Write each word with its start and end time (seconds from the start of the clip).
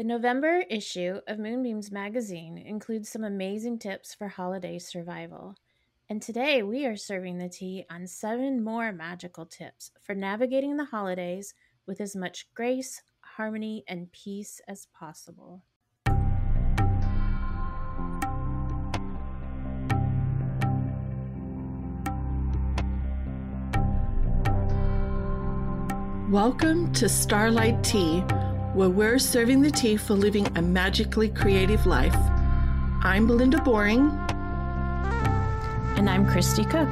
The 0.00 0.06
November 0.06 0.64
issue 0.70 1.20
of 1.26 1.36
Moonbeams 1.36 1.92
magazine 1.92 2.56
includes 2.56 3.10
some 3.10 3.22
amazing 3.22 3.78
tips 3.78 4.14
for 4.14 4.28
holiday 4.28 4.78
survival. 4.78 5.56
And 6.08 6.22
today 6.22 6.62
we 6.62 6.86
are 6.86 6.96
serving 6.96 7.36
the 7.36 7.50
tea 7.50 7.84
on 7.90 8.06
seven 8.06 8.64
more 8.64 8.92
magical 8.92 9.44
tips 9.44 9.90
for 10.00 10.14
navigating 10.14 10.78
the 10.78 10.86
holidays 10.86 11.52
with 11.86 12.00
as 12.00 12.16
much 12.16 12.48
grace, 12.54 13.02
harmony, 13.20 13.84
and 13.86 14.10
peace 14.10 14.62
as 14.66 14.86
possible. 14.98 15.60
Welcome 26.30 26.90
to 26.94 27.06
Starlight 27.06 27.84
Tea, 27.84 28.24
where 28.74 28.88
we're 28.88 29.18
serving 29.18 29.62
the 29.62 29.70
tea 29.70 29.96
for 29.96 30.14
living 30.14 30.46
a 30.56 30.62
magically 30.62 31.28
creative 31.28 31.86
life. 31.86 32.14
I'm 33.02 33.26
Belinda 33.26 33.60
Boring. 33.62 34.10
And 35.96 36.08
I'm 36.08 36.24
Christy 36.24 36.64
Cook. 36.64 36.88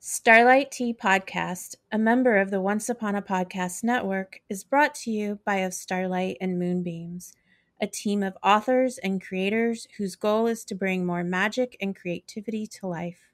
Starlight 0.00 0.70
Tea 0.70 0.94
Podcast, 0.94 1.76
a 1.92 1.98
member 1.98 2.38
of 2.38 2.50
the 2.50 2.60
Once 2.60 2.88
Upon 2.88 3.14
a 3.14 3.22
Podcast 3.22 3.84
Network, 3.84 4.40
is 4.48 4.64
brought 4.64 4.94
to 4.96 5.10
you 5.10 5.38
by 5.44 5.56
Of 5.56 5.74
Starlight 5.74 6.38
and 6.40 6.58
Moonbeams 6.58 7.34
a 7.80 7.86
team 7.86 8.22
of 8.22 8.36
authors 8.42 8.98
and 8.98 9.24
creators 9.24 9.86
whose 9.96 10.16
goal 10.16 10.46
is 10.46 10.64
to 10.64 10.74
bring 10.74 11.06
more 11.06 11.22
magic 11.22 11.76
and 11.80 11.94
creativity 11.94 12.66
to 12.66 12.86
life. 12.86 13.32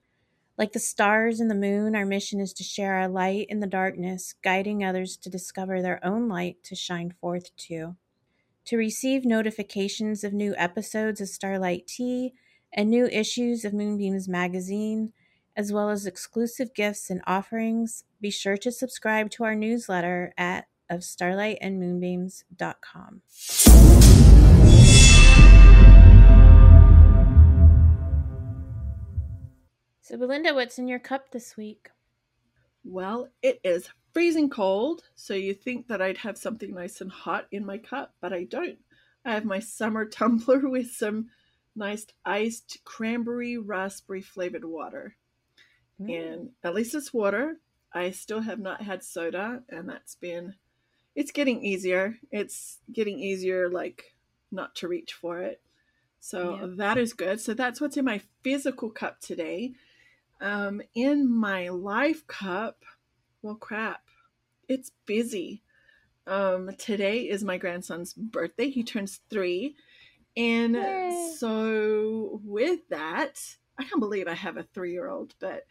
Like 0.56 0.72
the 0.72 0.78
stars 0.78 1.40
and 1.40 1.50
the 1.50 1.54
moon, 1.54 1.96
our 1.96 2.06
mission 2.06 2.40
is 2.40 2.52
to 2.54 2.62
share 2.62 2.94
our 2.94 3.08
light 3.08 3.46
in 3.48 3.60
the 3.60 3.66
darkness, 3.66 4.34
guiding 4.42 4.84
others 4.84 5.16
to 5.18 5.30
discover 5.30 5.82
their 5.82 6.04
own 6.04 6.28
light 6.28 6.62
to 6.64 6.76
shine 6.76 7.14
forth 7.20 7.54
too. 7.56 7.96
To 8.66 8.76
receive 8.76 9.24
notifications 9.24 10.22
of 10.22 10.32
new 10.32 10.54
episodes 10.56 11.20
of 11.20 11.28
Starlight 11.28 11.86
Tea 11.86 12.34
and 12.72 12.88
new 12.88 13.06
issues 13.06 13.64
of 13.64 13.72
Moonbeams 13.72 14.28
magazine, 14.28 15.12
as 15.56 15.72
well 15.72 15.90
as 15.90 16.06
exclusive 16.06 16.74
gifts 16.74 17.10
and 17.10 17.20
offerings, 17.26 18.04
be 18.20 18.30
sure 18.30 18.56
to 18.58 18.70
subscribe 18.70 19.30
to 19.30 19.44
our 19.44 19.54
newsletter 19.54 20.34
at 20.36 20.66
of 20.90 21.00
starlightandmoonbeams.com. 21.00 23.93
So, 30.04 30.18
Belinda, 30.18 30.52
what's 30.52 30.78
in 30.78 30.86
your 30.86 30.98
cup 30.98 31.30
this 31.30 31.56
week? 31.56 31.88
Well, 32.84 33.30
it 33.40 33.58
is 33.64 33.88
freezing 34.12 34.50
cold, 34.50 35.00
so 35.14 35.32
you 35.32 35.54
think 35.54 35.88
that 35.88 36.02
I'd 36.02 36.18
have 36.18 36.36
something 36.36 36.74
nice 36.74 37.00
and 37.00 37.10
hot 37.10 37.46
in 37.50 37.64
my 37.64 37.78
cup, 37.78 38.12
but 38.20 38.30
I 38.30 38.44
don't. 38.44 38.76
I 39.24 39.32
have 39.32 39.46
my 39.46 39.60
summer 39.60 40.04
tumbler 40.10 40.68
with 40.68 40.90
some 40.90 41.30
nice 41.74 42.04
iced 42.22 42.84
cranberry 42.84 43.56
raspberry 43.56 44.20
flavored 44.20 44.66
water. 44.66 45.16
Mm. 45.98 46.30
And 46.30 46.50
at 46.62 46.74
least 46.74 46.94
it's 46.94 47.14
water. 47.14 47.56
I 47.90 48.10
still 48.10 48.40
have 48.40 48.58
not 48.58 48.82
had 48.82 49.02
soda, 49.02 49.62
and 49.70 49.88
that's 49.88 50.16
been 50.16 50.54
it's 51.14 51.30
getting 51.30 51.64
easier. 51.64 52.18
It's 52.30 52.76
getting 52.92 53.18
easier, 53.18 53.70
like 53.70 54.14
not 54.52 54.74
to 54.76 54.88
reach 54.88 55.14
for 55.14 55.40
it. 55.40 55.62
So 56.20 56.56
yeah. 56.56 56.66
that 56.76 56.98
is 56.98 57.14
good. 57.14 57.40
So 57.40 57.54
that's 57.54 57.80
what's 57.80 57.96
in 57.96 58.04
my 58.04 58.20
physical 58.42 58.90
cup 58.90 59.20
today. 59.20 59.72
Um, 60.40 60.82
in 60.94 61.30
my 61.30 61.68
life 61.68 62.26
cup, 62.26 62.84
well, 63.42 63.54
crap, 63.54 64.02
it's 64.68 64.90
busy. 65.06 65.62
Um, 66.26 66.70
today 66.78 67.28
is 67.28 67.44
my 67.44 67.58
grandson's 67.58 68.14
birthday. 68.14 68.70
He 68.70 68.82
turns 68.82 69.20
three. 69.30 69.76
And 70.36 70.74
Yay. 70.74 71.34
so, 71.38 72.40
with 72.44 72.80
that, 72.88 73.40
I 73.78 73.84
can't 73.84 74.00
believe 74.00 74.26
I 74.26 74.34
have 74.34 74.56
a 74.56 74.62
three 74.62 74.92
year 74.92 75.08
old, 75.08 75.34
but 75.38 75.64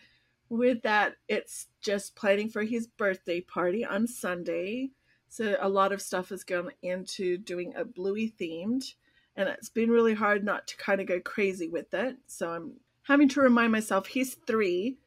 with 0.50 0.84
that, 0.84 1.16
it's 1.28 1.68
just 1.82 2.16
planning 2.16 2.50
for 2.50 2.64
his 2.64 2.88
birthday 2.88 3.42
party 3.42 3.84
on 3.84 4.08
Sunday. 4.08 4.92
So 5.30 5.56
a 5.60 5.68
lot 5.68 5.92
of 5.92 6.02
stuff 6.02 6.30
has 6.30 6.44
gone 6.44 6.70
into 6.84 7.38
doing 7.38 7.74
a 7.76 7.84
bluey 7.84 8.34
themed, 8.40 8.84
and 9.36 9.50
it's 9.50 9.70
been 9.70 9.90
really 9.90 10.14
hard 10.14 10.44
not 10.44 10.68
to 10.68 10.78
kind 10.78 11.02
of 11.02 11.08
go 11.08 11.20
crazy 11.20 11.68
with 11.70 11.94
it. 11.94 12.18
So 12.28 12.52
I'm 12.52 12.74
having 13.04 13.30
to 13.30 13.42
remind 13.42 13.72
myself 13.72 14.08
he's 14.08 14.36
three, 14.48 14.98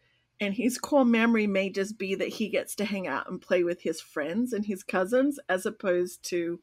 and 0.40 0.54
his 0.54 0.78
core 0.78 1.04
memory 1.04 1.46
may 1.46 1.70
just 1.70 1.98
be 1.98 2.14
that 2.14 2.28
he 2.28 2.48
gets 2.48 2.74
to 2.76 2.84
hang 2.84 3.06
out 3.06 3.30
and 3.30 3.40
play 3.40 3.64
with 3.64 3.80
his 3.82 4.00
friends 4.00 4.52
and 4.52 4.66
his 4.66 4.82
cousins, 4.82 5.38
as 5.48 5.64
opposed 5.64 6.22
to 6.30 6.60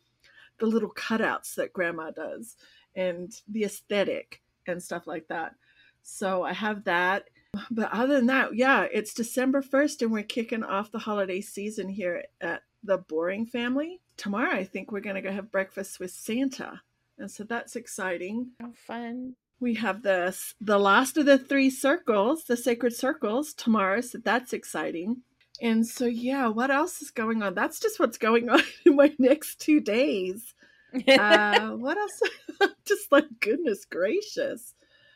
the 0.59 0.65
little 0.67 0.91
cutouts 0.91 1.55
that 1.55 1.73
grandma 1.73 2.11
does 2.11 2.55
and 2.95 3.41
the 3.47 3.63
aesthetic 3.63 4.41
and 4.67 4.81
stuff 4.81 5.07
like 5.07 5.27
that. 5.27 5.55
So 6.03 6.43
I 6.43 6.53
have 6.53 6.83
that. 6.83 7.25
But 7.71 7.91
other 7.91 8.15
than 8.15 8.27
that, 8.27 8.55
yeah, 8.55 8.85
it's 8.91 9.13
December 9.13 9.61
1st 9.61 10.03
and 10.03 10.11
we're 10.11 10.23
kicking 10.23 10.63
off 10.63 10.91
the 10.91 10.99
holiday 10.99 11.41
season 11.41 11.89
here 11.89 12.25
at 12.41 12.61
the 12.83 12.97
Boring 12.97 13.45
family. 13.45 13.99
Tomorrow, 14.17 14.51
I 14.51 14.63
think 14.63 14.91
we're 14.91 14.99
going 14.99 15.15
to 15.15 15.21
go 15.21 15.31
have 15.31 15.51
breakfast 15.51 15.99
with 15.99 16.11
Santa. 16.11 16.81
And 17.17 17.29
so 17.29 17.43
that's 17.43 17.75
exciting. 17.75 18.51
How 18.59 18.71
fun. 18.87 19.35
We 19.63 19.75
have 19.75 20.03
this 20.03 20.55
the 20.59 20.77
last 20.77 21.15
of 21.15 21.25
the 21.25 21.37
three 21.37 21.69
circles, 21.69 22.43
the 22.43 22.57
sacred 22.57 22.93
circles 22.93 23.53
tomorrow, 23.53 24.01
so 24.01 24.17
that's 24.17 24.51
exciting. 24.51 25.21
And 25.61 25.87
so 25.87 26.05
yeah, 26.05 26.47
what 26.47 26.69
else 26.69 27.01
is 27.01 27.11
going 27.11 27.41
on? 27.41 27.55
That's 27.55 27.79
just 27.79 27.97
what's 27.97 28.17
going 28.17 28.49
on 28.55 28.61
in 28.85 28.97
my 28.97 29.13
next 29.17 29.61
two 29.61 29.79
days. 29.79 30.53
uh, 31.07 31.69
what 31.69 31.97
else? 31.97 32.21
just 32.85 33.09
like 33.09 33.25
goodness 33.39 33.85
gracious. 33.85 34.73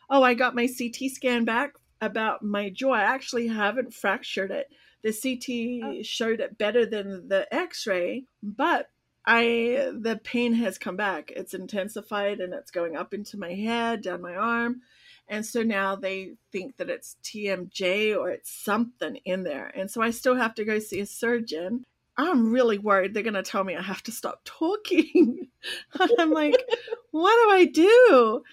Oh, 0.09 0.23
I 0.23 0.33
got 0.33 0.55
my 0.55 0.67
CT 0.67 1.11
scan 1.11 1.43
back 1.43 1.73
about 1.99 2.41
my 2.41 2.69
jaw. 2.69 2.93
I 2.93 3.01
actually 3.01 3.47
haven't 3.47 3.93
fractured 3.93 4.51
it 4.51 4.67
the 5.03 5.13
CT 5.13 5.99
oh. 5.99 6.01
showed 6.03 6.39
it 6.39 6.57
better 6.57 6.85
than 6.85 7.27
the 7.27 7.53
X-ray, 7.53 8.25
but 8.41 8.87
I 9.27 9.91
the 9.93 10.19
pain 10.23 10.53
has 10.53 10.77
come 10.77 10.95
back. 10.95 11.31
It's 11.35 11.53
intensified 11.53 12.39
and 12.39 12.53
it's 12.53 12.71
going 12.71 12.95
up 12.95 13.13
into 13.13 13.37
my 13.37 13.53
head, 13.53 14.01
down 14.01 14.21
my 14.21 14.35
arm. 14.35 14.81
And 15.27 15.45
so 15.45 15.61
now 15.61 15.97
they 15.97 16.35
think 16.53 16.77
that 16.77 16.89
it's 16.89 17.17
TMJ 17.23 18.17
or 18.17 18.29
it's 18.29 18.49
something 18.49 19.17
in 19.25 19.43
there. 19.43 19.69
And 19.75 19.91
so 19.91 20.01
I 20.01 20.11
still 20.11 20.35
have 20.35 20.55
to 20.55 20.63
go 20.63 20.79
see 20.79 21.01
a 21.01 21.05
surgeon. 21.05 21.83
I'm 22.15 22.51
really 22.51 22.77
worried 22.77 23.13
they're 23.13 23.21
going 23.21 23.33
to 23.33 23.43
tell 23.43 23.65
me 23.65 23.75
I 23.75 23.81
have 23.81 24.01
to 24.03 24.13
stop 24.13 24.39
talking. 24.45 25.49
I'm 26.17 26.31
like, 26.31 26.55
what 27.11 27.35
do 27.43 27.51
I 27.51 27.65
do? 27.65 28.43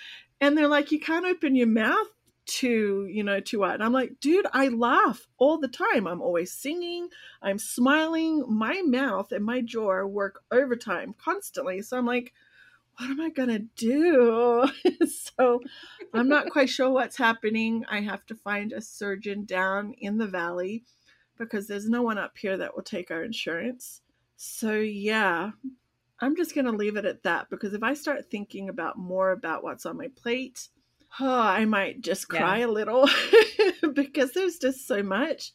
And 0.40 0.58
they're 0.58 0.66
like, 0.66 0.90
you 0.90 0.98
can't 0.98 1.24
open 1.24 1.54
your 1.54 1.68
mouth 1.68 2.08
to 2.46 3.06
you 3.06 3.24
know 3.24 3.40
to 3.40 3.58
what 3.58 3.74
and 3.74 3.82
i'm 3.82 3.92
like 3.92 4.18
dude 4.20 4.46
i 4.52 4.68
laugh 4.68 5.26
all 5.38 5.58
the 5.58 5.68
time. 5.68 6.06
I'm 6.06 6.20
always 6.20 6.52
singing 6.52 7.08
i'm 7.42 7.58
smiling 7.58 8.44
my 8.48 8.82
mouth 8.82 9.32
and 9.32 9.44
my 9.44 9.60
jaw 9.60 10.04
work 10.04 10.42
overtime 10.50 11.14
constantly. 11.16 11.82
So 11.82 11.96
i'm 11.98 12.06
like 12.06 12.32
what 12.98 13.10
am 13.10 13.20
i 13.20 13.30
gonna 13.30 13.60
do? 13.76 14.66
So 15.06 15.60
i'm 16.12 16.28
not 16.28 16.50
quite 16.50 16.68
sure 16.68 16.90
what's 16.90 17.16
happening. 17.16 17.84
I 17.88 18.00
have 18.00 18.24
to 18.26 18.34
find 18.34 18.72
a 18.72 18.80
surgeon 18.80 19.44
down 19.44 19.94
in 19.98 20.18
the 20.18 20.26
valley 20.26 20.84
because 21.38 21.66
there's 21.66 21.88
no 21.88 22.02
one 22.02 22.18
up 22.18 22.36
here 22.38 22.56
that 22.56 22.74
will 22.74 22.84
take 22.84 23.10
our 23.10 23.24
insurance. 23.24 24.02
So 24.36 24.74
yeah 24.74 25.50
i'm 26.20 26.36
just 26.36 26.54
gonna 26.54 26.72
leave 26.72 26.96
it 26.96 27.04
at 27.04 27.22
that 27.22 27.50
because 27.50 27.74
if 27.74 27.82
i 27.82 27.92
start 27.92 28.30
thinking 28.30 28.68
about 28.68 28.98
more 28.98 29.32
about 29.32 29.62
what's 29.62 29.84
on 29.84 29.96
my 29.96 30.08
plate 30.16 30.68
oh, 31.20 31.40
I 31.40 31.64
might 31.64 32.00
just 32.00 32.28
cry 32.28 32.58
yeah. 32.58 32.66
a 32.66 32.68
little 32.68 33.08
because 33.92 34.32
there's 34.32 34.58
just 34.58 34.86
so 34.86 35.02
much. 35.02 35.52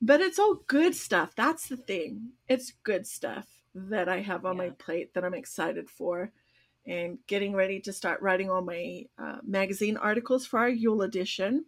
But 0.00 0.20
it's 0.20 0.38
all 0.38 0.62
good 0.66 0.94
stuff. 0.94 1.34
That's 1.36 1.68
the 1.68 1.76
thing. 1.76 2.32
It's 2.48 2.72
good 2.82 3.06
stuff 3.06 3.46
that 3.74 4.08
I 4.08 4.20
have 4.20 4.44
on 4.44 4.56
yeah. 4.56 4.64
my 4.64 4.70
plate 4.70 5.14
that 5.14 5.24
I'm 5.24 5.34
excited 5.34 5.88
for 5.88 6.32
and 6.86 7.18
getting 7.26 7.54
ready 7.54 7.80
to 7.80 7.92
start 7.92 8.20
writing 8.20 8.50
all 8.50 8.62
my 8.62 9.04
uh, 9.18 9.38
magazine 9.42 9.96
articles 9.96 10.46
for 10.46 10.58
our 10.58 10.68
Yule 10.68 11.02
edition. 11.02 11.64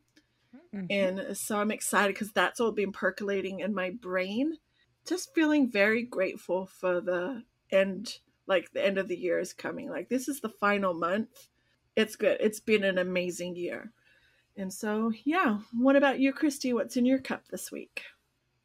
Mm-hmm. 0.75 0.87
And 0.91 1.37
so 1.37 1.59
I'm 1.59 1.71
excited 1.71 2.15
because 2.15 2.33
that's 2.33 2.61
all 2.61 2.73
been 2.73 2.93
percolating 2.93 3.61
in 3.61 3.75
my 3.75 3.91
brain. 3.91 4.59
Just 5.07 5.35
feeling 5.35 5.71
very 5.71 6.03
grateful 6.03 6.67
for 6.67 7.01
the 7.01 7.45
end, 7.71 8.19
like 8.47 8.73
the 8.73 8.85
end 8.85 8.99
of 8.99 9.09
the 9.09 9.17
year 9.17 9.39
is 9.39 9.55
coming. 9.55 9.89
Like 9.89 10.09
this 10.09 10.29
is 10.29 10.41
the 10.41 10.51
final 10.51 10.93
month 10.93 11.49
it's 11.97 12.17
good. 12.17 12.37
It's 12.41 12.61
been 12.61 12.85
an 12.85 12.99
amazing 12.99 13.57
year. 13.57 13.93
And 14.57 14.73
so, 14.73 15.13
yeah. 15.25 15.59
What 15.73 15.97
about 15.97 16.21
you, 16.21 16.33
Christy? 16.33 16.73
What's 16.73 16.97
in 16.97 17.07
your 17.07 17.19
cup 17.19 17.49
this 17.49 17.73
week? 17.73 18.03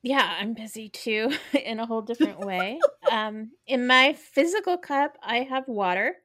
Yeah, 0.03 0.35
I'm 0.39 0.53
busy 0.53 0.89
too 0.89 1.31
in 1.53 1.79
a 1.79 1.85
whole 1.85 2.01
different 2.01 2.39
way. 2.45 2.79
um, 3.11 3.51
in 3.67 3.87
my 3.87 4.13
physical 4.13 4.77
cup, 4.77 5.17
I 5.23 5.39
have 5.39 5.67
water. 5.67 6.15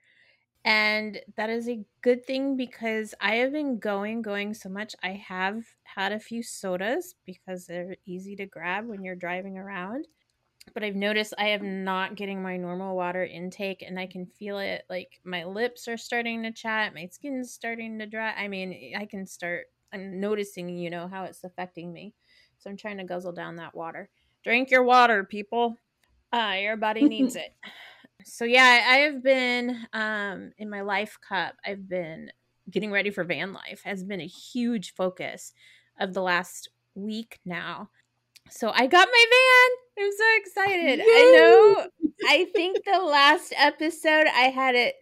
And 0.64 1.20
that 1.36 1.48
is 1.48 1.68
a 1.68 1.84
good 2.02 2.26
thing 2.26 2.56
because 2.56 3.14
I 3.20 3.36
have 3.36 3.52
been 3.52 3.78
going, 3.78 4.20
going 4.20 4.52
so 4.52 4.68
much. 4.68 4.96
I 5.00 5.12
have 5.12 5.62
had 5.84 6.10
a 6.10 6.18
few 6.18 6.42
sodas 6.42 7.14
because 7.24 7.66
they're 7.66 7.96
easy 8.04 8.34
to 8.36 8.46
grab 8.46 8.88
when 8.88 9.04
you're 9.04 9.14
driving 9.14 9.58
around. 9.58 10.08
But 10.74 10.84
I've 10.84 10.96
noticed 10.96 11.34
I 11.38 11.48
am 11.48 11.84
not 11.84 12.16
getting 12.16 12.42
my 12.42 12.56
normal 12.56 12.96
water 12.96 13.24
intake 13.24 13.82
and 13.82 13.98
I 13.98 14.06
can 14.06 14.26
feel 14.26 14.58
it. 14.58 14.84
Like 14.90 15.20
my 15.24 15.44
lips 15.44 15.88
are 15.88 15.96
starting 15.96 16.42
to 16.42 16.52
chat, 16.52 16.94
my 16.94 17.06
skin's 17.06 17.52
starting 17.52 17.98
to 17.98 18.06
dry. 18.06 18.32
I 18.32 18.48
mean, 18.48 18.94
I 18.96 19.06
can 19.06 19.26
start, 19.26 19.66
I'm 19.92 20.20
noticing, 20.20 20.68
you 20.68 20.90
know, 20.90 21.08
how 21.08 21.24
it's 21.24 21.44
affecting 21.44 21.92
me. 21.92 22.14
So 22.58 22.68
I'm 22.68 22.76
trying 22.76 22.98
to 22.98 23.04
guzzle 23.04 23.32
down 23.32 23.56
that 23.56 23.74
water. 23.74 24.10
Drink 24.44 24.70
your 24.70 24.82
water, 24.82 25.24
people. 25.24 25.76
Uh, 26.32 26.56
your 26.58 26.76
body 26.76 27.08
needs 27.08 27.36
it 27.36 27.54
so 28.26 28.44
yeah, 28.44 28.84
I 28.88 28.96
have 28.98 29.22
been 29.22 29.86
um, 29.92 30.52
in 30.58 30.68
my 30.68 30.80
life 30.80 31.18
cup. 31.26 31.54
I've 31.64 31.88
been 31.88 32.30
getting 32.68 32.90
ready 32.90 33.10
for 33.10 33.22
van 33.22 33.52
life 33.52 33.82
has 33.84 34.02
been 34.02 34.20
a 34.20 34.26
huge 34.26 34.94
focus 34.94 35.52
of 36.00 36.12
the 36.12 36.22
last 36.22 36.68
week 36.96 37.38
now. 37.44 37.90
So 38.50 38.70
I 38.74 38.86
got 38.86 39.08
my 39.08 39.24
van. 39.30 40.04
I'm 40.04 40.12
so 40.12 40.24
excited. 40.36 40.98
Yay! 40.98 41.04
I 41.04 41.32
know. 41.36 41.88
I 42.28 42.46
think 42.54 42.78
the 42.84 42.98
last 43.00 43.52
episode 43.56 44.26
I 44.26 44.50
had 44.54 44.74
it 44.74 44.94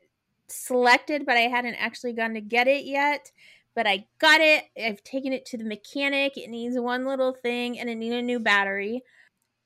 selected, 0.49 1.27
but 1.27 1.37
I 1.37 1.43
hadn't 1.43 1.75
actually 1.75 2.13
gone 2.13 2.35
to 2.35 2.41
get 2.41 2.69
it 2.69 2.85
yet. 2.85 3.31
But 3.75 3.87
I 3.87 4.07
got 4.19 4.41
it. 4.41 4.65
I've 4.81 5.03
taken 5.03 5.33
it 5.33 5.47
to 5.47 5.59
the 5.59 5.65
mechanic. 5.65 6.37
It 6.37 6.49
needs 6.49 6.79
one 6.79 7.07
little 7.07 7.33
thing 7.33 7.79
and 7.79 7.91
it 7.91 7.97
needs 7.97 8.15
a 8.15 8.23
new 8.23 8.39
battery 8.39 9.03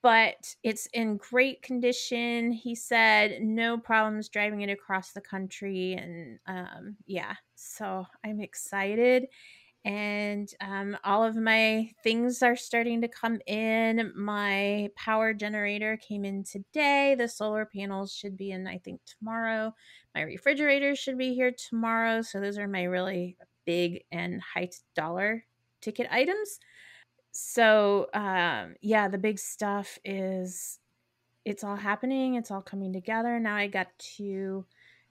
but 0.02 0.54
it's 0.62 0.86
in 0.92 1.16
great 1.16 1.62
condition. 1.62 2.52
He 2.52 2.74
said 2.74 3.42
no 3.42 3.78
problems 3.78 4.28
driving 4.28 4.60
it 4.60 4.70
across 4.70 5.12
the 5.12 5.20
country. 5.20 5.94
And 5.94 6.38
um, 6.46 6.96
yeah, 7.06 7.34
so 7.54 8.06
I'm 8.24 8.40
excited. 8.40 9.26
And 9.84 10.48
um, 10.60 10.96
all 11.04 11.24
of 11.24 11.36
my 11.36 11.90
things 12.02 12.42
are 12.42 12.56
starting 12.56 13.00
to 13.00 13.08
come 13.08 13.38
in. 13.46 14.12
My 14.14 14.90
power 14.96 15.32
generator 15.32 15.96
came 15.96 16.24
in 16.24 16.44
today. 16.44 17.14
The 17.16 17.28
solar 17.28 17.64
panels 17.64 18.12
should 18.12 18.36
be 18.36 18.50
in, 18.50 18.66
I 18.66 18.78
think, 18.78 19.00
tomorrow. 19.06 19.74
My 20.14 20.22
refrigerator 20.22 20.94
should 20.94 21.16
be 21.16 21.34
here 21.34 21.52
tomorrow. 21.52 22.22
So 22.22 22.40
those 22.40 22.58
are 22.58 22.68
my 22.68 22.84
really 22.84 23.36
big 23.64 24.02
and 24.10 24.40
high 24.42 24.70
dollar 24.94 25.44
ticket 25.80 26.08
items 26.10 26.58
so 27.32 28.08
um 28.14 28.74
yeah 28.80 29.08
the 29.08 29.18
big 29.18 29.38
stuff 29.38 29.98
is 30.04 30.78
it's 31.44 31.62
all 31.62 31.76
happening 31.76 32.34
it's 32.34 32.50
all 32.50 32.62
coming 32.62 32.92
together 32.92 33.38
now 33.38 33.54
i 33.54 33.66
got 33.66 33.86
to 33.98 34.64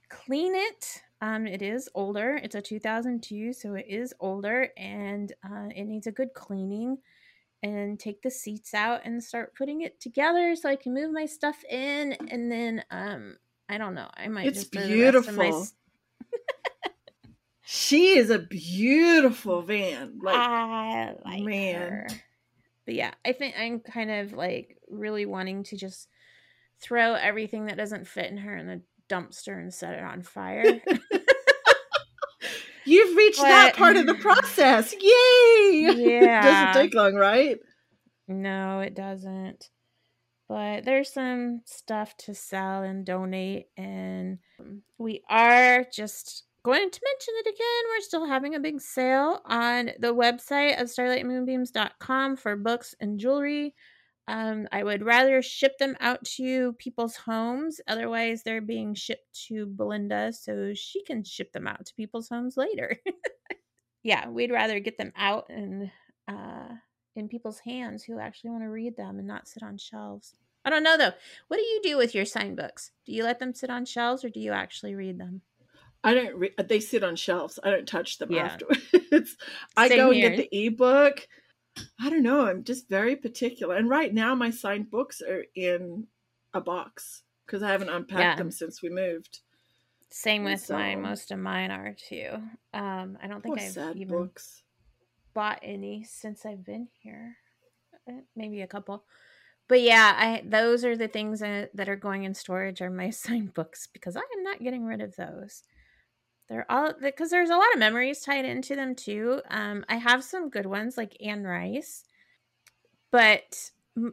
clean 0.10 0.56
it 0.56 1.04
um 1.22 1.48
it 1.48 1.62
is 1.62 1.90
older 1.96 2.40
it's 2.44 2.56
a 2.56 2.62
2002 2.62 3.54
so 3.54 3.74
it 3.74 3.86
is 3.88 4.14
older 4.20 4.70
and 4.78 5.34
uh, 5.44 5.68
it 5.76 5.86
needs 5.86 6.08
a 6.08 6.12
good 6.12 6.34
cleaning 6.34 6.98
and 7.64 8.00
take 8.00 8.22
the 8.22 8.30
seats 8.30 8.74
out 8.74 9.02
and 9.04 9.24
start 9.24 9.56
putting 9.56 9.82
it 9.82 10.00
together 10.00 10.56
so 10.56 10.70
i 10.70 10.76
can 10.76 10.94
move 10.94 11.12
my 11.12 11.26
stuff 11.26 11.64
in 11.70 12.14
and 12.30 12.52
then 12.52 12.84
um 12.92 13.36
i 13.68 13.78
don't 13.78 13.96
know 13.96 14.10
i 14.16 14.28
might 14.28 14.46
it's 14.46 14.64
beautiful 14.64 15.68
she 17.70 18.18
is 18.18 18.30
a 18.30 18.40
beautiful 18.40 19.62
van. 19.62 20.20
Like, 20.24 20.36
I 20.38 21.16
like 21.26 21.44
man. 21.44 21.92
Her. 21.92 22.08
But 22.86 22.96
yeah, 22.96 23.12
I 23.26 23.34
think 23.34 23.56
I'm 23.60 23.82
kind 23.82 24.10
of 24.10 24.32
like 24.32 24.78
really 24.90 25.26
wanting 25.26 25.64
to 25.64 25.78
just 25.78 26.08
throw 26.80 27.14
everything 27.14 27.66
that 27.66 27.76
doesn't 27.76 28.08
fit 28.08 28.32
in 28.32 28.38
her 28.38 28.56
in 28.56 28.68
the 28.68 28.82
dumpster 29.10 29.60
and 29.60 29.74
set 29.74 29.96
it 29.96 30.04
on 30.04 30.22
fire. 30.22 30.64
You've 32.88 33.16
reached 33.16 33.40
but, 33.40 33.48
that 33.48 33.76
part 33.76 33.98
of 33.98 34.06
the 34.06 34.16
process. 34.16 34.94
Yay! 34.94 35.04
Yeah. 35.98 36.42
doesn't 36.42 36.82
take 36.82 36.94
long, 36.94 37.16
right? 37.16 37.58
No, 38.28 38.80
it 38.80 38.96
doesn't. 38.96 39.70
But 40.48 40.86
there's 40.86 41.12
some 41.12 41.62
stuff 41.66 42.16
to 42.20 42.34
sell 42.34 42.84
and 42.84 43.06
donate, 43.06 43.68
and 43.76 44.40
we 44.98 45.22
are 45.30 45.86
just 45.92 46.46
going 46.64 46.90
to 46.90 47.02
mention 47.04 47.34
it 47.38 47.48
again. 47.48 47.84
We're 47.90 48.02
still 48.02 48.26
having 48.26 48.56
a 48.56 48.60
big 48.60 48.80
sale 48.80 49.42
on 49.46 49.92
the 50.00 50.14
website 50.16 50.82
of 50.82 50.88
starlightmoonbeams.com 50.88 52.38
for 52.38 52.56
books 52.56 52.96
and 53.00 53.20
jewelry. 53.20 53.76
Um, 54.28 54.68
I 54.72 54.84
would 54.84 55.04
rather 55.04 55.42
ship 55.42 55.78
them 55.78 55.96
out 56.02 56.24
to 56.36 56.74
people's 56.74 57.16
homes. 57.16 57.80
Otherwise, 57.88 58.44
they're 58.44 58.62
being 58.62 58.94
shipped 58.94 59.46
to 59.48 59.66
Belinda 59.66 60.34
so 60.34 60.74
she 60.74 61.02
can 61.04 61.24
ship 61.24 61.54
them 61.54 61.68
out 61.68 61.86
to 61.86 61.94
people's 61.96 62.28
homes 62.28 62.58
later. 62.58 62.98
yeah, 64.04 64.28
we'd 64.28 64.52
rather 64.52 64.80
get 64.80 64.98
them 64.98 65.14
out 65.16 65.46
and 65.50 65.90
uh, 66.28 66.68
in 67.16 67.30
people's 67.30 67.60
hands 67.60 68.04
who 68.04 68.20
actually 68.20 68.50
want 68.50 68.64
to 68.64 68.70
read 68.70 68.98
them 68.98 69.18
and 69.18 69.28
not 69.28 69.48
sit 69.48 69.64
on 69.64 69.78
shelves. 69.78 70.36
I 70.66 70.70
don't 70.70 70.84
know 70.84 70.98
though. 70.98 71.14
What 71.48 71.58
do 71.58 71.64
you 71.64 71.80
do 71.82 71.98
with 71.98 72.14
your 72.14 72.26
sign 72.26 72.56
books? 72.56 72.92
Do 73.06 73.14
you 73.14 73.24
let 73.24 73.40
them 73.40 73.54
sit 73.54 73.70
on 73.70 73.86
shelves 73.86 74.26
or 74.26 74.30
do 74.30 74.42
you 74.42 74.52
actually 74.52 74.96
read 74.96 75.18
them? 75.18 75.42
I 76.04 76.14
don't. 76.14 76.36
Re- 76.36 76.54
they 76.68 76.80
sit 76.80 77.04
on 77.04 77.16
shelves. 77.16 77.60
I 77.64 77.72
don't 77.72 77.88
touch 77.88 78.18
them 78.18 78.32
yeah. 78.32 78.46
afterwards. 78.46 79.36
I 79.78 79.90
go 79.90 80.12
here. 80.12 80.28
and 80.28 80.38
get 80.38 80.50
the 80.50 80.66
ebook. 80.68 81.28
I 82.00 82.10
don't 82.10 82.24
know. 82.24 82.48
I'm 82.48 82.64
just 82.64 82.90
very 82.90 83.16
particular. 83.16 83.76
And 83.76 83.90
right 83.90 84.14
now, 84.14 84.36
my 84.36 84.50
signed 84.50 84.90
books 84.90 85.22
are 85.22 85.46
in 85.56 86.08
a 86.54 86.62
box 86.62 87.24
because 87.46 87.64
I 87.64 87.72
haven't 87.72 87.90
unpacked 87.90 88.22
yeah. 88.22 88.36
them 88.36 88.52
since 88.52 88.82
we 88.82 88.90
moved. 88.90 89.40
Same 90.10 90.44
with 90.44 90.62
so, 90.62 90.74
mine. 90.74 91.02
Most 91.02 91.32
of 91.32 91.40
mine 91.40 91.72
are 91.72 91.94
too. 91.94 92.30
Um, 92.74 93.18
I 93.22 93.28
don't 93.28 93.42
think 93.42 93.60
I've 93.60 93.78
even 93.98 94.08
books. 94.08 94.64
bought 95.34 95.60
any 95.62 96.04
since 96.04 96.46
I've 96.46 96.64
been 96.64 96.88
here. 97.02 97.36
Uh, 98.08 98.22
maybe 98.36 98.62
a 98.62 98.68
couple. 98.68 99.04
But 99.68 99.82
yeah, 99.82 100.14
I 100.18 100.44
those 100.46 100.86
are 100.86 100.96
the 100.96 101.10
things 101.10 101.42
that, 101.42 101.76
that 101.76 101.90
are 101.90 101.98
going 101.98 102.24
in 102.24 102.34
storage 102.34 102.82
are 102.82 102.90
my 102.90 103.10
signed 103.12 103.54
books 103.54 103.88
because 103.92 104.16
I 104.16 104.22
am 104.38 104.44
not 104.44 104.64
getting 104.64 104.86
rid 104.86 105.02
of 105.02 105.16
those. 105.16 105.64
They're 106.50 106.70
all 106.72 106.94
because 107.00 107.30
there's 107.30 107.50
a 107.50 107.58
lot 107.58 107.74
of 107.74 107.80
memories 107.80 108.22
tied 108.22 108.46
into 108.46 108.76
them 108.76 108.96
too. 108.96 109.42
Um, 109.50 109.84
I 109.90 109.98
have 109.98 110.24
some 110.24 110.50
good 110.50 110.66
ones 110.66 110.98
like 110.98 111.18
Anne 111.22 111.44
Rice, 111.44 112.06
but 113.12 113.72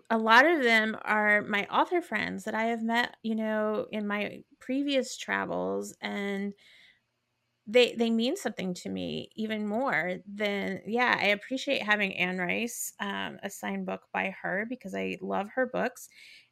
a 0.08 0.16
lot 0.18 0.46
of 0.46 0.62
them 0.62 0.96
are 1.02 1.42
my 1.42 1.66
author 1.66 2.00
friends 2.00 2.44
that 2.44 2.54
I 2.54 2.64
have 2.64 2.82
met, 2.82 3.16
you 3.22 3.34
know, 3.34 3.86
in 3.90 4.06
my 4.06 4.42
previous 4.60 5.16
travels, 5.16 5.94
and 6.00 6.54
they 7.66 7.94
they 7.94 8.10
mean 8.10 8.36
something 8.36 8.74
to 8.74 8.90
me 8.90 9.30
even 9.36 9.66
more 9.66 10.18
than 10.26 10.82
yeah. 10.86 11.16
I 11.18 11.26
appreciate 11.28 11.82
having 11.82 12.14
Anne 12.16 12.38
Rice, 12.38 12.92
um, 13.00 13.38
a 13.42 13.48
signed 13.50 13.86
book 13.86 14.02
by 14.12 14.34
her 14.42 14.66
because 14.68 14.94
I 14.94 15.16
love 15.22 15.48
her 15.54 15.66
books, 15.66 16.08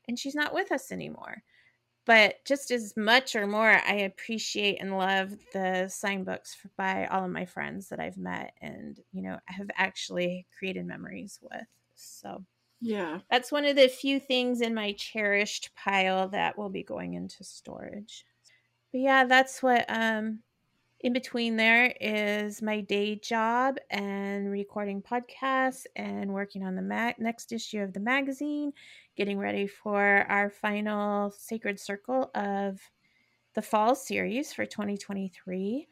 and 0.09 0.19
she's 0.19 0.35
not 0.35 0.55
with 0.55 0.73
us 0.73 0.91
anymore 0.91 1.43
but 2.05 2.45
just 2.45 2.71
as 2.71 2.97
much 2.97 3.37
or 3.37 3.47
more 3.47 3.71
i 3.87 3.95
appreciate 3.95 4.77
and 4.81 4.97
love 4.99 5.33
the 5.53 5.89
sign 5.89 6.25
books 6.25 6.57
by 6.77 7.07
all 7.07 7.25
of 7.25 7.31
my 7.31 7.45
friends 7.45 7.89
that 7.89 8.01
i've 8.01 8.17
met 8.19 8.55
and 8.61 9.01
you 9.13 9.23
know 9.23 9.39
have 9.47 9.71
actually 9.77 10.47
created 10.59 10.87
memories 10.87 11.39
with 11.43 11.67
so. 11.95 12.45
Yeah. 12.81 13.21
That's 13.31 13.53
one 13.53 13.65
of 13.65 13.77
the 13.77 13.89
few 13.89 14.19
things 14.19 14.61
in 14.61 14.75
my 14.75 14.93
cherished 14.93 15.71
pile 15.77 16.29
that 16.31 16.59
will 16.59 16.69
be 16.69 16.83
going 16.83 17.15
into 17.15 17.45
storage. 17.45 18.27
But 18.91 19.01
yeah 19.01 19.25
that's 19.25 19.63
what 19.63 19.85
um 19.89 20.41
in 21.03 21.13
between 21.13 21.57
there 21.57 21.93
is 22.01 22.63
my 22.63 22.81
day 22.81 23.17
job 23.17 23.77
and 23.91 24.51
recording 24.51 25.03
podcasts 25.03 25.85
and 25.97 26.33
working 26.33 26.65
on 26.65 26.77
the 26.77 27.15
next 27.19 27.53
issue 27.53 27.81
of 27.81 27.93
the 27.93 28.01
magazine 28.01 28.73
getting 29.17 29.39
ready 29.39 29.67
for 29.67 30.25
our 30.29 30.49
final 30.49 31.33
sacred 31.33 31.81
circle 31.81 32.31
of 32.35 32.81
the 33.55 33.63
fall 33.63 33.95
series 33.95 34.53
for 34.53 34.65
2023 34.65 35.89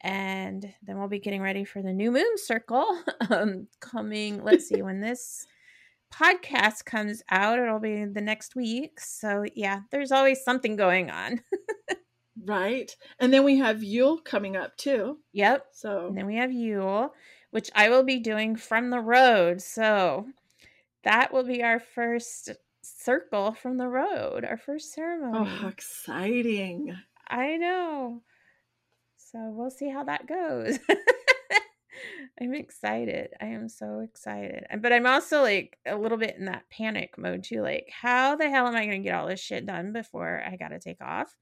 and 0.00 0.72
then 0.82 0.98
we'll 0.98 1.08
be 1.08 1.18
getting 1.18 1.42
ready 1.42 1.64
for 1.64 1.82
the 1.82 1.92
new 1.92 2.10
moon 2.10 2.36
circle 2.36 2.86
um, 3.30 3.68
coming 3.80 4.42
let's 4.42 4.68
see 4.68 4.80
when 4.80 5.00
this 5.00 5.46
podcast 6.12 6.84
comes 6.86 7.22
out 7.30 7.58
it'll 7.58 7.80
be 7.80 8.04
the 8.04 8.20
next 8.20 8.54
week. 8.54 9.00
So 9.00 9.44
yeah 9.54 9.80
there's 9.90 10.12
always 10.12 10.42
something 10.42 10.76
going 10.76 11.10
on 11.10 11.40
Right. 12.42 12.94
And 13.18 13.32
then 13.32 13.44
we 13.44 13.58
have 13.58 13.82
Yule 13.82 14.18
coming 14.18 14.56
up 14.56 14.76
too. 14.76 15.18
Yep. 15.32 15.66
So 15.72 16.08
and 16.08 16.18
then 16.18 16.26
we 16.26 16.36
have 16.36 16.52
Yule, 16.52 17.14
which 17.50 17.70
I 17.74 17.88
will 17.88 18.02
be 18.02 18.18
doing 18.18 18.56
from 18.56 18.90
the 18.90 19.00
road. 19.00 19.62
So 19.62 20.26
that 21.04 21.32
will 21.32 21.44
be 21.44 21.62
our 21.62 21.78
first 21.78 22.50
circle 22.82 23.52
from 23.52 23.78
the 23.78 23.88
road, 23.88 24.44
our 24.44 24.56
first 24.56 24.92
ceremony. 24.92 25.38
Oh, 25.38 25.44
how 25.44 25.68
exciting. 25.68 26.96
I 27.28 27.56
know. 27.56 28.22
So 29.16 29.38
we'll 29.52 29.70
see 29.70 29.88
how 29.88 30.04
that 30.04 30.26
goes. 30.26 30.78
I'm 32.40 32.54
excited. 32.54 33.30
I 33.40 33.46
am 33.46 33.68
so 33.68 34.00
excited. 34.00 34.64
But 34.80 34.92
I'm 34.92 35.06
also 35.06 35.42
like 35.42 35.78
a 35.86 35.96
little 35.96 36.18
bit 36.18 36.36
in 36.36 36.46
that 36.46 36.68
panic 36.68 37.16
mode 37.16 37.44
too. 37.44 37.62
Like, 37.62 37.88
how 37.90 38.36
the 38.36 38.50
hell 38.50 38.66
am 38.66 38.74
I 38.74 38.86
going 38.86 39.02
to 39.02 39.08
get 39.08 39.14
all 39.14 39.28
this 39.28 39.40
shit 39.40 39.66
done 39.66 39.92
before 39.92 40.42
I 40.44 40.56
got 40.56 40.68
to 40.68 40.78
take 40.80 41.00
off? 41.00 41.34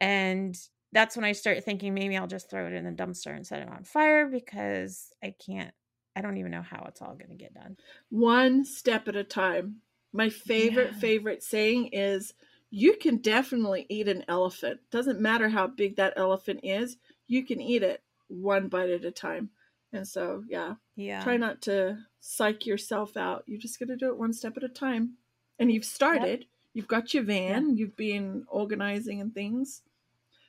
And 0.00 0.58
that's 0.92 1.16
when 1.16 1.24
I 1.24 1.32
start 1.32 1.62
thinking 1.64 1.94
maybe 1.94 2.16
I'll 2.16 2.26
just 2.26 2.48
throw 2.48 2.66
it 2.66 2.72
in 2.72 2.84
the 2.84 2.90
dumpster 2.92 3.34
and 3.34 3.46
set 3.46 3.62
it 3.62 3.68
on 3.68 3.84
fire 3.84 4.26
because 4.26 5.12
I 5.22 5.34
can't, 5.44 5.74
I 6.14 6.20
don't 6.22 6.38
even 6.38 6.50
know 6.52 6.62
how 6.62 6.84
it's 6.88 7.02
all 7.02 7.14
going 7.14 7.30
to 7.30 7.34
get 7.36 7.54
done. 7.54 7.76
One 8.08 8.64
step 8.64 9.08
at 9.08 9.16
a 9.16 9.24
time. 9.24 9.82
My 10.12 10.30
favorite, 10.30 10.92
Yeah. 10.92 10.98
favorite 10.98 11.42
saying 11.42 11.88
is 11.92 12.32
you 12.70 12.96
can 12.96 13.18
definitely 13.18 13.86
eat 13.88 14.08
an 14.08 14.24
elephant. 14.28 14.80
Doesn't 14.90 15.20
matter 15.20 15.48
how 15.48 15.66
big 15.66 15.96
that 15.96 16.14
elephant 16.16 16.60
is, 16.62 16.96
you 17.26 17.44
can 17.44 17.60
eat 17.60 17.82
it 17.82 18.02
one 18.28 18.68
bite 18.68 18.90
at 18.90 19.04
a 19.04 19.10
time. 19.10 19.50
And 19.92 20.06
so, 20.06 20.44
yeah, 20.48 20.74
Yeah. 20.94 21.22
try 21.22 21.36
not 21.36 21.60
to 21.62 21.98
psych 22.20 22.66
yourself 22.66 23.16
out. 23.16 23.44
You're 23.46 23.58
just 23.60 23.78
going 23.78 23.88
to 23.88 23.96
do 23.96 24.08
it 24.08 24.18
one 24.18 24.32
step 24.32 24.56
at 24.56 24.64
a 24.64 24.68
time. 24.68 25.16
And 25.58 25.70
you've 25.70 25.84
started, 25.84 26.46
you've 26.72 26.88
got 26.88 27.14
your 27.14 27.22
van, 27.22 27.76
you've 27.76 27.96
been 27.96 28.44
organizing 28.48 29.20
and 29.20 29.34
things. 29.34 29.82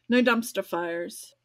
No 0.10 0.22
dumpster 0.22 0.66
fires. 0.66 1.34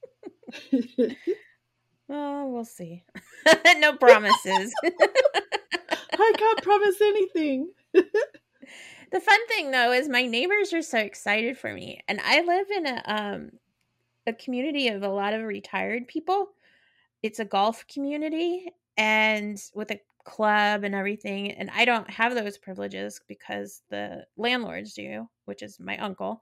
Oh, 2.14 2.46
we'll 2.48 2.64
see. 2.66 3.04
no 3.78 3.94
promises. 3.94 4.74
I 4.84 6.32
can't 6.36 6.62
promise 6.62 7.00
anything. 7.00 7.70
the 7.94 9.20
fun 9.20 9.46
thing 9.48 9.70
though 9.70 9.92
is 9.92 10.08
my 10.08 10.26
neighbors 10.26 10.72
are 10.72 10.82
so 10.82 10.98
excited 10.98 11.58
for 11.58 11.72
me 11.74 12.00
and 12.08 12.20
i 12.24 12.40
live 12.42 12.66
in 12.70 12.86
a 12.86 13.02
um 13.06 13.50
a 14.26 14.32
community 14.32 14.88
of 14.88 15.02
a 15.02 15.08
lot 15.08 15.34
of 15.34 15.42
retired 15.42 16.06
people 16.08 16.48
it's 17.22 17.38
a 17.38 17.44
golf 17.44 17.84
community 17.92 18.66
and 18.96 19.58
with 19.74 19.90
a 19.90 20.00
club 20.24 20.84
and 20.84 20.94
everything 20.94 21.50
and 21.52 21.70
i 21.74 21.84
don't 21.84 22.08
have 22.08 22.34
those 22.34 22.56
privileges 22.56 23.20
because 23.28 23.82
the 23.90 24.24
landlords 24.36 24.94
do 24.94 25.28
which 25.44 25.62
is 25.62 25.78
my 25.80 25.98
uncle 25.98 26.40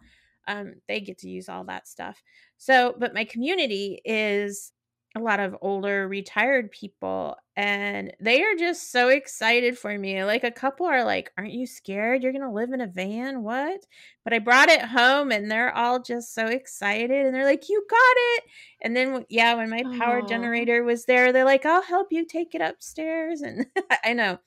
um 0.49 0.75
they 0.89 1.01
get 1.01 1.19
to 1.19 1.29
use 1.29 1.49
all 1.49 1.65
that 1.65 1.89
stuff. 1.89 2.23
So 2.59 2.95
but 2.99 3.15
my 3.15 3.25
community 3.25 4.01
is 4.05 4.73
a 5.17 5.21
lot 5.21 5.41
of 5.41 5.57
older 5.61 6.07
retired 6.07 6.71
people 6.71 7.35
and 7.57 8.13
they 8.21 8.43
are 8.45 8.55
just 8.57 8.93
so 8.93 9.09
excited 9.09 9.77
for 9.77 9.99
me. 9.99 10.23
Like 10.25 10.45
a 10.45 10.53
couple 10.53 10.87
are 10.87 11.05
like 11.05 11.33
aren't 11.37 11.53
you 11.53 11.67
scared? 11.67 12.23
You're 12.23 12.33
gonna 12.33 12.53
live 12.53 12.73
in 12.73 12.81
a 12.81 12.87
van? 12.87 13.43
What? 13.43 13.81
But 14.25 14.33
i 14.35 14.39
brought 14.39 14.69
it 14.69 14.83
home 14.83 15.33
and 15.33 15.51
they're 15.51 15.75
all 15.75 16.01
just 16.01 16.33
so 16.35 16.47
excited 16.47 17.27
and 17.27 17.35
they're 17.35 17.45
like 17.45 17.69
you 17.69 17.85
got 17.91 17.97
it! 18.37 18.45
And 18.83 18.97
then 18.97 19.25
yeah 19.29 19.55
when 19.55 19.71
my 19.71 19.85
power 19.91 20.23
Aw. 20.23 20.27
generator 20.27 20.85
was 20.85 21.05
there 21.07 21.33
they're 21.33 21.45
like 21.45 21.67
i'll 21.67 21.83
help 21.83 22.09
you 22.13 22.25
take 22.27 22.55
it 22.55 22.61
upstairs 22.63 23.41
and 23.43 23.67
i 24.05 24.13
know. 24.13 24.39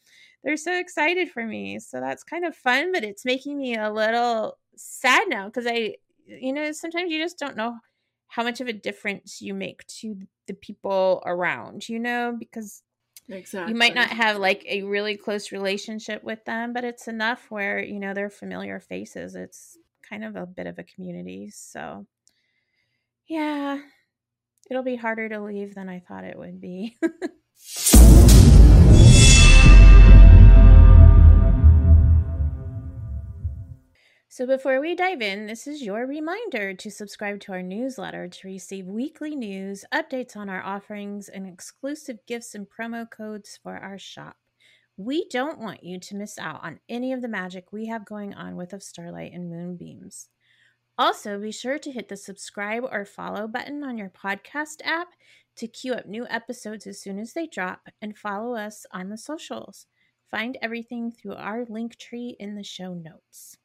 They're 0.44 0.58
so 0.58 0.78
excited 0.78 1.30
for 1.32 1.46
me 1.46 1.80
so 1.80 2.00
that's 2.02 2.24
kind 2.24 2.46
of 2.46 2.56
fun 2.56 2.92
but 2.92 3.04
it's 3.04 3.26
making 3.26 3.58
me 3.58 3.76
a 3.78 3.92
little 3.92 4.58
sad 4.75 5.27
now 5.27 5.46
because 5.46 5.65
i 5.68 5.96
you 6.25 6.53
know 6.53 6.72
sometimes 6.72 7.12
you 7.12 7.22
just 7.22 7.38
don't 7.38 7.58
know 7.58 7.77
how 8.34 8.42
much 8.42 8.62
of 8.62 8.68
a 8.68 8.74
difference 8.74 9.42
you 9.42 9.53
make 9.53 9.86
to 9.86 10.15
the 10.48 10.56
people 10.56 11.22
around, 11.24 11.88
you 11.88 12.00
know, 12.00 12.36
because 12.38 12.82
Exactly. 13.30 13.72
you 13.72 13.77
might 13.77 13.94
not 13.94 14.10
have 14.10 14.38
like 14.38 14.65
a 14.68 14.82
really 14.82 15.15
close 15.18 15.51
relationship 15.51 16.24
with 16.24 16.44
them, 16.46 16.74
but 16.74 16.84
it's 16.84 17.08
enough 17.08 17.51
where, 17.51 17.84
you 17.84 18.00
know, 18.00 18.15
they're 18.15 18.32
familiar 18.32 18.80
faces. 18.80 19.36
It's 19.36 19.77
kind 20.10 20.24
of 20.24 20.36
a 20.36 20.48
bit 20.48 20.65
of 20.65 20.80
a 20.80 20.84
community. 20.84 21.51
So, 21.51 22.08
yeah, 23.27 23.80
it'll 24.68 24.82
be 24.82 24.96
harder 24.96 25.30
to 25.30 25.39
leave 25.39 25.75
than 25.75 25.88
I 25.88 26.00
thought 26.00 26.24
it 26.24 26.38
would 26.38 26.60
be. 26.60 26.98
So, 34.36 34.48
before 34.48 34.82
we 34.82 34.96
dive 34.96 35.22
in, 35.22 35.46
this 35.46 35.68
is 35.68 35.84
your 35.84 36.08
reminder 36.08 36.74
to 36.74 36.90
subscribe 36.90 37.40
to 37.42 37.52
our 37.52 37.62
newsletter 37.62 38.28
to 38.28 38.48
receive 38.48 38.88
weekly 38.88 39.36
news, 39.36 39.86
updates 39.94 40.36
on 40.36 40.50
our 40.50 40.63
offerings, 40.63 41.30
and 41.30 41.46
exclusive 41.46 42.18
gifts 42.25 42.56
and 42.56 42.66
promo 42.68 43.08
codes 43.08 43.60
for 43.62 43.78
our 43.78 44.00
shop. 44.00 44.38
We 44.98 45.30
don't 45.30 45.60
want 45.60 45.84
you 45.84 46.00
to 46.00 46.16
miss 46.16 46.40
out 46.40 46.63
on 46.63 46.80
any 46.90 47.13
of 47.13 47.22
the 47.22 47.28
magic 47.28 47.72
we 47.72 47.86
have 47.86 48.06
going 48.06 48.34
on 48.34 48.56
with 48.56 48.74
Of 48.74 48.82
Starlight 48.82 49.34
and 49.34 49.52
Moonbeams. 49.52 50.30
Also, 50.98 51.40
be 51.40 51.52
sure 51.52 51.78
to 51.78 51.92
hit 51.92 52.10
the 52.10 52.18
subscribe 52.18 52.86
or 52.92 53.06
follow 53.06 53.48
button 53.48 53.84
on 53.84 54.00
your 54.00 54.10
podcast 54.10 54.78
app 54.84 55.10
to 55.58 55.68
queue 55.68 55.94
up 55.94 56.08
new 56.08 56.25
episodes 56.28 56.88
as 56.88 57.00
soon 57.00 57.20
as 57.20 57.34
they 57.34 57.46
drop 57.46 57.88
and 58.02 58.18
follow 58.18 58.56
us 58.56 58.88
on 58.92 59.10
the 59.10 59.18
socials. 59.20 59.86
Find 60.32 60.58
everything 60.60 61.12
through 61.12 61.36
our 61.36 61.66
link 61.70 62.00
tree 62.00 62.36
in 62.40 62.56
the 62.56 62.63
show 62.63 62.96
notes. 62.96 63.58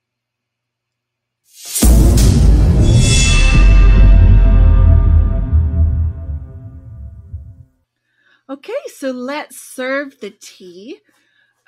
Okay, 8.51 8.73
so 8.87 9.11
let's 9.11 9.61
serve 9.61 10.21
the 10.21 10.31
tea. 10.31 11.01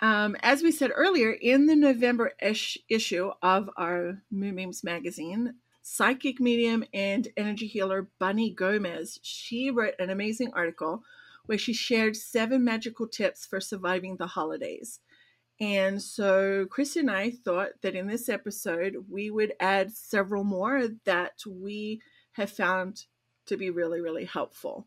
Um, 0.01 0.35
as 0.41 0.63
we 0.63 0.73
said 0.73 0.91
earlier, 0.95 1.31
in 1.31 1.67
the 1.67 1.77
November 1.77 2.33
ish- 2.41 2.79
issue 2.89 3.33
of 3.43 3.69
our 3.77 4.23
Moonbeams 4.31 4.83
magazine, 4.83 5.57
psychic 5.83 6.41
medium 6.41 6.85
and 6.95 7.29
energy 7.37 7.67
healer 7.67 8.09
Bunny 8.19 8.51
Gomez, 8.51 9.19
she 9.23 9.71
wrote 9.71 9.93
an 9.99 10.09
amazing 10.09 10.53
article 10.55 11.03
where 11.45 11.59
she 11.59 11.75
shared 11.75 12.17
seven 12.17 12.65
magical 12.65 13.07
tips 13.07 13.45
for 13.45 13.61
surviving 13.61 14.17
the 14.17 14.29
holidays. 14.29 15.01
And 15.61 16.01
so 16.01 16.65
Chris 16.71 16.97
and 16.97 17.11
I 17.11 17.31
thought 17.31 17.73
that 17.83 17.95
in 17.95 18.07
this 18.07 18.31
episode 18.31 19.05
we 19.11 19.31
would 19.31 19.53
add 19.61 19.93
several 19.93 20.45
more 20.45 20.89
that 21.05 21.43
we 21.47 22.01
have 22.33 22.51
found 22.51 23.05
to 23.45 23.59
be 23.59 23.69
really, 23.69 24.01
really 24.01 24.25
helpful. 24.25 24.87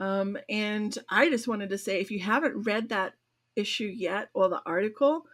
Um, 0.00 0.36
and 0.48 0.96
I 1.08 1.28
just 1.28 1.48
wanted 1.48 1.70
to 1.70 1.78
say 1.78 2.00
if 2.00 2.10
you 2.10 2.20
haven't 2.20 2.64
read 2.64 2.88
that 2.88 3.14
issue 3.56 3.86
yet 3.86 4.28
or 4.34 4.48
the 4.48 4.62
article, 4.66 5.26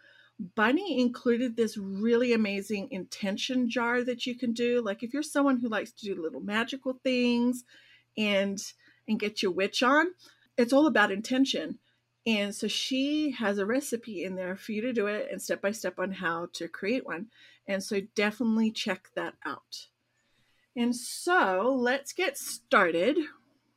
Bunny 0.55 0.99
included 0.99 1.55
this 1.55 1.77
really 1.77 2.33
amazing 2.33 2.87
intention 2.91 3.69
jar 3.69 4.03
that 4.03 4.25
you 4.25 4.35
can 4.35 4.53
do. 4.53 4.81
Like 4.81 5.03
if 5.03 5.13
you're 5.13 5.23
someone 5.23 5.59
who 5.59 5.69
likes 5.69 5.91
to 5.91 6.05
do 6.05 6.21
little 6.21 6.41
magical 6.41 6.99
things 7.03 7.63
and 8.17 8.59
and 9.07 9.19
get 9.19 9.41
your 9.41 9.51
witch 9.51 9.83
on, 9.83 10.07
it's 10.57 10.73
all 10.73 10.87
about 10.87 11.11
intention. 11.11 11.79
And 12.25 12.53
so 12.53 12.67
she 12.67 13.31
has 13.31 13.57
a 13.57 13.65
recipe 13.65 14.23
in 14.23 14.35
there 14.35 14.55
for 14.55 14.71
you 14.73 14.81
to 14.81 14.93
do 14.93 15.07
it 15.07 15.27
and 15.31 15.41
step 15.41 15.61
by 15.61 15.71
step 15.71 15.97
on 15.97 16.11
how 16.11 16.49
to 16.53 16.67
create 16.67 17.05
one. 17.05 17.27
And 17.67 17.83
so 17.83 18.01
definitely 18.15 18.71
check 18.71 19.09
that 19.15 19.33
out. 19.43 19.87
And 20.75 20.95
so 20.95 21.75
let's 21.77 22.13
get 22.13 22.37
started 22.37 23.17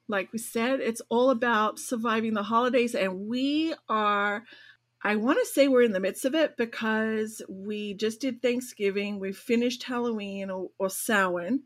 like 0.09 0.33
we 0.33 0.39
said, 0.39 0.81
it's 0.81 1.03
all 1.09 1.31
about 1.31 1.79
surviving 1.79 2.35
the 2.35 2.43
holidays, 2.43 2.95
and 2.95 3.27
we 3.27 3.75
are. 3.89 4.45
I 5.07 5.17
want 5.17 5.39
to 5.39 5.45
say 5.45 5.69
we're 5.69 5.83
in 5.83 5.93
the 5.93 6.01
midst 6.01 6.25
of 6.25 6.35
it 6.35 6.57
because 6.57 7.43
we 7.47 7.93
just 7.93 8.23
did 8.23 8.41
Thanksgiving, 8.41 9.21
we 9.21 9.33
finished 9.33 9.83
Halloween 9.83 10.51
or, 10.51 10.71
or 10.79 10.89
Samhain, 10.89 11.65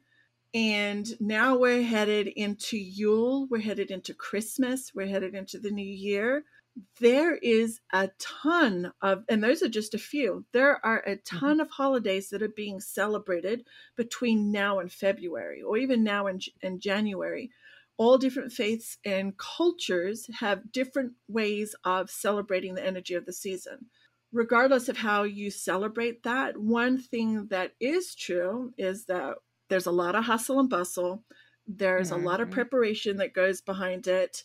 and 0.54 1.08
now 1.20 1.56
we're 1.56 1.84
headed 1.84 2.26
into 2.26 2.76
Yule, 2.76 3.46
we're 3.48 3.60
headed 3.60 3.92
into 3.92 4.12
Christmas, 4.12 4.92
we're 4.92 5.06
headed 5.06 5.36
into 5.36 5.58
the 5.60 5.70
new 5.70 5.86
year. 5.86 6.44
There 7.00 7.36
is 7.36 7.80
a 7.92 8.10
ton 8.18 8.92
of, 9.02 9.24
and 9.28 9.42
those 9.42 9.62
are 9.62 9.68
just 9.68 9.94
a 9.94 9.98
few, 9.98 10.44
there 10.52 10.84
are 10.84 11.00
a 11.06 11.16
mm-hmm. 11.16 11.38
ton 11.38 11.60
of 11.60 11.70
holidays 11.70 12.30
that 12.30 12.42
are 12.42 12.48
being 12.48 12.80
celebrated 12.80 13.66
between 13.96 14.50
now 14.50 14.80
and 14.80 14.90
February, 14.90 15.62
or 15.62 15.76
even 15.76 16.02
now 16.02 16.26
and, 16.26 16.42
and 16.60 16.80
January 16.80 17.50
all 17.98 18.18
different 18.18 18.52
faiths 18.52 18.98
and 19.04 19.38
cultures 19.38 20.28
have 20.40 20.72
different 20.72 21.14
ways 21.28 21.76
of 21.84 22.10
celebrating 22.10 22.74
the 22.74 22.86
energy 22.86 23.14
of 23.14 23.26
the 23.26 23.32
season. 23.34 23.90
Regardless 24.32 24.88
of 24.88 24.98
how 24.98 25.24
you 25.24 25.50
celebrate 25.50 26.22
that, 26.22 26.58
one 26.58 26.98
thing 26.98 27.48
that 27.48 27.74
is 27.80 28.14
true 28.14 28.72
is 28.78 29.06
that 29.06 29.38
there's 29.68 29.86
a 29.86 29.92
lot 29.92 30.14
of 30.16 30.24
hustle 30.24 30.60
and 30.60 30.70
bustle. 30.70 31.24
There's 31.66 32.10
a 32.10 32.16
lot 32.16 32.40
of 32.40 32.50
Mhm. 32.50 32.52
preparation 32.52 33.18
that 33.18 33.34
goes 33.34 33.60
behind 33.60 34.06
it. 34.06 34.44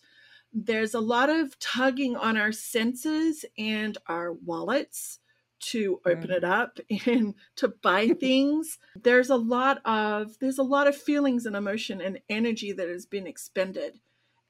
There's 0.54 0.94
a 0.94 1.00
lot 1.02 1.30
of 1.30 1.58
tugging 1.60 2.16
on 2.16 2.38
our 2.38 2.52
senses 2.52 3.46
and 3.58 3.98
our 4.08 4.34
wallets 4.34 5.20
to 5.66 6.00
open 6.06 6.30
mm. 6.30 6.36
it 6.36 6.44
up 6.44 6.80
and 7.06 7.36
to 7.58 7.68
buy 7.68 8.08
things. 8.20 8.80
There's 9.02 9.30
a 9.30 9.36
lot 9.36 9.82
of 9.86 10.38
there's 10.40 10.60
a 10.60 10.64
lot 10.64 10.88
of 10.88 10.96
feelings 10.96 11.46
and 11.46 11.56
emotion 11.56 12.02
and 12.02 12.20
energy 12.30 12.72
that 12.72 12.90
has 12.90 13.06
been 13.06 13.28
expended 13.28 14.00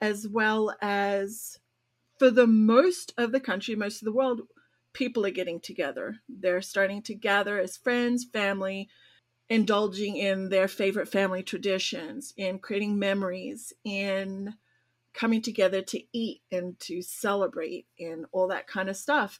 as 0.01 0.27
well 0.27 0.75
as 0.81 1.59
for 2.19 2.29
the 2.29 2.47
most 2.47 3.13
of 3.17 3.31
the 3.31 3.39
country 3.39 3.75
most 3.75 4.01
of 4.01 4.05
the 4.05 4.11
world 4.11 4.41
people 4.93 5.25
are 5.25 5.31
getting 5.31 5.59
together. 5.59 6.17
They're 6.29 6.61
starting 6.61 7.01
to 7.03 7.15
gather 7.15 7.59
as 7.59 7.77
friends 7.77 8.25
family 8.25 8.89
indulging 9.49 10.17
in 10.17 10.49
their 10.49 10.67
favorite 10.67 11.07
family 11.07 11.43
traditions 11.43 12.33
in 12.37 12.59
creating 12.59 12.97
memories 12.97 13.73
in 13.83 14.53
coming 15.13 15.41
together 15.41 15.81
to 15.81 16.01
eat 16.11 16.41
and 16.51 16.79
to 16.79 17.01
celebrate 17.01 17.85
and 17.99 18.25
all 18.31 18.47
that 18.47 18.67
kind 18.67 18.89
of 18.89 18.97
stuff 18.97 19.39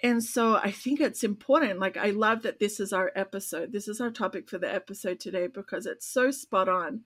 And 0.00 0.22
so 0.22 0.54
I 0.56 0.70
think 0.70 1.00
it's 1.00 1.24
important. 1.24 1.80
Like, 1.80 1.96
I 1.96 2.10
love 2.10 2.42
that 2.42 2.60
this 2.60 2.78
is 2.78 2.92
our 2.92 3.10
episode. 3.16 3.72
This 3.72 3.88
is 3.88 4.00
our 4.00 4.10
topic 4.10 4.48
for 4.48 4.58
the 4.58 4.72
episode 4.72 5.18
today 5.18 5.48
because 5.48 5.86
it's 5.86 6.06
so 6.06 6.30
spot 6.30 6.68
on. 6.68 7.02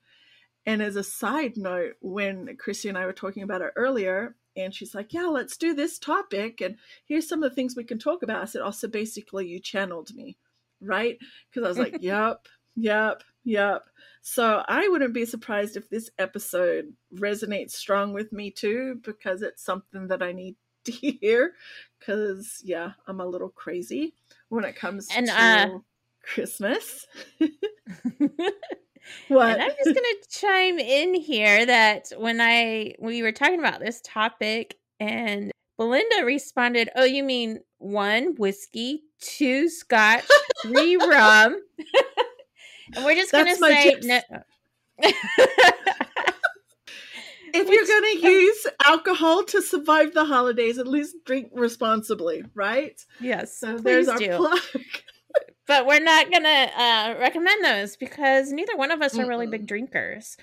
And 0.65 0.81
as 0.81 0.95
a 0.95 1.03
side 1.03 1.57
note, 1.57 1.95
when 2.01 2.55
Christy 2.57 2.89
and 2.89 2.97
I 2.97 3.05
were 3.05 3.13
talking 3.13 3.43
about 3.43 3.61
it 3.61 3.71
earlier, 3.75 4.35
and 4.55 4.73
she's 4.73 4.93
like, 4.93 5.13
Yeah, 5.13 5.25
let's 5.25 5.57
do 5.57 5.73
this 5.73 5.99
topic. 5.99 6.61
And 6.61 6.77
here's 7.05 7.27
some 7.27 7.43
of 7.43 7.49
the 7.49 7.55
things 7.55 7.75
we 7.75 7.83
can 7.83 7.99
talk 7.99 8.23
about. 8.23 8.41
I 8.41 8.45
said, 8.45 8.61
Also, 8.61 8.87
basically, 8.87 9.47
you 9.47 9.59
channeled 9.59 10.13
me, 10.15 10.37
right? 10.81 11.17
Because 11.49 11.65
I 11.65 11.69
was 11.69 11.79
like, 11.79 11.97
Yep, 12.01 12.47
yep, 12.75 13.23
yep. 13.43 13.83
So 14.21 14.63
I 14.67 14.87
wouldn't 14.87 15.13
be 15.13 15.25
surprised 15.25 15.75
if 15.75 15.89
this 15.89 16.09
episode 16.17 16.93
resonates 17.13 17.71
strong 17.71 18.13
with 18.13 18.31
me 18.31 18.51
too, 18.51 19.01
because 19.03 19.41
it's 19.41 19.63
something 19.63 20.07
that 20.07 20.21
I 20.21 20.31
need 20.31 20.55
to 20.85 20.91
hear. 20.91 21.53
Because, 22.05 22.61
yeah, 22.63 22.91
I'm 23.07 23.19
a 23.19 23.25
little 23.25 23.49
crazy 23.49 24.13
when 24.49 24.65
it 24.65 24.75
comes 24.75 25.07
and, 25.15 25.27
to 25.27 25.33
uh... 25.33 25.69
Christmas. 26.23 27.07
What? 29.27 29.53
And 29.53 29.61
I'm 29.61 29.69
just 29.69 29.85
going 29.85 29.95
to 29.95 30.17
chime 30.29 30.79
in 30.79 31.13
here 31.13 31.65
that 31.65 32.11
when 32.17 32.39
I 32.39 32.95
we 32.99 33.21
were 33.21 33.31
talking 33.31 33.59
about 33.59 33.79
this 33.79 34.01
topic 34.03 34.77
and 34.99 35.51
Belinda 35.77 36.23
responded, 36.25 36.89
"Oh, 36.95 37.03
you 37.03 37.23
mean 37.23 37.59
one 37.79 38.35
whiskey, 38.35 39.03
two 39.19 39.69
scotch, 39.69 40.23
three 40.61 40.95
rum." 41.07 41.61
and 42.95 43.05
we're 43.05 43.15
just 43.15 43.31
going 43.31 43.47
to 43.47 43.55
say 43.55 43.95
no. 44.03 44.21
If 47.53 47.69
you're 47.69 47.85
going 47.85 48.21
to 48.21 48.27
use 48.27 48.67
alcohol 48.85 49.43
to 49.45 49.61
survive 49.61 50.13
the 50.13 50.25
holidays, 50.25 50.77
at 50.77 50.87
least 50.87 51.15
drink 51.25 51.49
responsibly, 51.53 52.43
right? 52.53 52.99
Yes. 53.19 53.57
So 53.57 53.77
there's 53.77 54.07
our 54.07 54.17
do. 54.17 54.37
plug 54.37 54.59
but 55.67 55.85
we're 55.85 56.03
not 56.03 56.31
gonna 56.31 56.69
uh, 56.77 57.15
recommend 57.19 57.63
those 57.63 57.95
because 57.95 58.51
neither 58.51 58.75
one 58.75 58.91
of 58.91 59.01
us 59.01 59.17
are 59.17 59.25
really 59.25 59.47
big 59.47 59.65
drinkers 59.65 60.37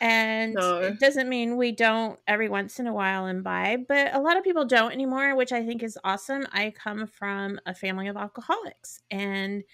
and 0.00 0.54
no. 0.54 0.80
it 0.80 1.00
doesn't 1.00 1.28
mean 1.28 1.56
we 1.56 1.72
don't 1.72 2.18
every 2.26 2.48
once 2.48 2.78
in 2.78 2.86
a 2.86 2.92
while 2.92 3.26
imbibe 3.26 3.86
but 3.88 4.14
a 4.14 4.20
lot 4.20 4.36
of 4.36 4.44
people 4.44 4.64
don't 4.66 4.92
anymore 4.92 5.34
which 5.34 5.52
i 5.52 5.64
think 5.64 5.82
is 5.82 5.98
awesome 6.04 6.46
i 6.52 6.70
come 6.70 7.06
from 7.06 7.58
a 7.64 7.74
family 7.74 8.06
of 8.06 8.16
alcoholics 8.16 9.00
and 9.10 9.64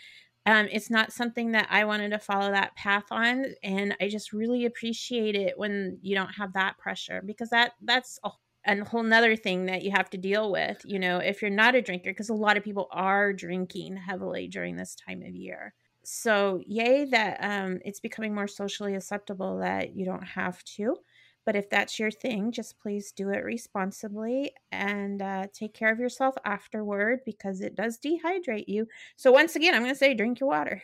um, 0.47 0.69
it's 0.73 0.91
not 0.91 1.13
something 1.13 1.53
that 1.53 1.67
i 1.71 1.85
wanted 1.85 2.11
to 2.11 2.19
follow 2.19 2.51
that 2.51 2.75
path 2.77 3.05
on 3.11 3.47
and 3.63 3.97
i 4.01 4.09
just 4.09 4.33
really 4.33 4.65
appreciate 4.65 5.35
it 5.35 5.59
when 5.59 5.99
you 6.03 6.15
don't 6.15 6.35
have 6.35 6.53
that 6.53 6.77
pressure 6.79 7.23
because 7.25 7.51
that 7.51 7.73
that's 7.83 8.19
a 8.25 8.31
a 8.67 8.85
whole 8.85 9.03
nother 9.03 9.37
thing 9.37 9.67
that 9.67 9.83
you 9.83 9.91
have 9.91 10.09
to 10.11 10.17
deal 10.17 10.53
with, 10.53 10.81
you 10.85 10.99
know, 10.99 11.19
if 11.19 11.43
you're 11.43 11.51
not 11.51 11.75
a 11.75 11.83
drinker, 11.83 12.11
because 12.11 12.29
a 12.29 12.35
lot 12.35 12.57
of 12.57 12.63
people 12.63 12.89
are 12.93 13.33
drinking 13.33 13.97
heavily 13.97 14.49
during 14.49 14.77
this 14.77 14.95
time 14.95 15.23
of 15.23 15.35
year. 15.35 15.75
So, 16.05 16.61
yay 16.67 17.05
that 17.07 17.39
um, 17.41 17.79
it's 17.85 18.01
becoming 18.01 18.35
more 18.35 18.49
socially 18.49 18.95
acceptable 18.95 19.59
that 19.59 19.95
you 19.95 20.05
don't 20.05 20.25
have 20.25 20.63
to. 20.77 20.97
But 21.45 21.57
if 21.57 21.69
that's 21.71 21.99
your 21.99 22.11
thing, 22.11 22.53
just 22.53 22.79
please 22.79 23.13
do 23.13 23.31
it 23.31 23.45
responsibly 23.45 24.53
and 24.71 25.21
uh, 25.21 25.47
take 25.53 25.75
care 25.75 25.93
of 25.93 25.99
yourself 25.99 26.35
afterward 26.45 27.21
because 27.27 27.61
it 27.61 27.75
does 27.75 27.99
dehydrate 27.99 28.69
you. 28.69 28.87
So, 29.17 29.33
once 29.33 29.57
again, 29.57 29.75
I'm 29.75 29.83
going 29.83 29.95
to 29.95 29.99
say 29.99 30.15
drink 30.15 30.41
your 30.41 30.49
water. 30.49 30.83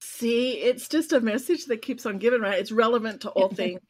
See, 0.00 0.52
it's 0.52 0.88
just 0.88 1.12
a 1.12 1.20
message 1.20 1.66
that 1.66 1.82
keeps 1.82 2.06
on 2.06 2.18
giving, 2.18 2.40
right? 2.40 2.58
It's 2.58 2.72
relevant 2.72 3.22
to 3.22 3.30
all 3.30 3.48
things 3.48 3.80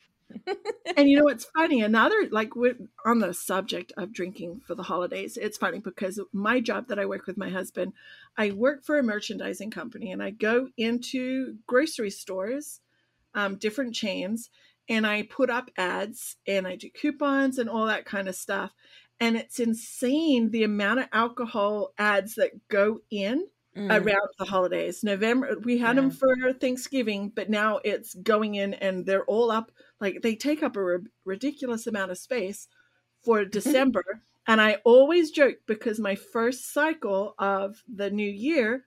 and 0.96 1.08
you 1.08 1.18
know 1.18 1.28
it's 1.28 1.46
funny 1.56 1.82
another 1.82 2.28
like 2.30 2.56
we're 2.56 2.76
on 3.04 3.18
the 3.18 3.32
subject 3.34 3.92
of 3.96 4.12
drinking 4.12 4.60
for 4.66 4.74
the 4.74 4.82
holidays 4.82 5.36
it's 5.36 5.58
funny 5.58 5.78
because 5.78 6.20
my 6.32 6.60
job 6.60 6.88
that 6.88 6.98
i 6.98 7.06
work 7.06 7.26
with 7.26 7.36
my 7.36 7.50
husband 7.50 7.92
i 8.36 8.50
work 8.50 8.84
for 8.84 8.98
a 8.98 9.02
merchandising 9.02 9.70
company 9.70 10.12
and 10.12 10.22
i 10.22 10.30
go 10.30 10.68
into 10.76 11.56
grocery 11.66 12.10
stores 12.10 12.80
um, 13.34 13.56
different 13.56 13.94
chains 13.94 14.50
and 14.88 15.06
i 15.06 15.22
put 15.22 15.50
up 15.50 15.70
ads 15.76 16.36
and 16.46 16.66
i 16.66 16.76
do 16.76 16.90
coupons 16.90 17.58
and 17.58 17.68
all 17.68 17.86
that 17.86 18.04
kind 18.04 18.28
of 18.28 18.34
stuff 18.34 18.72
and 19.20 19.36
it's 19.36 19.60
insane 19.60 20.50
the 20.50 20.64
amount 20.64 21.00
of 21.00 21.06
alcohol 21.12 21.92
ads 21.98 22.34
that 22.34 22.68
go 22.68 23.00
in 23.10 23.46
mm. 23.76 23.90
around 23.90 24.28
the 24.38 24.44
holidays. 24.44 25.04
November, 25.04 25.56
we 25.62 25.78
had 25.78 25.96
yeah. 25.96 26.02
them 26.02 26.10
for 26.10 26.52
Thanksgiving, 26.52 27.32
but 27.34 27.50
now 27.50 27.80
it's 27.84 28.14
going 28.14 28.56
in 28.56 28.74
and 28.74 29.06
they're 29.06 29.24
all 29.24 29.50
up. 29.50 29.70
Like 30.00 30.22
they 30.22 30.34
take 30.34 30.62
up 30.62 30.76
a 30.76 30.98
ridiculous 31.24 31.86
amount 31.86 32.10
of 32.10 32.18
space 32.18 32.68
for 33.24 33.44
December. 33.44 34.22
and 34.46 34.60
I 34.60 34.78
always 34.84 35.30
joke 35.30 35.56
because 35.66 35.98
my 35.98 36.14
first 36.14 36.72
cycle 36.72 37.34
of 37.38 37.82
the 37.92 38.10
new 38.10 38.30
year, 38.30 38.84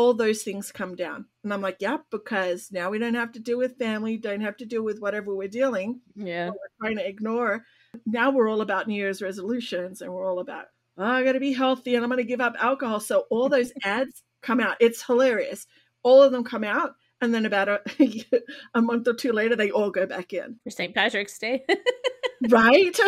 all 0.00 0.14
those 0.14 0.42
things 0.42 0.72
come 0.72 0.96
down. 0.96 1.26
And 1.44 1.52
I'm 1.52 1.60
like, 1.60 1.76
yeah, 1.78 1.98
because 2.10 2.72
now 2.72 2.88
we 2.88 2.98
don't 2.98 3.16
have 3.16 3.32
to 3.32 3.38
deal 3.38 3.58
with 3.58 3.76
family, 3.76 4.16
don't 4.16 4.40
have 4.40 4.56
to 4.56 4.64
deal 4.64 4.82
with 4.82 4.98
whatever 4.98 5.34
we're 5.34 5.46
dealing. 5.46 6.00
Yeah. 6.16 6.48
We're 6.48 6.80
trying 6.80 6.96
to 6.96 7.06
ignore. 7.06 7.66
Now 8.06 8.30
we're 8.30 8.48
all 8.48 8.62
about 8.62 8.88
New 8.88 8.94
Year's 8.94 9.20
resolutions 9.20 10.00
and 10.00 10.10
we're 10.10 10.26
all 10.26 10.38
about, 10.38 10.68
oh, 10.96 11.04
I 11.04 11.22
got 11.22 11.32
to 11.32 11.38
be 11.40 11.52
healthy 11.52 11.96
and 11.96 12.02
I'm 12.02 12.08
going 12.08 12.16
to 12.16 12.24
give 12.24 12.40
up 12.40 12.56
alcohol. 12.58 13.00
So 13.00 13.24
all 13.28 13.48
those 13.50 13.74
ads 13.84 14.22
come 14.40 14.58
out. 14.58 14.78
It's 14.80 15.04
hilarious. 15.04 15.66
All 16.02 16.22
of 16.22 16.32
them 16.32 16.44
come 16.44 16.64
out, 16.64 16.94
and 17.20 17.34
then 17.34 17.44
about 17.44 17.68
a, 17.68 17.82
a 18.74 18.80
month 18.80 19.06
or 19.06 19.12
two 19.12 19.32
later, 19.32 19.54
they 19.54 19.70
all 19.70 19.90
go 19.90 20.06
back 20.06 20.32
in 20.32 20.58
for 20.64 20.70
St. 20.70 20.94
Patrick's 20.94 21.38
Day. 21.38 21.62
right? 22.48 22.98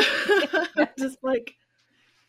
Just 0.98 1.16
like 1.22 1.54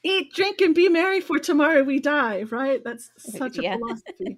eat, 0.04 0.34
drink, 0.34 0.62
and 0.62 0.76
be 0.76 0.89
merry, 0.89 1.22
for 1.22 1.39
tomorrow 1.39 1.84
we 1.84 2.00
die. 2.00 2.44
Right? 2.44 2.84
That's 2.84 3.10
such 3.18 3.58
a 3.58 3.63
yeah. 3.63 3.78
philosophy. 3.78 4.38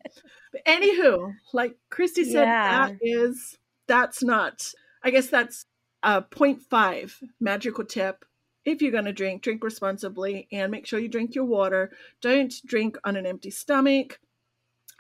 But 0.52 0.66
anywho, 0.66 1.34
like 1.54 1.76
Christy 1.90 2.24
said, 2.24 2.46
yeah. 2.46 2.88
that 2.88 2.98
is 3.02 3.58
that's 3.88 4.24
not. 4.24 4.72
I 5.04 5.12
guess 5.12 5.28
that's 5.28 5.66
a 6.02 6.22
0.5 6.22 7.14
magical 7.40 7.86
tip 7.86 8.26
if 8.66 8.82
you're 8.82 8.92
going 8.92 9.06
to 9.06 9.14
drink, 9.14 9.44
drink 9.44 9.64
responsibly 9.64 10.48
and 10.52 10.72
make 10.72 10.88
sure 10.88 11.00
you 11.00 11.08
drink 11.08 11.36
your 11.36 11.46
water. 11.46 11.92
Don't 12.22 12.54
drink 12.66 12.98
on 13.04 13.16
an 13.16 13.26
empty 13.26 13.52
stomach 13.52 14.20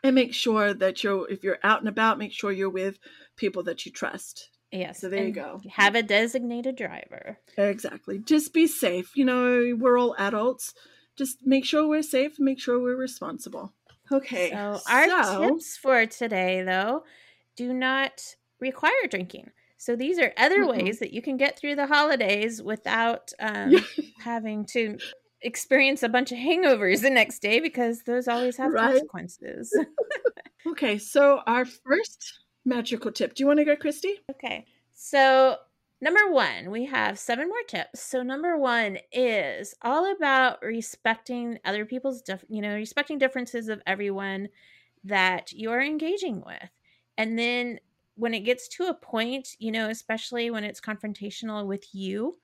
and 0.04 0.13
make 0.13 0.34
sure 0.34 0.73
that 0.73 1.04
you're 1.04 1.30
if 1.30 1.43
you're 1.43 1.58
out 1.63 1.80
and 1.80 1.89
about 1.89 2.19
make 2.19 2.32
sure 2.32 2.51
you're 2.51 2.69
with 2.69 2.99
people 3.36 3.63
that 3.63 3.86
you 3.86 3.91
trust 3.91 4.51
yes 4.75 5.01
so 5.01 5.09
there 5.09 5.25
you 5.25 5.31
go. 5.31 5.61
have 5.71 5.95
a 5.95 6.03
designated 6.03 6.75
driver. 6.75 7.39
Exactly. 7.57 8.19
Just 8.19 8.53
be 8.53 8.67
safe. 8.67 9.11
You 9.15 9.25
know 9.25 9.75
we're 9.77 9.97
all 9.97 10.15
adults. 10.17 10.73
Just 11.15 11.39
make 11.45 11.65
sure 11.65 11.88
we're 11.88 12.01
safe 12.01 12.39
make 12.39 12.59
sure 12.59 12.79
we're 12.79 12.95
responsible. 12.95 13.73
Okay 14.11 14.51
so 14.51 14.79
our 14.89 15.07
so, 15.07 15.49
tips 15.49 15.77
for 15.77 16.05
today 16.05 16.61
though 16.63 17.03
do 17.55 17.73
not 17.73 18.21
require 18.59 19.07
drinking. 19.09 19.51
So 19.77 19.95
these 19.95 20.19
are 20.19 20.33
other 20.38 20.61
mm-hmm. 20.61 20.85
ways 20.85 20.99
that 20.99 21.13
you 21.13 21.21
can 21.21 21.38
get 21.38 21.59
through 21.59 21.75
the 21.75 21.88
holidays 21.88 22.61
without 22.61 23.31
um, 23.39 23.75
having 24.23 24.65
to 24.67 24.97
experience 25.41 26.01
a 26.01 26.09
bunch 26.09 26.31
of 26.31 26.38
hangovers 26.38 27.01
the 27.01 27.09
next 27.09 27.39
day 27.39 27.59
because 27.59 28.03
those 28.03 28.27
always 28.27 28.57
have 28.57 28.73
right? 28.73 28.93
consequences. 28.93 29.71
okay, 30.67 30.97
so 30.97 31.41
our 31.45 31.65
first 31.65 32.39
magical 32.65 33.12
tip. 33.12 33.34
Do 33.34 33.43
you 33.43 33.47
want 33.47 33.60
to 33.60 33.65
go, 33.65 33.75
Christy? 33.75 34.19
Okay. 34.32 34.65
So, 34.93 35.58
number 36.01 36.32
one, 36.32 36.71
we 36.71 36.86
have 36.86 37.19
seven 37.19 37.47
more 37.47 37.63
tips. 37.67 38.01
So, 38.01 38.23
number 38.23 38.58
one 38.58 38.97
is 39.12 39.75
all 39.82 40.12
about 40.12 40.62
respecting 40.62 41.60
other 41.63 41.86
people's, 41.86 42.21
dif- 42.21 42.45
you 42.49 42.62
know, 42.62 42.73
respecting 42.75 43.17
differences 43.17 43.69
of 43.69 43.82
everyone 43.86 44.49
that 45.04 45.54
you're 45.54 45.82
engaging 45.82 46.43
with. 46.45 46.69
And 47.17 47.38
then 47.38 47.80
when 48.15 48.34
it 48.34 48.41
gets 48.41 48.67
to 48.69 48.86
a 48.86 48.93
point, 48.93 49.49
you 49.60 49.71
know, 49.71 49.89
especially 49.89 50.49
when 50.49 50.63
it's 50.63 50.82
confrontational 50.82 51.65
with 51.65 51.93
you, 51.93 52.38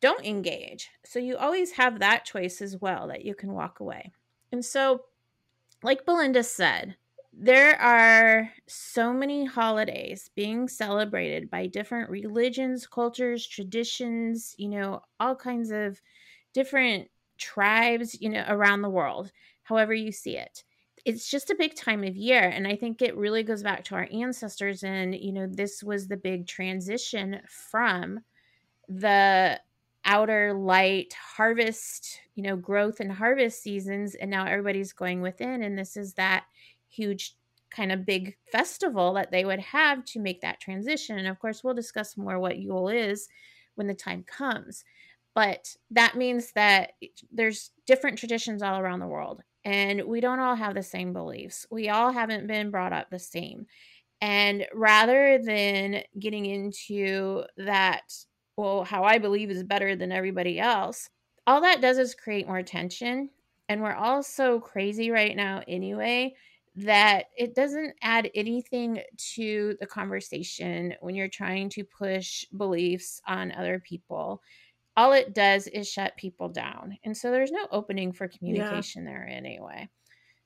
don't 0.00 0.24
engage. 0.24 0.90
So 1.04 1.18
you 1.18 1.36
always 1.36 1.72
have 1.72 1.98
that 1.98 2.24
choice 2.24 2.60
as 2.60 2.76
well 2.80 3.08
that 3.08 3.24
you 3.24 3.34
can 3.34 3.52
walk 3.52 3.80
away. 3.80 4.12
And 4.52 4.64
so, 4.64 5.02
like 5.82 6.04
Belinda 6.04 6.42
said, 6.42 6.96
there 7.38 7.78
are 7.78 8.50
so 8.66 9.12
many 9.12 9.44
holidays 9.44 10.30
being 10.34 10.68
celebrated 10.68 11.50
by 11.50 11.66
different 11.66 12.08
religions, 12.08 12.86
cultures, 12.86 13.46
traditions, 13.46 14.54
you 14.56 14.68
know, 14.68 15.02
all 15.20 15.36
kinds 15.36 15.70
of 15.70 16.00
different 16.54 17.10
tribes, 17.36 18.18
you 18.20 18.30
know, 18.30 18.44
around 18.48 18.80
the 18.80 18.88
world, 18.88 19.30
however 19.64 19.92
you 19.92 20.12
see 20.12 20.38
it. 20.38 20.64
It's 21.04 21.30
just 21.30 21.50
a 21.50 21.56
big 21.56 21.74
time 21.74 22.02
of 22.04 22.16
year. 22.16 22.40
And 22.40 22.66
I 22.66 22.74
think 22.74 23.02
it 23.02 23.16
really 23.16 23.42
goes 23.42 23.62
back 23.62 23.84
to 23.84 23.94
our 23.96 24.08
ancestors. 24.10 24.82
And, 24.82 25.14
you 25.14 25.32
know, 25.32 25.46
this 25.46 25.82
was 25.82 26.08
the 26.08 26.16
big 26.16 26.46
transition 26.46 27.40
from 27.46 28.20
the 28.88 29.60
outer 30.06 30.54
light 30.54 31.14
harvest, 31.36 32.20
you 32.34 32.42
know, 32.42 32.56
growth 32.56 33.00
and 33.00 33.12
harvest 33.12 33.62
seasons. 33.62 34.14
And 34.14 34.30
now 34.30 34.46
everybody's 34.46 34.94
going 34.94 35.20
within. 35.20 35.62
And 35.62 35.78
this 35.78 35.96
is 35.98 36.14
that 36.14 36.46
huge 36.96 37.34
kind 37.70 37.92
of 37.92 38.06
big 38.06 38.36
festival 38.52 39.12
that 39.14 39.30
they 39.30 39.44
would 39.44 39.60
have 39.60 40.04
to 40.06 40.20
make 40.20 40.40
that 40.40 40.60
transition. 40.60 41.18
And 41.18 41.28
of 41.28 41.38
course, 41.38 41.62
we'll 41.62 41.74
discuss 41.74 42.16
more 42.16 42.38
what 42.38 42.58
Yule 42.58 42.88
is 42.88 43.28
when 43.74 43.86
the 43.86 43.94
time 43.94 44.24
comes. 44.26 44.84
But 45.34 45.68
that 45.90 46.16
means 46.16 46.52
that 46.52 46.92
there's 47.30 47.70
different 47.86 48.18
traditions 48.18 48.62
all 48.62 48.80
around 48.80 49.00
the 49.00 49.06
world, 49.06 49.42
and 49.66 50.02
we 50.04 50.20
don't 50.20 50.40
all 50.40 50.54
have 50.54 50.74
the 50.74 50.82
same 50.82 51.12
beliefs. 51.12 51.66
We 51.70 51.90
all 51.90 52.10
haven't 52.10 52.46
been 52.46 52.70
brought 52.70 52.94
up 52.94 53.10
the 53.10 53.18
same. 53.18 53.66
And 54.22 54.66
rather 54.72 55.38
than 55.44 56.02
getting 56.18 56.46
into 56.46 57.44
that, 57.58 58.14
well, 58.56 58.84
how 58.84 59.04
I 59.04 59.18
believe 59.18 59.50
is 59.50 59.62
better 59.62 59.94
than 59.94 60.10
everybody 60.10 60.58
else, 60.58 61.10
all 61.46 61.60
that 61.60 61.82
does 61.82 61.98
is 61.98 62.14
create 62.14 62.46
more 62.46 62.62
tension. 62.62 63.28
And 63.68 63.82
we're 63.82 63.92
all 63.92 64.22
so 64.22 64.58
crazy 64.58 65.10
right 65.10 65.36
now, 65.36 65.62
anyway, 65.68 66.34
that 66.76 67.26
it 67.36 67.54
doesn't 67.54 67.94
add 68.02 68.30
anything 68.34 69.00
to 69.34 69.76
the 69.80 69.86
conversation 69.86 70.94
when 71.00 71.14
you're 71.14 71.28
trying 71.28 71.70
to 71.70 71.84
push 71.84 72.44
beliefs 72.56 73.20
on 73.26 73.52
other 73.52 73.80
people. 73.80 74.42
All 74.96 75.12
it 75.12 75.34
does 75.34 75.66
is 75.68 75.90
shut 75.90 76.16
people 76.16 76.48
down. 76.48 76.98
And 77.04 77.16
so 77.16 77.30
there's 77.30 77.52
no 77.52 77.66
opening 77.72 78.12
for 78.12 78.28
communication 78.28 79.04
yeah. 79.04 79.10
there 79.10 79.26
anyway. 79.26 79.88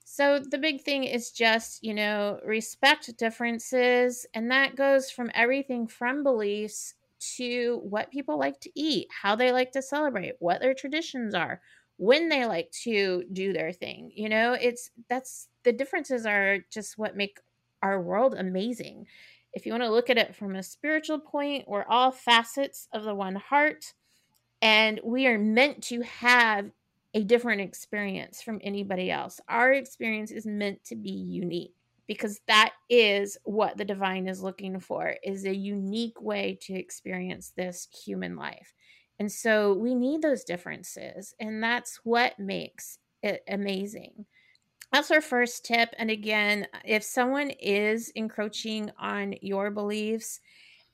So 0.04 0.38
the 0.40 0.58
big 0.58 0.82
thing 0.82 1.04
is 1.04 1.30
just, 1.30 1.82
you 1.82 1.94
know, 1.94 2.40
respect 2.44 3.16
differences. 3.16 4.26
And 4.34 4.50
that 4.50 4.76
goes 4.76 5.10
from 5.10 5.30
everything 5.34 5.86
from 5.86 6.22
beliefs 6.22 6.94
to 7.36 7.80
what 7.84 8.10
people 8.10 8.38
like 8.38 8.60
to 8.60 8.70
eat, 8.74 9.08
how 9.22 9.36
they 9.36 9.52
like 9.52 9.72
to 9.72 9.82
celebrate, 9.82 10.34
what 10.38 10.60
their 10.60 10.74
traditions 10.74 11.34
are, 11.34 11.60
when 12.00 12.30
they 12.30 12.46
like 12.46 12.70
to 12.70 13.24
do 13.30 13.52
their 13.52 13.72
thing. 13.72 14.10
You 14.14 14.30
know, 14.30 14.54
it's 14.54 14.90
that's 15.10 15.48
the 15.64 15.72
differences 15.72 16.24
are 16.24 16.60
just 16.72 16.96
what 16.96 17.14
make 17.14 17.38
our 17.82 18.00
world 18.00 18.34
amazing. 18.34 19.04
If 19.52 19.66
you 19.66 19.72
want 19.72 19.82
to 19.82 19.90
look 19.90 20.08
at 20.08 20.16
it 20.16 20.34
from 20.34 20.56
a 20.56 20.62
spiritual 20.62 21.18
point, 21.18 21.68
we're 21.68 21.84
all 21.84 22.10
facets 22.10 22.88
of 22.94 23.04
the 23.04 23.14
one 23.14 23.34
heart, 23.34 23.92
and 24.62 24.98
we 25.04 25.26
are 25.26 25.38
meant 25.38 25.82
to 25.84 26.00
have 26.00 26.70
a 27.12 27.22
different 27.22 27.60
experience 27.60 28.40
from 28.40 28.60
anybody 28.64 29.10
else. 29.10 29.38
Our 29.46 29.74
experience 29.74 30.30
is 30.30 30.46
meant 30.46 30.82
to 30.84 30.96
be 30.96 31.10
unique 31.10 31.74
because 32.06 32.40
that 32.48 32.72
is 32.88 33.36
what 33.44 33.76
the 33.76 33.84
divine 33.84 34.26
is 34.26 34.42
looking 34.42 34.80
for 34.80 35.16
is 35.22 35.44
a 35.44 35.54
unique 35.54 36.18
way 36.22 36.58
to 36.62 36.72
experience 36.72 37.52
this 37.58 37.88
human 38.06 38.36
life 38.36 38.72
and 39.20 39.30
so 39.32 39.74
we 39.74 39.94
need 39.94 40.22
those 40.22 40.44
differences, 40.44 41.34
and 41.40 41.62
that's 41.62 42.00
what 42.04 42.40
makes 42.40 42.98
it 43.22 43.44
amazing. 43.48 44.26
That's 44.92 45.10
our 45.10 45.20
first 45.20 45.64
tip. 45.64 45.90
And 45.98 46.10
again, 46.10 46.66
if 46.84 47.04
someone 47.04 47.50
is 47.50 48.10
encroaching 48.10 48.90
on 48.98 49.34
your 49.42 49.70
beliefs 49.70 50.40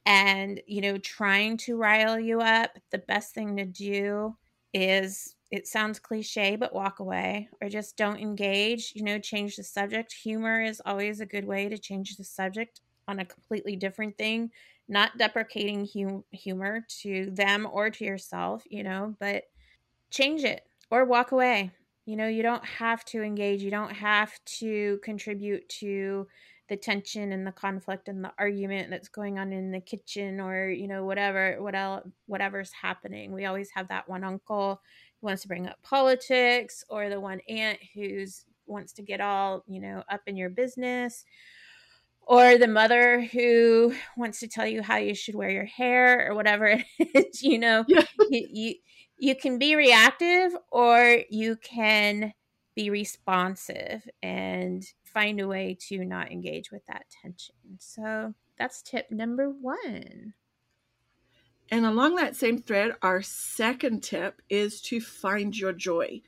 and, 0.05 0.61
you 0.67 0.81
know, 0.81 0.99
trying 0.99 1.57
to 1.59 1.77
rile 1.77 2.19
you 2.21 2.41
up, 2.41 2.79
the 2.91 2.99
best 2.99 3.35
thing 3.35 3.57
to 3.57 3.65
do 3.65 4.37
is 4.75 5.35
it 5.51 5.67
sounds 5.67 5.99
cliche, 5.99 6.57
but 6.57 6.75
walk 6.75 7.01
away 7.01 7.49
or 7.63 7.69
just 7.69 7.97
don't 7.97 8.21
engage, 8.21 8.93
you 8.95 9.03
know, 9.03 9.19
change 9.19 9.57
the 9.57 9.65
subject. 9.65 10.13
Humor 10.13 10.63
is 10.63 10.83
always 10.85 11.21
a 11.21 11.27
good 11.27 11.47
way 11.47 11.69
to 11.69 11.79
change 11.79 12.17
the 12.17 12.25
subject 12.25 12.81
on 13.09 13.21
a 13.21 13.25
completely 13.25 13.77
different 13.77 14.19
thing 14.19 14.51
not 14.89 15.19
deprecating 15.19 15.89
hum- 15.93 16.25
humor 16.31 16.87
to 17.01 17.31
them 17.31 17.67
or 17.71 17.91
to 17.91 18.05
yourself, 18.05 18.65
you 18.71 18.83
know, 18.83 19.17
but 19.19 19.45
change 20.11 20.45
it 20.45 20.63
or 20.91 21.05
walk 21.05 21.33
away. 21.33 21.73
You 22.05 22.17
know, 22.17 22.29
you 22.29 22.43
don't 22.43 22.65
have 22.65 23.05
to 23.07 23.23
engage, 23.23 23.63
you 23.63 23.71
don't 23.71 23.93
have 23.95 24.33
to 24.59 24.99
contribute 25.03 25.69
to 25.81 26.29
the 26.69 26.77
tension 26.77 27.33
and 27.33 27.47
the 27.47 27.53
conflict 27.53 28.09
and 28.09 28.25
the 28.25 28.33
argument 28.39 28.91
that's 28.91 29.09
going 29.09 29.39
on 29.39 29.53
in 29.53 29.71
the 29.71 29.81
kitchen 29.81 30.41
or, 30.41 30.69
you 30.69 30.89
know, 30.89 31.05
whatever 31.05 31.61
what 31.63 31.75
else, 31.75 32.09
whatever's 32.27 32.73
happening. 32.73 33.33
We 33.33 33.45
always 33.45 33.71
have 33.71 33.89
that 33.89 34.09
one 34.09 34.25
uncle 34.25 34.81
who 35.21 35.27
wants 35.27 35.43
to 35.43 35.49
bring 35.49 35.67
up 35.67 35.83
politics 35.83 36.85
or 36.89 37.09
the 37.09 37.21
one 37.21 37.41
aunt 37.49 37.79
who's 37.95 38.45
wants 38.67 38.93
to 38.95 39.03
get 39.03 39.21
all, 39.21 39.63
you 39.69 39.81
know, 39.81 40.03
up 40.11 40.23
in 40.27 40.37
your 40.37 40.51
business 40.51 41.25
or 42.27 42.59
the 42.59 42.69
mother 42.69 43.23
who 43.23 43.95
wants 44.17 44.41
to 44.41 44.49
tell 44.49 44.67
you 44.67 44.83
how 44.83 44.97
you 44.97 45.15
should 45.15 45.35
wear 45.35 45.51
your 45.51 45.65
hair 45.65 46.29
or 46.29 46.35
whatever 46.35 46.67
it 46.99 47.27
is 47.29 47.43
you 47.43 47.59
know 47.59 47.85
yeah. 47.89 48.05
you, 48.31 48.47
you 48.51 48.75
you 49.19 49.35
can 49.35 49.59
be 49.59 49.77
reactive 49.77 50.53
or 50.71 51.19
you 51.31 51.57
can 51.57 52.33
be 52.75 52.91
responsive 52.91 54.07
and 54.23 54.85
find 55.05 55.41
a 55.41 55.49
way 55.49 55.77
to 55.89 56.05
not 56.05 56.31
engage 56.31 56.71
with 56.71 56.85
that 56.87 57.07
tension. 57.23 57.55
So 57.79 58.35
that's 58.59 58.83
tip 58.83 59.11
number 59.11 59.49
one. 59.49 60.35
And 61.71 61.87
along 61.87 62.17
that 62.17 62.37
same 62.37 62.59
thread 62.59 62.93
our 63.03 63.23
second 63.23 64.03
tip 64.03 64.43
is 64.51 64.81
to 64.83 65.01
find 65.01 65.57
your 65.57 65.73
joy. 65.73 66.21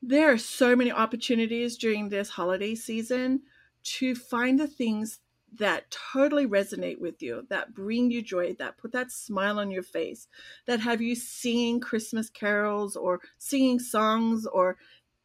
There 0.00 0.32
are 0.32 0.38
so 0.38 0.74
many 0.74 0.92
opportunities 0.92 1.76
during 1.76 2.08
this 2.08 2.30
holiday 2.30 2.74
season 2.74 3.42
to 3.82 4.14
find 4.14 4.58
the 4.58 4.66
things 4.66 5.20
that 5.58 5.90
totally 5.90 6.46
resonate 6.46 7.00
with 7.00 7.22
you, 7.22 7.46
that 7.48 7.74
bring 7.74 8.10
you 8.10 8.22
joy, 8.22 8.54
that 8.54 8.78
put 8.78 8.92
that 8.92 9.10
smile 9.10 9.58
on 9.58 9.70
your 9.70 9.82
face, 9.82 10.28
that 10.66 10.80
have 10.80 11.00
you 11.00 11.14
singing 11.14 11.80
Christmas 11.80 12.30
carols 12.30 12.96
or 12.96 13.20
singing 13.38 13.78
songs 13.78 14.46
or 14.46 14.76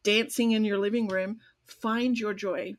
dancing 0.02 0.52
in 0.52 0.64
your 0.64 0.78
living 0.78 1.08
room. 1.08 1.38
Find 1.64 2.18
your 2.18 2.34
joy. 2.34 2.74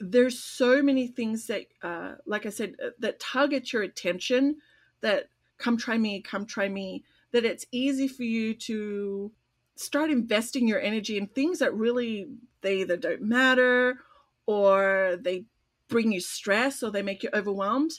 There's 0.00 0.38
so 0.38 0.82
many 0.82 1.06
things 1.06 1.46
that, 1.46 1.66
uh, 1.82 2.14
like 2.26 2.46
I 2.46 2.50
said, 2.50 2.74
uh, 2.84 2.90
that 2.98 3.20
tug 3.20 3.52
at 3.52 3.72
your 3.72 3.82
attention, 3.82 4.56
that 5.00 5.28
come 5.58 5.76
try 5.76 5.96
me, 5.96 6.20
come 6.20 6.46
try 6.46 6.68
me, 6.68 7.04
that 7.32 7.44
it's 7.44 7.66
easy 7.70 8.08
for 8.08 8.24
you 8.24 8.54
to 8.54 9.32
start 9.76 10.10
investing 10.10 10.66
your 10.66 10.80
energy 10.80 11.16
in 11.16 11.26
things 11.26 11.60
that 11.60 11.74
really 11.74 12.28
they 12.62 12.78
either 12.78 12.96
don't 12.96 13.22
matter 13.22 13.98
or 14.46 15.16
they 15.20 15.44
bring 15.88 16.12
you 16.12 16.20
stress 16.20 16.82
or 16.82 16.90
they 16.90 17.02
make 17.02 17.22
you 17.22 17.30
overwhelmed 17.34 17.92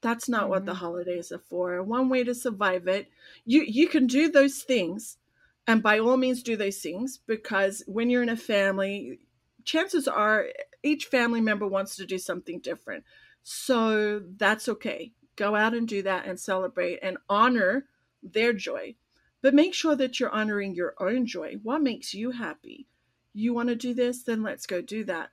that's 0.00 0.28
not 0.28 0.42
mm-hmm. 0.42 0.50
what 0.50 0.66
the 0.66 0.72
mm-hmm. 0.72 0.80
holidays 0.80 1.32
are 1.32 1.38
for. 1.38 1.82
One 1.82 2.08
way 2.08 2.24
to 2.24 2.34
survive 2.34 2.88
it 2.88 3.08
you 3.44 3.62
you 3.62 3.88
can 3.88 4.06
do 4.06 4.30
those 4.30 4.62
things 4.62 5.18
and 5.66 5.82
by 5.82 5.98
all 5.98 6.16
means 6.16 6.42
do 6.42 6.56
those 6.56 6.78
things 6.78 7.20
because 7.26 7.82
when 7.86 8.10
you're 8.10 8.22
in 8.22 8.28
a 8.28 8.36
family 8.36 9.20
chances 9.64 10.08
are 10.08 10.46
each 10.82 11.06
family 11.06 11.40
member 11.40 11.66
wants 11.66 11.96
to 11.96 12.06
do 12.06 12.18
something 12.18 12.60
different. 12.60 13.04
So 13.42 14.20
that's 14.36 14.68
okay. 14.68 15.12
Go 15.36 15.54
out 15.54 15.74
and 15.74 15.86
do 15.86 16.02
that 16.02 16.26
and 16.26 16.38
celebrate 16.38 16.98
and 17.02 17.18
honor 17.28 17.86
their 18.22 18.52
joy. 18.52 18.96
But 19.42 19.54
make 19.54 19.72
sure 19.74 19.96
that 19.96 20.20
you're 20.20 20.30
honoring 20.30 20.74
your 20.74 20.94
own 20.98 21.26
joy. 21.26 21.56
What 21.62 21.82
makes 21.82 22.12
you 22.12 22.32
happy? 22.32 22.86
You 23.32 23.54
want 23.54 23.70
to 23.70 23.76
do 23.76 23.94
this? 23.94 24.22
Then 24.22 24.42
let's 24.42 24.66
go 24.66 24.82
do 24.82 25.04
that 25.04 25.30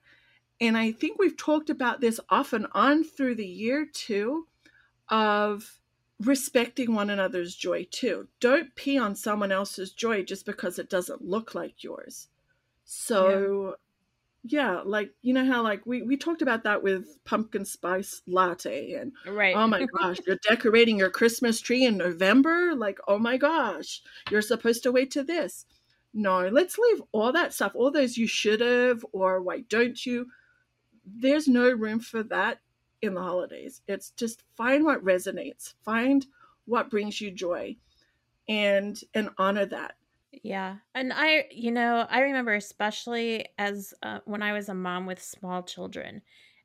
and 0.60 0.78
I 0.78 0.92
think 0.92 1.20
we've 1.20 1.38
talked 1.38 1.70
about 1.70 2.02
this 2.02 2.20
off 2.30 2.54
and 2.54 2.68
on 2.74 3.04
through 3.04 3.36
the 3.36 3.48
year 3.48 3.86
too 3.86 4.48
of 5.10 5.80
respecting 6.20 6.94
one 6.94 7.10
another's 7.10 7.56
joy 7.56 7.88
too. 7.92 8.28
Don't 8.40 8.74
pee 8.76 8.98
on 8.98 9.16
someone 9.16 9.52
else's 9.52 9.92
joy 9.92 10.24
just 10.24 10.46
because 10.46 10.80
it 10.80 10.90
doesn't 10.90 11.24
look 11.24 11.54
like 11.54 11.84
yours. 11.84 12.28
So 12.86 13.76
yeah, 14.44 14.76
yeah 14.76 14.82
like 14.84 15.12
you 15.22 15.34
know 15.34 15.46
how 15.46 15.62
like 15.62 15.86
we 15.86 16.02
we 16.02 16.18
talked 16.18 16.42
about 16.42 16.64
that 16.64 16.82
with 16.82 17.24
pumpkin 17.24 17.66
spice 17.66 18.22
latte 18.26 18.94
and 18.94 19.12
right. 19.28 19.56
oh 19.56 19.68
my 19.68 19.86
gosh, 20.00 20.18
you're 20.26 20.40
decorating 20.48 20.98
your 20.98 21.12
Christmas 21.12 21.62
tree 21.62 21.86
in 21.86 21.98
November? 21.98 22.74
Like, 22.76 22.98
oh 23.08 23.20
my 23.20 23.38
gosh, 23.38 24.02
you're 24.32 24.42
supposed 24.42 24.84
to 24.84 24.92
wait 24.92 25.12
to 25.12 25.24
this. 25.24 25.66
No, 26.14 26.48
let's 26.48 26.80
leave 26.80 27.04
all 27.12 27.32
that 27.34 27.54
stuff, 27.54 27.74
all 27.76 27.92
those 27.92 28.18
you 28.18 28.26
should 28.26 28.62
have 28.62 29.06
or 29.12 29.40
why 29.40 29.60
don't 29.70 30.04
you? 30.04 30.28
There's 31.16 31.48
no 31.48 31.70
room 31.72 32.00
for 32.00 32.24
that 32.24 32.60
in 33.02 33.14
the 33.14 33.22
holidays. 33.22 33.82
It's 33.88 34.12
just 34.12 34.44
find 34.56 34.84
what 34.84 35.04
resonates, 35.04 35.74
find 35.86 36.26
what 36.66 36.90
brings 36.90 37.22
you 37.22 37.32
joy 37.32 37.76
and 38.48 39.00
and 39.14 39.30
honor 39.38 39.66
that. 39.66 39.96
Yeah. 40.44 40.78
And 40.94 41.14
I, 41.14 41.46
you 41.52 41.72
know, 41.72 42.06
I 42.10 42.20
remember 42.20 42.54
especially 42.54 43.48
as 43.58 43.94
uh, 44.04 44.20
when 44.26 44.44
I 44.44 44.54
was 44.54 44.70
a 44.70 44.74
mom 44.74 45.06
with 45.06 45.22
small 45.22 45.64
children 45.64 46.22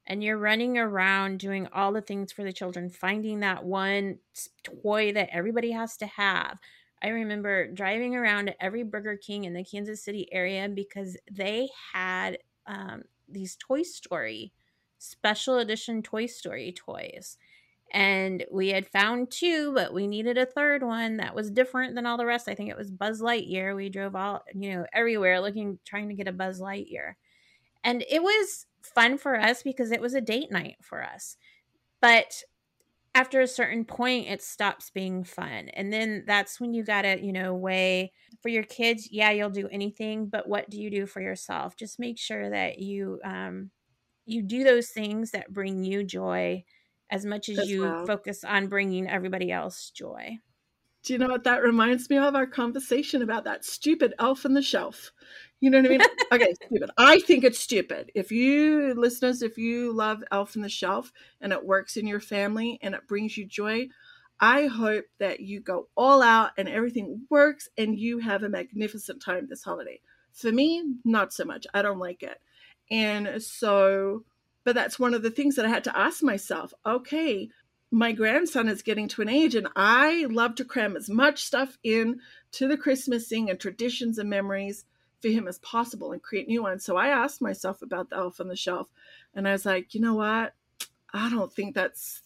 and 0.07 0.23
you're 0.23 0.39
running 0.39 0.79
around 0.79 1.39
doing 1.39 1.69
all 1.73 1.93
the 1.93 2.01
things 2.01 2.33
for 2.33 2.43
the 2.43 2.53
children, 2.53 2.91
finding 2.91 3.41
that 3.41 3.65
one 3.65 4.19
toy 4.65 5.13
that 5.13 5.31
everybody 5.33 5.71
has 5.71 5.97
to 5.99 6.07
have. 6.07 6.59
I 7.03 7.09
remember 7.09 7.69
driving 7.73 8.15
around 8.15 8.47
to 8.47 8.63
every 8.63 8.83
Burger 8.83 9.17
King 9.17 9.45
in 9.45 9.55
the 9.55 9.65
Kansas 9.65 10.05
City 10.05 10.29
area 10.33 10.69
because 10.69 11.17
they 11.31 11.69
had 11.93 12.39
um, 12.67 13.03
these 13.33 13.57
Toy 13.57 13.83
Story 13.83 14.53
special 15.03 15.59
edition 15.59 16.03
Toy 16.03 16.27
Story 16.27 16.73
toys. 16.73 17.37
And 17.93 18.45
we 18.51 18.69
had 18.69 18.87
found 18.87 19.31
two, 19.31 19.75
but 19.75 19.93
we 19.93 20.07
needed 20.07 20.39
a 20.39 20.47
third 20.47 20.83
one 20.83 21.19
that 21.19 21.35
was 21.35 21.51
different 21.51 21.95
than 21.95 22.07
all 22.07 22.17
the 22.17 22.25
rest. 22.25 22.49
I 22.49 22.55
think 22.55 22.71
it 22.71 22.77
was 22.77 22.91
Buzz 22.91 23.21
Lightyear. 23.21 23.77
We 23.77 23.91
drove 23.91 24.17
all, 24.17 24.43
you 24.55 24.73
know, 24.73 24.87
everywhere 24.95 25.41
looking, 25.41 25.79
trying 25.85 26.09
to 26.09 26.15
get 26.15 26.29
a 26.29 26.33
Buzz 26.33 26.59
Lightyear. 26.59 27.15
And 27.85 28.03
it 28.09 28.23
was 28.23 28.67
fun 28.81 29.19
for 29.19 29.39
us 29.39 29.63
because 29.63 29.93
it 29.93 30.01
was 30.01 30.15
a 30.15 30.23
date 30.23 30.51
night 30.51 30.77
for 30.81 31.03
us. 31.03 31.37
But 32.01 32.43
after 33.15 33.41
a 33.41 33.47
certain 33.47 33.85
point 33.85 34.27
it 34.29 34.43
stops 34.43 34.91
being 34.91 35.23
fun 35.23 35.69
and 35.75 35.93
then 35.93 36.25
that's 36.27 36.61
when 36.61 36.73
you 36.73 36.83
gotta 36.83 37.23
you 37.23 37.33
know 37.33 37.55
weigh 37.55 38.13
for 38.41 38.49
your 38.49 38.63
kids 38.63 39.09
yeah 39.11 39.31
you'll 39.31 39.51
do 39.51 39.69
anything 39.71 40.27
but 40.27 40.49
what 40.49 40.69
do 40.71 40.81
you 40.81 40.91
do 40.91 41.07
for 41.07 41.21
yourself 41.21 41.77
just 41.77 41.99
make 41.99 42.19
sure 42.19 42.51
that 42.51 42.79
you 42.79 43.19
um 43.25 43.71
you 44.25 44.43
do 44.43 44.65
those 44.65 44.89
things 44.89 45.33
that 45.33 45.53
bring 45.53 45.85
you 45.85 46.05
joy 46.05 46.63
as 47.11 47.27
much 47.27 47.49
as, 47.49 47.59
as 47.59 47.69
you 47.69 47.83
well. 47.83 48.07
focus 48.07 48.45
on 48.45 48.69
bringing 48.69 49.09
everybody 49.09 49.53
else 49.53 49.91
joy 49.91 50.39
do 51.05 51.13
you 51.13 51.19
know 51.19 51.29
what 51.29 51.45
that 51.45 51.63
reminds 51.63 52.09
me 52.09 52.17
of? 52.19 52.37
Our 52.37 52.47
conversation 52.47 53.23
about 53.23 53.45
that 53.45 53.65
stupid 53.65 54.15
elf 54.21 54.47
on 54.47 54.55
the 54.55 54.63
shelf. 54.63 55.11
You 55.63 55.71
know 55.71 55.79
what 55.79 55.87
I 55.87 55.91
mean? 55.91 56.01
okay, 56.33 56.55
stupid. 56.67 56.91
I 56.99 57.21
think 57.21 57.45
it's 57.45 57.61
stupid. 57.61 58.11
If 58.17 58.33
you, 58.33 58.95
listeners, 58.95 59.43
if 59.43 59.57
you 59.57 59.93
love 59.93 60.25
Elf 60.33 60.57
on 60.57 60.63
the 60.63 60.69
Shelf 60.69 61.13
and 61.41 61.53
it 61.53 61.65
works 61.65 61.97
in 61.97 62.05
your 62.05 62.19
family 62.19 62.81
and 62.83 62.97
it 62.97 63.07
brings 63.07 63.39
you 63.39 63.47
joy, 63.47 63.89
I 64.41 64.67
hope 64.67 65.05
that 65.21 65.39
you 65.39 65.61
go 65.61 65.87
all 65.97 66.21
out 66.21 66.51
and 66.59 66.69
everything 66.69 67.27
works 67.31 67.69
and 67.79 67.97
you 67.97 68.19
have 68.19 68.43
a 68.43 68.49
magnificent 68.49 69.23
time 69.23 69.47
this 69.49 69.63
holiday. 69.63 70.01
For 70.33 70.51
me, 70.51 70.83
not 71.05 71.33
so 71.33 71.45
much. 71.45 71.65
I 71.73 71.81
don't 71.81 72.01
like 72.01 72.25
it. 72.25 72.41
And 72.91 73.41
so, 73.41 74.25
but 74.65 74.75
that's 74.75 74.99
one 74.99 75.15
of 75.15 75.23
the 75.23 75.31
things 75.31 75.55
that 75.55 75.65
I 75.65 75.69
had 75.69 75.85
to 75.85 75.97
ask 75.97 76.25
myself 76.25 76.75
okay, 76.85 77.51
my 77.93 78.11
grandson 78.11 78.67
is 78.67 78.83
getting 78.83 79.07
to 79.07 79.23
an 79.23 79.29
age 79.29 79.55
and 79.55 79.69
I 79.77 80.27
love 80.29 80.57
to 80.57 80.65
cram 80.65 80.97
as 80.97 81.09
much 81.09 81.45
stuff 81.45 81.79
in 81.85 82.19
to 82.51 82.67
the 82.67 82.77
Christmasing 82.77 83.49
and 83.49 83.61
traditions 83.61 84.19
and 84.19 84.29
memories 84.29 84.87
for 85.23 85.29
him 85.29 85.49
as 85.49 85.59
possible 85.61 86.13
and 86.13 86.23
create 86.23 86.49
new 86.49 86.63
ones. 86.63 86.85
So 86.85 86.97
I 86.97 87.09
asked 87.09 87.41
myself 87.41 87.81
about 87.81 88.11
the 88.11 88.17
elf 88.17 88.41
on 88.41 88.49
the 88.49 88.57
shelf 88.57 88.89
and 89.35 89.49
I 89.49 89.53
was 89.53 89.65
like, 89.65 89.95
you 89.95 90.01
know 90.01 90.15
what? 90.15 90.55
I 91.15 91.31
don't 91.31 91.53
think 91.53 91.75
that's 91.75 92.23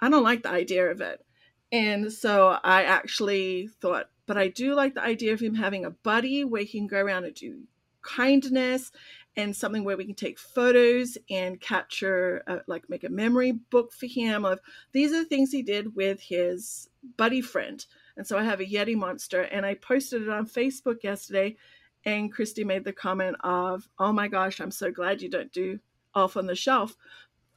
I 0.00 0.08
don't 0.08 0.22
like 0.22 0.42
the 0.42 0.50
idea 0.50 0.90
of 0.90 1.00
it. 1.00 1.24
And 1.72 2.12
so 2.12 2.58
I 2.64 2.84
actually 2.84 3.68
thought, 3.80 4.10
but 4.26 4.38
I 4.38 4.48
do 4.48 4.74
like 4.74 4.94
the 4.94 5.02
idea 5.02 5.32
of 5.32 5.40
him 5.40 5.54
having 5.54 5.84
a 5.84 5.90
buddy 5.90 6.42
where 6.44 6.62
he 6.62 6.78
can 6.78 6.86
go 6.86 6.98
around 6.98 7.24
and 7.24 7.34
do 7.34 7.60
kindness 8.02 8.90
and 9.36 9.54
something 9.54 9.84
where 9.84 9.96
we 9.96 10.04
can 10.04 10.14
take 10.14 10.38
photos 10.38 11.16
and 11.28 11.60
capture, 11.60 12.42
uh, 12.46 12.58
like 12.66 12.88
make 12.88 13.04
a 13.04 13.08
memory 13.08 13.52
book 13.52 13.92
for 13.92 14.06
him 14.06 14.44
of 14.44 14.58
these 14.92 15.12
are 15.12 15.18
the 15.18 15.24
things 15.24 15.52
he 15.52 15.62
did 15.62 15.94
with 15.94 16.20
his 16.20 16.88
buddy 17.16 17.40
friend. 17.40 17.84
And 18.16 18.26
so 18.26 18.38
I 18.38 18.42
have 18.42 18.60
a 18.60 18.66
Yeti 18.66 18.96
monster 18.96 19.42
and 19.42 19.64
I 19.64 19.74
posted 19.74 20.22
it 20.22 20.28
on 20.28 20.46
Facebook 20.46 21.02
yesterday. 21.02 21.56
And 22.04 22.32
Christy 22.32 22.64
made 22.64 22.84
the 22.84 22.92
comment 22.92 23.36
of, 23.40 23.88
oh 23.98 24.12
my 24.12 24.28
gosh, 24.28 24.60
I'm 24.60 24.70
so 24.70 24.90
glad 24.90 25.22
you 25.22 25.28
don't 25.28 25.52
do 25.52 25.78
Elf 26.16 26.36
on 26.36 26.46
the 26.46 26.54
Shelf 26.54 26.96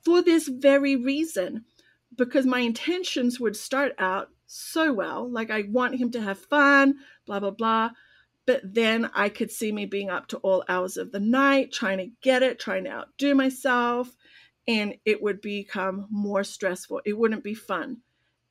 for 0.03 0.21
this 0.21 0.47
very 0.47 0.95
reason. 0.95 1.65
Because 2.15 2.45
my 2.45 2.59
intentions 2.59 3.39
would 3.39 3.55
start 3.55 3.93
out 3.97 4.29
so 4.45 4.93
well. 4.93 5.27
Like 5.27 5.49
I 5.49 5.63
want 5.67 5.95
him 5.95 6.11
to 6.11 6.21
have 6.21 6.37
fun, 6.37 6.95
blah, 7.25 7.39
blah, 7.39 7.51
blah 7.51 7.89
but 8.45 8.61
then 8.63 9.09
I 9.13 9.29
could 9.29 9.51
see 9.51 9.71
me 9.71 9.85
being 9.85 10.09
up 10.09 10.27
to 10.27 10.37
all 10.37 10.63
hours 10.67 10.97
of 10.97 11.11
the 11.11 11.19
night, 11.19 11.71
trying 11.71 11.97
to 11.99 12.11
get 12.21 12.43
it, 12.43 12.59
trying 12.59 12.83
to 12.85 12.91
outdo 12.91 13.35
myself, 13.35 14.15
and 14.67 14.95
it 15.05 15.21
would 15.21 15.41
become 15.41 16.07
more 16.09 16.43
stressful. 16.43 17.01
It 17.05 17.17
wouldn't 17.17 17.43
be 17.43 17.53
fun. 17.53 17.97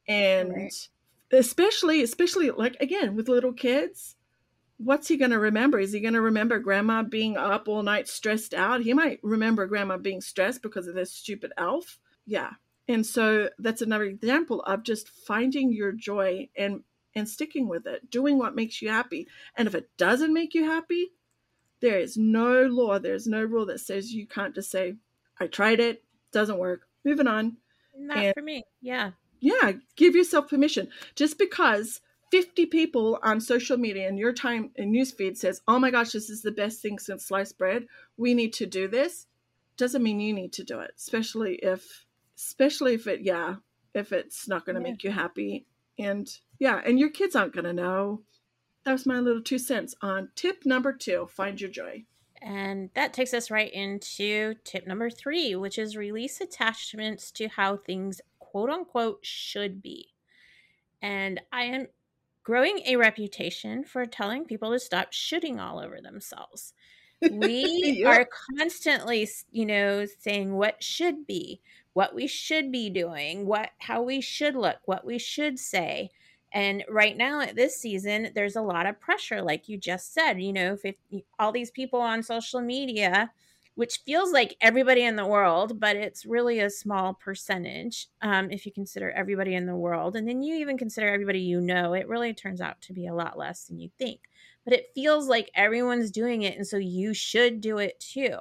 And 0.08 0.52
right. 0.52 0.88
especially, 1.30 2.02
especially 2.02 2.50
like 2.50 2.76
again 2.80 3.14
with 3.16 3.28
little 3.28 3.52
kids, 3.52 4.16
what's 4.78 5.08
he 5.08 5.16
going 5.16 5.30
to 5.30 5.38
remember? 5.38 5.78
Is 5.78 5.92
he 5.92 6.00
going 6.00 6.14
to 6.14 6.20
remember 6.20 6.58
grandma 6.58 7.02
being 7.02 7.36
up 7.36 7.68
all 7.68 7.82
night 7.82 8.08
stressed 8.08 8.54
out? 8.54 8.82
He 8.82 8.94
might 8.94 9.20
remember 9.22 9.66
grandma 9.66 9.96
being 9.96 10.20
stressed 10.20 10.62
because 10.62 10.86
of 10.86 10.94
this 10.94 11.12
stupid 11.12 11.52
elf. 11.56 11.98
Yeah. 12.26 12.50
And 12.88 13.06
so 13.06 13.48
that's 13.58 13.82
another 13.82 14.04
example 14.04 14.62
of 14.62 14.82
just 14.82 15.08
finding 15.08 15.72
your 15.72 15.92
joy 15.92 16.48
and 16.56 16.82
and 17.14 17.28
sticking 17.28 17.68
with 17.68 17.86
it, 17.86 18.10
doing 18.10 18.38
what 18.38 18.56
makes 18.56 18.80
you 18.80 18.88
happy. 18.88 19.28
And 19.56 19.68
if 19.68 19.74
it 19.74 19.90
doesn't 19.98 20.32
make 20.32 20.54
you 20.54 20.64
happy, 20.64 21.12
there 21.80 21.98
is 21.98 22.16
no 22.16 22.62
law, 22.62 22.98
there's 22.98 23.26
no 23.26 23.44
rule 23.44 23.66
that 23.66 23.80
says 23.80 24.12
you 24.12 24.26
can't 24.26 24.54
just 24.54 24.70
say, 24.70 24.96
I 25.38 25.46
tried 25.46 25.78
it, 25.78 26.02
doesn't 26.32 26.58
work, 26.58 26.88
moving 27.04 27.26
on. 27.26 27.58
Not 27.94 28.16
and, 28.16 28.34
for 28.34 28.42
me. 28.42 28.64
Yeah. 28.80 29.10
Yeah. 29.40 29.72
Give 29.96 30.14
yourself 30.14 30.48
permission. 30.48 30.88
Just 31.14 31.38
because 31.38 32.00
50 32.32 32.64
people 32.66 33.18
on 33.22 33.42
social 33.42 33.76
media 33.76 34.08
and 34.08 34.18
your 34.18 34.32
time 34.32 34.70
and 34.76 34.92
newsfeed 34.92 35.36
says, 35.36 35.60
oh 35.68 35.78
my 35.78 35.90
gosh, 35.90 36.12
this 36.12 36.30
is 36.30 36.40
the 36.40 36.50
best 36.50 36.80
thing 36.80 36.98
since 36.98 37.26
sliced 37.26 37.58
bread, 37.58 37.84
we 38.16 38.32
need 38.32 38.54
to 38.54 38.64
do 38.64 38.88
this, 38.88 39.26
doesn't 39.76 40.02
mean 40.02 40.18
you 40.18 40.32
need 40.32 40.54
to 40.54 40.64
do 40.64 40.80
it, 40.80 40.92
especially 40.96 41.56
if, 41.56 42.06
especially 42.38 42.94
if 42.94 43.06
it, 43.06 43.20
yeah, 43.20 43.56
if 43.92 44.12
it's 44.12 44.48
not 44.48 44.64
going 44.64 44.76
to 44.76 44.80
yeah. 44.80 44.90
make 44.90 45.04
you 45.04 45.10
happy 45.10 45.66
and 45.98 46.38
yeah, 46.58 46.80
and 46.86 46.98
your 46.98 47.10
kids 47.10 47.36
aren't 47.36 47.52
going 47.52 47.66
to 47.66 47.72
know. 47.74 48.22
That 48.84 48.92
was 48.92 49.04
my 49.04 49.18
little 49.20 49.42
two 49.42 49.58
cents 49.58 49.94
on 50.00 50.30
tip 50.34 50.64
number 50.64 50.94
two 50.94 51.26
find 51.30 51.60
your 51.60 51.70
joy. 51.70 52.04
And 52.40 52.88
that 52.94 53.12
takes 53.12 53.34
us 53.34 53.50
right 53.50 53.72
into 53.72 54.54
tip 54.64 54.86
number 54.86 55.10
three, 55.10 55.54
which 55.54 55.78
is 55.78 55.96
release 55.96 56.40
attachments 56.40 57.30
to 57.32 57.48
how 57.48 57.76
things 57.76 58.22
quote 58.38 58.70
unquote 58.70 59.18
should 59.20 59.82
be. 59.82 60.08
And 61.02 61.40
I 61.52 61.64
am 61.64 61.86
growing 62.42 62.80
a 62.86 62.96
reputation 62.96 63.84
for 63.84 64.06
telling 64.06 64.44
people 64.44 64.72
to 64.72 64.78
stop 64.78 65.12
shooting 65.12 65.60
all 65.60 65.78
over 65.78 66.00
themselves. 66.00 66.74
We 67.30 68.04
are 68.04 68.28
constantly, 68.58 69.28
you 69.52 69.64
know, 69.64 70.06
saying 70.18 70.54
what 70.54 70.82
should 70.82 71.24
be, 71.24 71.60
what 71.92 72.16
we 72.16 72.26
should 72.26 72.72
be 72.72 72.90
doing, 72.90 73.46
what 73.46 73.70
how 73.78 74.02
we 74.02 74.20
should 74.20 74.56
look, 74.56 74.78
what 74.86 75.04
we 75.04 75.18
should 75.18 75.60
say. 75.60 76.10
And 76.52 76.84
right 76.88 77.16
now 77.16 77.40
at 77.40 77.54
this 77.54 77.76
season, 77.76 78.30
there's 78.34 78.56
a 78.56 78.62
lot 78.62 78.86
of 78.86 78.98
pressure, 78.98 79.40
like 79.40 79.68
you 79.68 79.78
just 79.78 80.12
said. 80.12 80.42
You 80.42 80.52
know, 80.52 80.76
if, 80.82 80.96
if 81.10 81.22
all 81.38 81.52
these 81.52 81.70
people 81.70 82.00
on 82.00 82.24
social 82.24 82.60
media, 82.60 83.30
which 83.74 84.00
feels 84.04 84.32
like 84.32 84.56
everybody 84.60 85.02
in 85.02 85.16
the 85.16 85.26
world, 85.26 85.80
but 85.80 85.96
it's 85.96 86.26
really 86.26 86.60
a 86.60 86.68
small 86.68 87.14
percentage 87.14 88.08
um, 88.20 88.50
if 88.50 88.66
you 88.66 88.72
consider 88.72 89.10
everybody 89.10 89.54
in 89.54 89.66
the 89.66 89.76
world. 89.76 90.14
And 90.14 90.28
then 90.28 90.42
you 90.42 90.56
even 90.56 90.76
consider 90.76 91.08
everybody 91.08 91.40
you 91.40 91.60
know, 91.60 91.94
it 91.94 92.08
really 92.08 92.34
turns 92.34 92.60
out 92.60 92.80
to 92.82 92.92
be 92.92 93.06
a 93.06 93.14
lot 93.14 93.38
less 93.38 93.64
than 93.64 93.78
you 93.78 93.90
think. 93.98 94.20
But 94.64 94.74
it 94.74 94.90
feels 94.94 95.26
like 95.26 95.50
everyone's 95.54 96.10
doing 96.10 96.42
it. 96.42 96.56
And 96.56 96.66
so 96.66 96.76
you 96.76 97.14
should 97.14 97.60
do 97.60 97.78
it 97.78 97.98
too. 97.98 98.38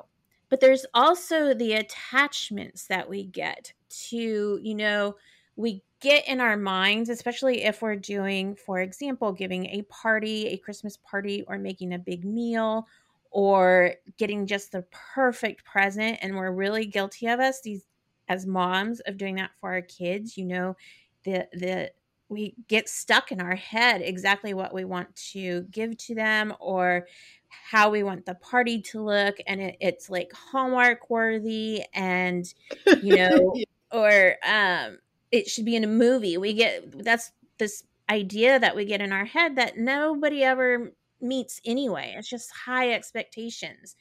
But 0.50 0.60
there's 0.60 0.86
also 0.94 1.54
the 1.54 1.74
attachments 1.74 2.88
that 2.88 3.10
we 3.10 3.24
get 3.24 3.72
to, 4.10 4.60
you 4.62 4.76
know, 4.76 5.16
we 5.56 5.84
get 6.02 6.28
in 6.28 6.42
our 6.42 6.58
minds, 6.58 7.10
especially 7.10 7.64
if 7.64 7.82
we're 7.82 7.96
doing, 7.96 8.56
for 8.56 8.80
example, 8.82 9.32
giving 9.32 9.68
a 9.68 9.84
party, 9.84 10.48
a 10.48 10.58
Christmas 10.58 10.98
party, 10.98 11.44
or 11.48 11.58
making 11.58 11.94
a 11.94 12.00
big 12.00 12.26
meal, 12.26 12.88
or 13.32 13.96
getting 14.18 14.46
just 14.46 14.72
the 14.72 14.86
perfect 15.16 15.64
present. 15.66 16.20
And 16.22 16.36
we're 16.36 16.52
really 16.52 16.86
guilty 16.86 17.28
of 17.28 17.40
us, 17.40 17.62
these 17.62 17.86
as 18.28 18.46
moms, 18.46 19.00
of 19.02 19.18
doing 19.18 19.36
that 19.36 19.52
for 19.60 19.72
our 19.72 19.82
kids. 19.82 20.38
You 20.38 20.46
know, 20.46 20.76
the 21.24 21.48
the 21.54 21.92
we 22.30 22.56
get 22.68 22.88
stuck 22.88 23.32
in 23.32 23.42
our 23.42 23.56
head 23.56 24.02
exactly 24.02 24.54
what 24.54 24.74
we 24.74 24.86
want 24.86 25.14
to 25.18 25.64
give 25.64 25.98
to 25.98 26.16
them 26.16 26.54
or 26.62 27.06
how 27.50 27.90
we 27.90 28.04
want 28.04 28.26
the 28.26 28.36
party 28.36 28.82
to 28.82 29.02
look 29.02 29.36
and 29.48 29.60
it, 29.60 29.76
it's 29.82 30.10
like 30.10 30.32
hallmark 30.32 31.10
worthy 31.10 31.84
and 31.94 32.54
you 33.02 33.16
know 33.18 33.54
or 33.92 34.38
um 34.48 34.98
it 35.32 35.50
should 35.50 35.66
be 35.66 35.76
in 35.76 35.84
a 35.84 35.88
movie. 35.88 36.38
We 36.38 36.54
get 36.54 37.04
that's 37.04 37.32
this 37.58 37.84
idea 38.10 38.60
that 38.60 38.76
we 38.76 38.86
get 38.86 39.02
in 39.02 39.14
our 39.14 39.26
head 39.26 39.56
that 39.56 39.78
nobody 39.78 40.44
ever 40.44 40.92
meets 41.22 41.62
anyway. 41.66 42.16
It's 42.18 42.30
just 42.30 42.52
high 42.66 42.92
expectations. 42.92 43.96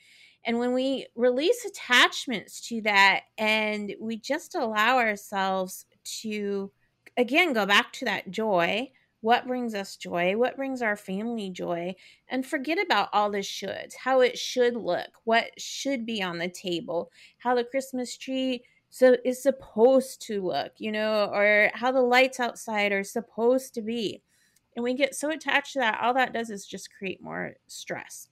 And 0.45 0.59
when 0.59 0.73
we 0.73 1.07
release 1.15 1.65
attachments 1.65 2.61
to 2.69 2.81
that 2.83 3.23
and 3.37 3.95
we 4.01 4.17
just 4.17 4.55
allow 4.55 4.99
ourselves 4.99 5.85
to, 6.23 6.71
again, 7.17 7.53
go 7.53 7.67
back 7.67 7.93
to 7.95 8.07
that 8.07 8.31
joy, 8.31 8.91
what 9.21 9.47
brings 9.47 9.75
us 9.75 9.97
joy, 9.97 10.35
what 10.37 10.57
brings 10.57 10.81
our 10.81 10.97
family 10.97 11.51
joy, 11.51 11.95
and 12.29 12.47
forget 12.47 12.79
about 12.83 13.11
all 13.13 13.31
the 13.31 13.39
shoulds, 13.39 13.95
how 13.95 14.21
it 14.21 14.39
should 14.39 14.77
look, 14.77 15.09
what 15.25 15.51
should 15.59 16.07
be 16.07 16.23
on 16.23 16.39
the 16.39 16.49
table, 16.49 17.11
how 17.39 17.55
the 17.55 17.65
Christmas 17.65 18.17
tree 18.17 18.65
so 18.89 19.17
is 19.25 19.43
supposed 19.43 20.21
to 20.23 20.43
look, 20.43 20.73
you 20.79 20.91
know, 20.91 21.31
or 21.33 21.71
how 21.75 21.93
the 21.93 22.01
lights 22.01 22.41
outside 22.41 22.93
are 22.93 23.05
supposed 23.05 23.75
to 23.75 23.83
be. 23.83 24.23
And 24.77 24.85
we 24.85 24.95
get 24.95 25.15
so 25.15 25.31
attached 25.31 25.73
to 25.75 25.81
that, 25.81 26.01
all 26.01 26.15
that 26.15 26.33
does 26.33 26.51
is 26.51 26.67
just 26.67 26.97
create 26.97 27.23
more 27.23 27.55
stress 27.67 28.29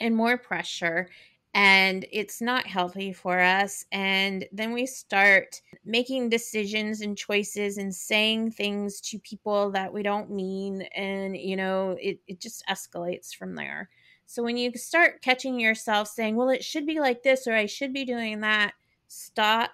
and 0.00 0.14
more 0.14 0.36
pressure. 0.36 1.08
And 1.54 2.04
it's 2.10 2.42
not 2.42 2.66
healthy 2.66 3.12
for 3.12 3.38
us. 3.38 3.84
And 3.92 4.44
then 4.50 4.72
we 4.72 4.86
start 4.86 5.62
making 5.84 6.28
decisions 6.28 7.00
and 7.00 7.16
choices 7.16 7.78
and 7.78 7.94
saying 7.94 8.50
things 8.50 9.00
to 9.02 9.20
people 9.20 9.70
that 9.70 9.92
we 9.92 10.02
don't 10.02 10.30
mean. 10.30 10.82
And, 10.96 11.36
you 11.36 11.56
know, 11.56 11.96
it, 12.00 12.18
it 12.26 12.40
just 12.40 12.66
escalates 12.68 13.34
from 13.34 13.54
there. 13.54 13.88
So 14.26 14.42
when 14.42 14.56
you 14.56 14.72
start 14.74 15.22
catching 15.22 15.60
yourself 15.60 16.08
saying, 16.08 16.34
well, 16.34 16.48
it 16.48 16.64
should 16.64 16.86
be 16.86 16.98
like 16.98 17.22
this, 17.22 17.46
or 17.46 17.54
I 17.54 17.66
should 17.66 17.92
be 17.92 18.04
doing 18.04 18.40
that, 18.40 18.72
stop, 19.06 19.70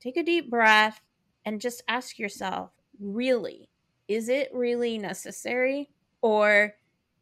take 0.00 0.16
a 0.16 0.22
deep 0.22 0.50
breath, 0.50 1.00
and 1.46 1.60
just 1.60 1.82
ask 1.88 2.18
yourself 2.18 2.70
really, 3.00 3.70
is 4.08 4.28
it 4.28 4.50
really 4.52 4.98
necessary? 4.98 5.90
Or 6.20 6.74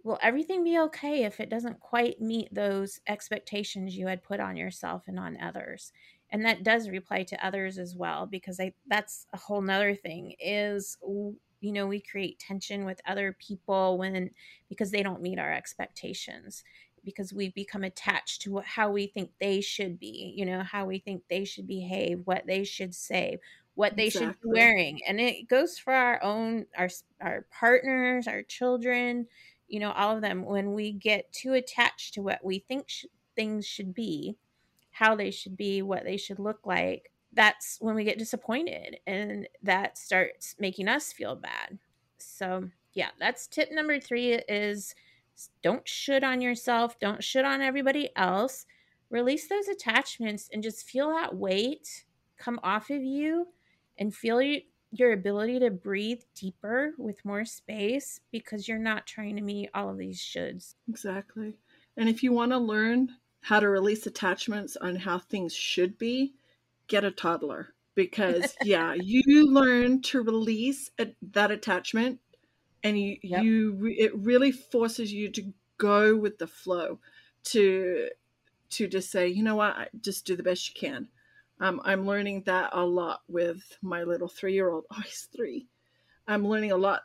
will 0.05 0.19
everything 0.23 0.65
be 0.65 0.79
okay 0.79 1.25
if 1.25 1.41
it 1.41 1.51
doesn't 1.51 1.81
quite 1.81 2.21
meet 2.21 2.53
those 2.53 3.01
expectations 3.07 3.97
you 3.97 4.07
had 4.07 4.23
put 4.23 4.41
on 4.41 4.57
yourself 4.57 5.05
and 5.07 5.19
on 5.19 5.41
others? 5.41 5.93
And 6.31 6.45
that 6.45 6.65
does 6.65 6.89
reply 6.89 7.25
to 7.25 7.47
others 7.47 7.79
as 7.79 7.95
well, 7.95 8.27
because 8.27 8.59
I, 8.59 8.73
that's 8.87 9.27
a 9.33 9.37
whole 9.37 9.61
nother 9.61 9.95
thing 9.95 10.35
is 10.41 10.97
you 11.63 11.73
know 11.73 11.87
we 11.87 12.01
create 12.01 12.39
tension 12.39 12.85
with 12.85 13.01
other 13.07 13.37
people 13.39 13.97
when 13.97 14.31
because 14.69 14.91
they 14.91 15.03
don't 15.03 15.23
meet 15.23 15.39
our 15.39 15.53
expectations 15.53 16.65
because 17.05 17.33
we've 17.33 17.55
become 17.55 17.83
attached 17.83 18.43
to 18.43 18.53
what, 18.53 18.65
how 18.65 18.91
we 18.91 19.07
think 19.07 19.31
they 19.41 19.61
should 19.61 19.99
be 19.99 20.35
you 20.37 20.45
know 20.45 20.63
how 20.63 20.85
we 20.85 20.99
think 20.99 21.23
they 21.31 21.45
should 21.45 21.67
behave 21.67 22.21
what 22.25 22.47
they 22.47 22.65
should 22.65 22.95
say 22.95 23.39
what 23.75 23.97
they 23.97 24.07
exactly. 24.07 24.29
should 24.29 24.41
be 24.43 24.49
wearing 24.51 25.01
and 25.07 25.21
it 25.21 25.49
goes 25.49 25.79
for 25.79 25.93
our 25.93 26.23
own 26.23 26.67
our 26.77 26.89
our 27.21 27.47
partners 27.51 28.29
our 28.29 28.43
children 28.43 29.27
you 29.69 29.81
know 29.81 29.93
all 29.93 30.15
of 30.15 30.23
them 30.23 30.45
when 30.45 30.75
we 30.75 30.93
get 30.93 31.33
too 31.33 31.55
attached 31.55 32.15
to 32.15 32.23
what 32.23 32.45
we 32.45 32.59
think 32.59 32.89
sh- 32.89 33.07
things 33.35 33.67
should 33.67 33.95
be 33.95 34.37
how 34.91 35.17
they 35.17 35.31
should 35.31 35.57
be 35.57 35.81
what 35.81 36.05
they 36.05 36.17
should 36.17 36.39
look 36.39 36.61
like 36.67 37.11
that's 37.33 37.79
when 37.81 37.95
we 37.95 38.05
get 38.05 38.19
disappointed 38.19 38.99
and 39.07 39.49
that 39.63 39.97
starts 39.97 40.55
making 40.59 40.87
us 40.87 41.13
feel 41.13 41.35
bad 41.35 41.79
so 42.19 42.69
yeah 42.93 43.09
that's 43.19 43.47
tip 43.47 43.71
number 43.73 43.99
three 43.99 44.35
is 44.35 44.95
don't 45.63 45.89
should 45.89 46.23
on 46.23 46.43
yourself 46.43 46.99
don't 47.01 47.25
should 47.25 47.47
on 47.47 47.63
everybody 47.63 48.11
else 48.17 48.67
release 49.09 49.49
those 49.49 49.69
attachments 49.69 50.51
and 50.53 50.63
just 50.63 50.87
feel 50.87 51.09
that 51.09 51.35
weight 51.35 52.05
come 52.37 52.61
off 52.63 52.91
of 52.91 53.03
you 53.03 53.47
and 53.99 54.15
feel 54.15 54.41
your 54.91 55.13
ability 55.13 55.59
to 55.59 55.71
breathe 55.71 56.21
deeper 56.35 56.93
with 56.99 57.25
more 57.25 57.45
space 57.45 58.21
because 58.31 58.69
you're 58.69 58.79
not 58.79 59.07
trying 59.07 59.37
to 59.37 59.43
meet 59.43 59.71
all 59.75 59.89
of 59.89 59.99
these 59.99 60.21
shoulds. 60.21 60.75
Exactly. 60.89 61.55
And 61.97 62.09
if 62.09 62.23
you 62.23 62.33
want 62.33 62.53
to 62.53 62.59
learn 62.59 63.11
how 63.41 63.59
to 63.59 63.69
release 63.69 64.07
attachments 64.07 64.77
on 64.77 64.97
how 64.97 65.19
things 65.19 65.55
should 65.55 65.99
be 65.99 66.35
get 66.87 67.05
a 67.05 67.11
toddler 67.11 67.75
because 67.95 68.55
yeah 68.63 68.95
you 68.95 69.51
learn 69.51 70.01
to 70.01 70.23
release 70.23 70.91
a, 70.99 71.09
that 71.33 71.51
attachment 71.51 72.21
and 72.85 72.99
you 72.99 73.17
yep. 73.23 73.43
you 73.43 73.95
it 73.99 74.15
really 74.17 74.53
forces 74.53 75.13
you 75.13 75.29
to 75.29 75.53
go 75.79 76.17
with 76.17 76.39
the 76.39 76.47
flow 76.47 76.99
to 77.43 78.09
to 78.71 78.87
just 78.87 79.11
say 79.11 79.29
you 79.29 79.43
know 79.43 79.57
what? 79.57 79.91
Just 80.01 80.25
do 80.25 80.37
the 80.37 80.43
best 80.43 80.69
you 80.69 80.89
can 80.89 81.09
um, 81.63 81.81
i'm 81.85 82.07
learning 82.07 82.43
that 82.45 82.69
a 82.73 82.85
lot 82.85 83.21
with 83.29 83.63
my 83.81 84.03
little 84.03 84.29
three 84.29 84.53
year 84.53 84.71
old 84.71 84.85
oh 84.93 85.01
he's 85.05 85.29
three 85.35 85.67
i'm 86.27 86.47
learning 86.47 86.73
a 86.73 86.77
lot 86.77 87.03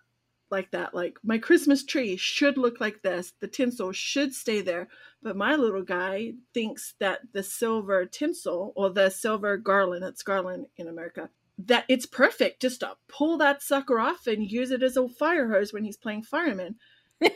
like 0.52 0.72
that. 0.72 0.94
Like 0.94 1.18
my 1.24 1.38
Christmas 1.38 1.84
tree 1.84 2.16
should 2.18 2.58
look 2.58 2.80
like 2.80 3.02
this. 3.02 3.34
The 3.40 3.48
tinsel 3.48 3.92
should 3.92 4.34
stay 4.34 4.62
there. 4.62 4.88
But 5.22 5.36
my 5.36 5.56
little 5.56 5.82
guy 5.82 6.34
thinks 6.54 6.96
that 7.00 7.22
the 7.34 7.44
silver 7.44 8.06
tinsel 8.06 8.74
or 8.76 8.90
the 8.90 9.10
silver 9.10 9.58
garland, 9.58 10.04
it's 10.06 10.24
garland 10.24 10.68
in 10.78 10.88
America, 10.88 11.30
that 11.66 11.86
it's 11.88 12.06
perfect 12.06 12.62
just 12.62 12.82
to 12.82 12.94
pull 13.08 13.38
that 13.40 13.64
sucker 13.64 14.00
off 14.00 14.28
and 14.28 14.50
use 14.50 14.72
it 14.72 14.84
as 14.84 14.96
a 14.96 15.10
fire 15.10 15.52
hose 15.52 15.74
when 15.74 15.84
he's 15.84 15.98
playing 15.98 16.24
fireman. 16.24 16.76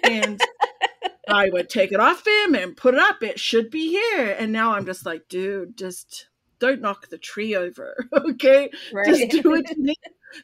And 0.03 0.39
I 1.27 1.49
would 1.49 1.69
take 1.69 1.91
it 1.91 1.99
off 1.99 2.25
him 2.25 2.55
and 2.55 2.77
put 2.77 2.93
it 2.93 2.99
up. 2.99 3.23
It 3.23 3.39
should 3.39 3.71
be 3.71 3.89
here. 3.89 4.35
And 4.37 4.51
now 4.51 4.73
I'm 4.73 4.85
just 4.85 5.05
like, 5.05 5.27
dude, 5.27 5.75
just 5.77 6.27
don't 6.61 6.79
knock 6.79 7.09
the 7.09 7.17
tree 7.17 7.55
over. 7.55 8.07
Okay. 8.13 8.69
Right. 8.93 9.07
Just 9.07 9.43
do 9.43 9.55
it 9.55 9.67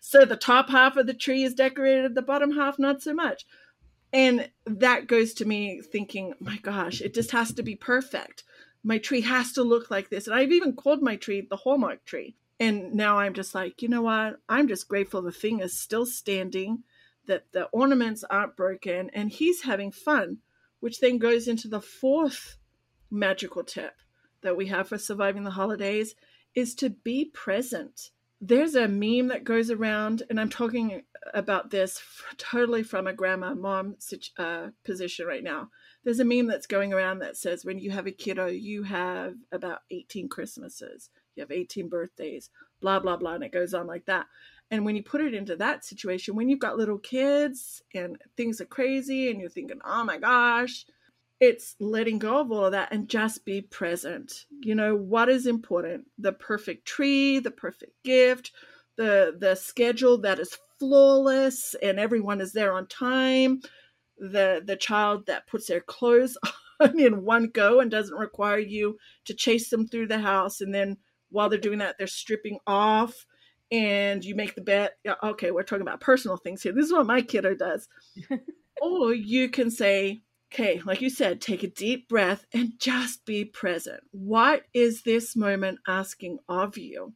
so 0.01 0.25
the 0.25 0.35
top 0.35 0.69
half 0.69 0.97
of 0.97 1.07
the 1.07 1.13
tree 1.13 1.43
is 1.43 1.53
decorated, 1.53 2.15
the 2.15 2.21
bottom 2.21 2.51
half 2.51 2.77
not 2.77 3.01
so 3.01 3.13
much. 3.13 3.45
And 4.11 4.49
that 4.65 5.07
goes 5.07 5.33
to 5.35 5.45
me 5.45 5.81
thinking, 5.81 6.33
my 6.39 6.57
gosh, 6.57 7.01
it 7.01 7.13
just 7.13 7.31
has 7.31 7.53
to 7.53 7.63
be 7.63 7.75
perfect. 7.75 8.43
My 8.83 8.97
tree 8.97 9.21
has 9.21 9.53
to 9.53 9.63
look 9.63 9.91
like 9.91 10.09
this. 10.09 10.27
And 10.27 10.35
I've 10.35 10.51
even 10.51 10.75
called 10.75 11.01
my 11.01 11.15
tree 11.15 11.41
the 11.41 11.57
Hallmark 11.57 12.05
tree. 12.05 12.35
And 12.59 12.93
now 12.93 13.19
I'm 13.19 13.33
just 13.33 13.53
like, 13.53 13.81
you 13.81 13.87
know 13.87 14.01
what? 14.01 14.37
I'm 14.49 14.67
just 14.67 14.87
grateful 14.87 15.21
the 15.21 15.31
thing 15.31 15.59
is 15.59 15.77
still 15.77 16.05
standing, 16.05 16.83
that 17.27 17.51
the 17.51 17.65
ornaments 17.65 18.23
aren't 18.23 18.55
broken, 18.55 19.09
and 19.13 19.29
he's 19.29 19.63
having 19.63 19.91
fun, 19.91 20.39
which 20.79 20.99
then 20.99 21.17
goes 21.17 21.47
into 21.47 21.67
the 21.67 21.81
fourth 21.81 22.57
magical 23.11 23.63
tip 23.63 23.93
that 24.47 24.57
we 24.57 24.67
have 24.67 24.87
for 24.87 24.97
surviving 24.97 25.43
the 25.43 25.51
holidays 25.51 26.15
is 26.55 26.73
to 26.75 26.89
be 26.89 27.25
present 27.25 28.09
there's 28.39 28.75
a 28.75 28.87
meme 28.87 29.27
that 29.29 29.43
goes 29.43 29.71
around, 29.71 30.23
and 30.29 30.39
I'm 30.39 30.49
talking 30.49 31.01
about 31.33 31.71
this 31.71 31.97
f- 31.97 32.35
totally 32.37 32.83
from 32.83 33.07
a 33.07 33.13
grandma 33.13 33.55
mom 33.55 33.95
uh, 34.37 34.67
position 34.85 35.25
right 35.25 35.43
now. 35.43 35.69
There's 36.03 36.19
a 36.19 36.25
meme 36.25 36.45
that's 36.45 36.67
going 36.67 36.93
around 36.93 37.19
that 37.19 37.35
says 37.35 37.65
when 37.65 37.79
you 37.79 37.89
have 37.91 38.05
a 38.05 38.11
kiddo, 38.11 38.45
you 38.45 38.83
have 38.83 39.33
about 39.51 39.79
18 39.89 40.29
Christmases, 40.29 41.09
you 41.35 41.41
have 41.41 41.51
18 41.51 41.89
birthdays, 41.89 42.51
blah, 42.79 42.99
blah, 42.99 43.17
blah. 43.17 43.33
And 43.33 43.43
it 43.43 43.51
goes 43.51 43.73
on 43.73 43.87
like 43.87 44.05
that. 44.05 44.27
And 44.69 44.85
when 44.85 44.95
you 44.95 45.01
put 45.01 45.21
it 45.21 45.33
into 45.33 45.55
that 45.55 45.83
situation, 45.83 46.35
when 46.35 46.47
you've 46.47 46.59
got 46.59 46.77
little 46.77 46.99
kids 46.99 47.81
and 47.95 48.17
things 48.35 48.61
are 48.61 48.65
crazy 48.65 49.31
and 49.31 49.39
you're 49.39 49.49
thinking, 49.49 49.79
oh 49.83 50.03
my 50.03 50.19
gosh, 50.19 50.85
it's 51.39 51.75
letting 51.79 52.19
go 52.19 52.39
of 52.39 52.51
all 52.51 52.65
of 52.65 52.71
that 52.71 52.91
and 52.91 53.09
just 53.09 53.45
be 53.45 53.61
present. 53.61 54.45
You 54.61 54.75
know, 54.75 54.95
what 54.95 55.29
is 55.29 55.45
important? 55.45 56.05
The 56.17 56.33
perfect 56.33 56.87
tree, 56.87 57.39
the 57.39 57.51
perfect 57.51 57.91
gift, 58.03 58.51
the 58.95 59.35
the 59.39 59.55
schedule 59.55 60.17
that 60.19 60.39
is 60.39 60.57
flawless 60.79 61.75
and 61.81 61.99
everyone 61.99 62.41
is 62.41 62.53
there 62.53 62.73
on 62.73 62.87
time, 62.87 63.61
the 64.17 64.63
the 64.65 64.75
child 64.75 65.27
that 65.27 65.47
puts 65.47 65.67
their 65.67 65.81
clothes 65.81 66.37
on 66.79 66.99
in 66.99 67.23
one 67.23 67.49
go 67.53 67.79
and 67.79 67.91
doesn't 67.91 68.17
require 68.17 68.59
you 68.59 68.97
to 69.25 69.33
chase 69.33 69.69
them 69.69 69.87
through 69.87 70.07
the 70.07 70.19
house. 70.19 70.61
And 70.61 70.73
then 70.73 70.97
while 71.29 71.49
they're 71.49 71.59
doing 71.59 71.79
that 71.79 71.97
they're 71.97 72.07
stripping 72.07 72.57
off 72.65 73.25
and 73.69 74.23
you 74.23 74.33
make 74.33 74.55
the 74.55 74.61
bet 74.61 74.93
okay 75.21 75.51
we're 75.51 75.61
talking 75.61 75.81
about 75.81 76.01
personal 76.01 76.37
things 76.37 76.63
here. 76.63 76.71
This 76.71 76.85
is 76.85 76.93
what 76.93 77.05
my 77.05 77.21
kiddo 77.21 77.53
does. 77.53 77.87
Or 78.81 79.13
you 79.13 79.49
can 79.49 79.71
say 79.71 80.21
Okay, 80.51 80.81
like 80.85 81.01
you 81.01 81.09
said, 81.09 81.41
take 81.41 81.63
a 81.63 81.67
deep 81.67 82.07
breath 82.07 82.45
and 82.53 82.73
just 82.79 83.25
be 83.25 83.43
present. 83.43 84.01
What 84.11 84.63
is 84.73 85.03
this 85.03 85.35
moment 85.35 85.79
asking 85.87 86.39
of 86.47 86.77
you? 86.77 87.13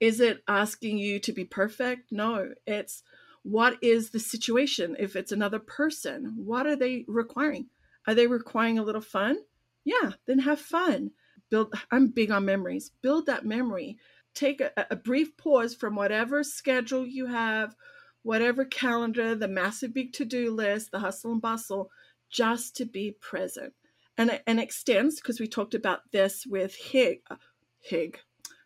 Is 0.00 0.20
it 0.20 0.42
asking 0.48 0.98
you 0.98 1.20
to 1.20 1.32
be 1.32 1.44
perfect? 1.44 2.10
No, 2.10 2.50
it's 2.66 3.04
what 3.44 3.76
is 3.82 4.10
the 4.10 4.18
situation? 4.18 4.96
If 4.98 5.14
it's 5.14 5.30
another 5.30 5.60
person, 5.60 6.34
what 6.36 6.66
are 6.66 6.74
they 6.74 7.04
requiring? 7.06 7.66
Are 8.06 8.14
they 8.14 8.26
requiring 8.26 8.78
a 8.78 8.82
little 8.82 9.00
fun? 9.00 9.38
Yeah, 9.84 10.12
then 10.26 10.40
have 10.40 10.60
fun. 10.60 11.12
Build 11.50 11.72
I'm 11.92 12.08
big 12.08 12.32
on 12.32 12.44
memories. 12.44 12.90
Build 13.00 13.26
that 13.26 13.44
memory. 13.44 13.96
Take 14.34 14.60
a, 14.60 14.72
a 14.90 14.96
brief 14.96 15.36
pause 15.36 15.74
from 15.74 15.94
whatever 15.94 16.42
schedule 16.42 17.06
you 17.06 17.26
have, 17.26 17.76
whatever 18.22 18.64
calendar, 18.64 19.36
the 19.36 19.48
massive 19.48 19.94
big 19.94 20.12
to-do 20.14 20.50
list, 20.50 20.90
the 20.90 20.98
hustle 20.98 21.32
and 21.32 21.42
bustle 21.42 21.90
just 22.32 22.74
to 22.76 22.84
be 22.84 23.14
present. 23.20 23.74
And 24.18 24.30
it, 24.30 24.42
and 24.46 24.58
extends, 24.58 25.20
because 25.20 25.38
we 25.40 25.46
talked 25.46 25.74
about 25.74 26.00
this 26.10 26.44
with 26.46 26.74
Hig, 26.74 27.20
uh, 27.30 27.36
Hig 27.80 28.18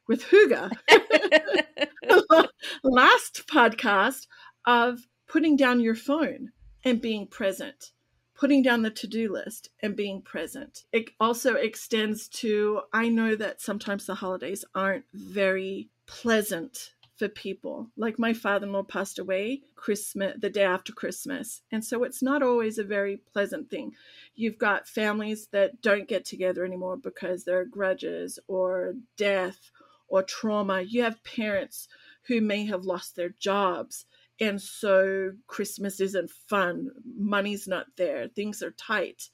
with 0.09 0.25
Hygge 0.25 0.73
last 2.83 3.47
podcast 3.47 4.27
of 4.67 5.01
putting 5.29 5.57
down 5.57 5.81
your 5.81 5.95
phone 5.95 6.53
and 6.85 7.01
being 7.01 7.27
present, 7.27 7.93
putting 8.35 8.63
down 8.63 8.83
the 8.83 8.91
to 8.91 9.07
do 9.07 9.33
list 9.33 9.71
and 9.83 9.97
being 9.97 10.23
present. 10.23 10.85
It 10.93 11.11
also 11.21 11.55
extends 11.55 12.29
to 12.29 12.83
I 12.93 13.09
know 13.09 13.35
that 13.37 13.61
sometimes 13.61 14.07
the 14.07 14.15
holidays 14.15 14.65
aren't 14.75 15.05
very 15.13 15.91
pleasant 16.07 16.93
for 17.17 17.29
people. 17.29 17.91
Like 17.97 18.19
my 18.19 18.33
father-in-law 18.33 18.85
passed 18.85 19.19
away 19.19 19.63
Christmas 19.75 20.37
the 20.39 20.51
day 20.51 20.65
after 20.65 20.93
Christmas. 20.93 21.63
And 21.73 21.85
so 21.85 22.05
it's 22.05 22.23
not 22.23 22.43
always 22.43 22.79
a 22.79 22.85
very 22.85 23.19
pleasant 23.33 23.71
thing. 23.71 23.93
You've 24.35 24.59
got 24.59 24.89
families 24.89 25.49
that 25.53 25.81
don't 25.81 26.09
get 26.09 26.25
together 26.25 26.65
anymore 26.65 26.97
because 26.97 27.45
there 27.45 27.59
are 27.59 27.65
grudges 27.65 28.39
or 28.49 28.95
death 29.17 29.71
or 30.09 30.23
trauma. 30.23 30.83
You 30.83 31.03
have 31.03 31.25
parents 31.25 31.89
who 32.25 32.41
may 32.41 32.67
have 32.67 32.85
lost 32.85 33.17
their 33.17 33.31
jobs. 33.31 34.05
And 34.39 34.61
so 34.61 35.33
Christmas 35.47 36.01
isn't 36.01 36.31
fun. 36.31 36.91
Money's 37.19 37.67
not 37.67 37.87
there. 37.97 38.29
Things 38.29 38.63
are 38.63 38.73
tight. 38.73 39.31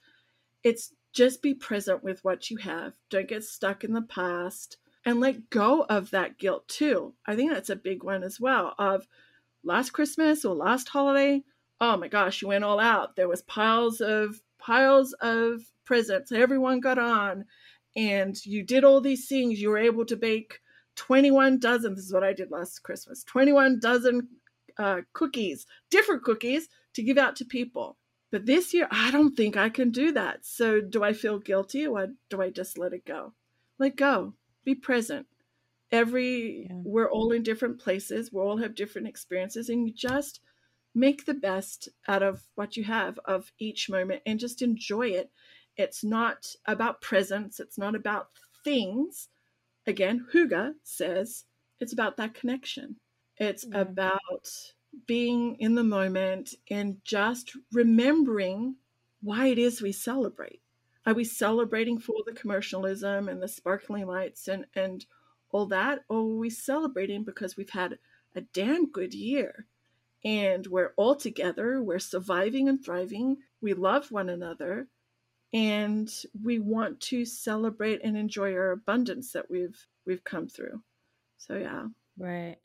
It's 0.63 0.93
just 1.13 1.43
be 1.43 1.55
present 1.55 2.05
with 2.05 2.25
what 2.25 2.51
you 2.51 2.59
have. 2.59 2.95
Don't 3.11 3.29
get 3.29 3.45
stuck 3.45 3.83
in 3.83 3.93
the 3.93 4.03
past 4.03 4.77
and 5.05 5.21
let 5.21 5.51
go 5.51 5.83
of 5.83 6.11
that 6.11 6.39
guilt 6.39 6.69
too. 6.69 7.15
I 7.27 7.35
think 7.37 7.53
that's 7.53 7.71
a 7.71 7.77
big 7.77 8.03
one 8.05 8.23
as 8.23 8.41
well 8.41 8.75
of 8.79 9.07
last 9.65 9.91
Christmas 9.91 10.45
or 10.45 10.55
last 10.55 10.89
holiday. 10.89 11.43
Oh 11.81 11.97
my 11.97 12.09
gosh, 12.09 12.43
you 12.43 12.49
went 12.49 12.65
all 12.65 12.79
out. 12.79 13.17
There 13.17 13.29
was 13.29 13.43
piles 13.43 14.01
of 14.01 14.41
piles 14.59 15.13
of 15.15 15.63
presents. 15.85 16.31
Everyone 16.31 16.81
got 16.81 16.99
on 16.99 17.45
and 17.97 18.45
you 18.47 18.63
did 18.63 18.85
all 18.85 19.01
these 19.01 19.27
things. 19.29 19.61
You 19.61 19.71
were 19.71 19.79
able 19.79 20.05
to 20.07 20.17
bake 20.17 20.61
21 20.97 21.59
dozen, 21.59 21.95
this 21.95 22.05
is 22.05 22.13
what 22.13 22.25
I 22.25 22.33
did 22.33 22.51
last 22.51 22.83
Christmas 22.83 23.25
21 23.25 23.81
dozen 23.81 24.29
uh, 24.79 25.01
cookies, 25.13 25.67
different 25.91 26.23
cookies 26.23 26.69
to 26.95 27.03
give 27.03 27.19
out 27.19 27.37
to 27.37 27.45
people. 27.45 27.97
But 28.31 28.47
this 28.47 28.73
year, 28.73 28.89
I 28.91 29.11
don't 29.11 29.37
think 29.37 29.57
I 29.57 29.69
can 29.69 29.91
do 29.91 30.13
that. 30.13 30.45
So, 30.47 30.81
do 30.81 31.03
I 31.03 31.13
feel 31.13 31.39
guilty 31.39 31.87
or 31.87 32.09
do 32.31 32.41
I 32.41 32.51
just 32.51 32.79
let 32.79 32.95
it 32.95 33.05
go? 33.05 33.35
Let 33.79 33.97
go, 33.97 34.35
be 34.65 34.75
present. 34.75 35.27
Every, 35.91 36.67
yeah. 36.69 36.77
we're 36.85 37.11
all 37.11 37.33
in 37.33 37.43
different 37.43 37.79
places, 37.79 38.33
we 38.33 38.41
all 38.41 38.57
have 38.59 38.75
different 38.75 39.09
experiences, 39.09 39.69
and 39.69 39.87
you 39.87 39.93
just 39.93 40.41
make 40.95 41.25
the 41.25 41.35
best 41.35 41.89
out 42.09 42.23
of 42.23 42.43
what 42.55 42.77
you 42.77 42.85
have 42.85 43.19
of 43.25 43.53
each 43.59 43.89
moment 43.89 44.23
and 44.27 44.39
just 44.39 44.63
enjoy 44.63 45.09
it. 45.09 45.31
It's 45.77 46.05
not 46.05 46.55
about 46.67 47.01
presence, 47.01 47.61
it's 47.61 47.79
not 47.79 47.95
about 47.95 48.29
things. 48.65 49.29
Again, 49.87 50.27
hygge 50.33 50.75
says 50.83 51.45
it's 51.81 51.93
about 51.93 52.17
that 52.19 52.35
connection. 52.35 52.97
It's 53.39 53.65
yeah. 53.69 53.81
about 53.81 54.49
being 55.07 55.57
in 55.59 55.75
the 55.75 55.85
moment 55.85 56.55
and 56.71 56.99
just 57.05 57.57
remembering 57.73 58.77
why 59.23 59.47
it 59.47 59.59
is 59.59 59.81
we 59.81 59.93
celebrate. 59.93 60.61
Are 61.05 61.15
we 61.15 61.25
celebrating 61.25 61.99
for 61.99 62.17
the 62.25 62.33
commercialism 62.33 63.29
and 63.29 63.43
the 63.43 63.49
sparkling 63.49 64.07
lights 64.07 64.49
and, 64.49 64.67
and 64.75 65.05
all 65.51 65.67
that? 65.67 66.01
Or 66.09 66.19
are 66.19 66.37
we 66.37 66.51
celebrating 66.51 67.25
because 67.25 67.57
we've 67.57 67.71
had 67.71 67.99
a 68.35 68.41
damn 68.41 68.91
good 68.91 69.13
year 69.13 69.67
and 70.25 70.67
we're 70.67 70.93
all 70.97 71.17
together, 71.17 71.83
we're 71.83 71.99
surviving 71.99 72.69
and 72.69 72.85
thriving, 72.85 73.39
we 73.61 73.75
love 73.75 74.11
one 74.11 74.29
another, 74.29 74.87
and 75.53 76.11
we 76.43 76.59
want 76.59 77.01
to 77.01 77.25
celebrate 77.25 78.01
and 78.05 78.17
enjoy 78.17 78.55
our 78.55 78.71
abundance 78.71 79.33
that 79.33 79.51
we've 79.51 79.87
we've 80.07 80.25
come 80.25 80.49
through. 80.49 80.81
So 81.39 81.57
yeah. 81.57 81.87
Right. 82.17 82.57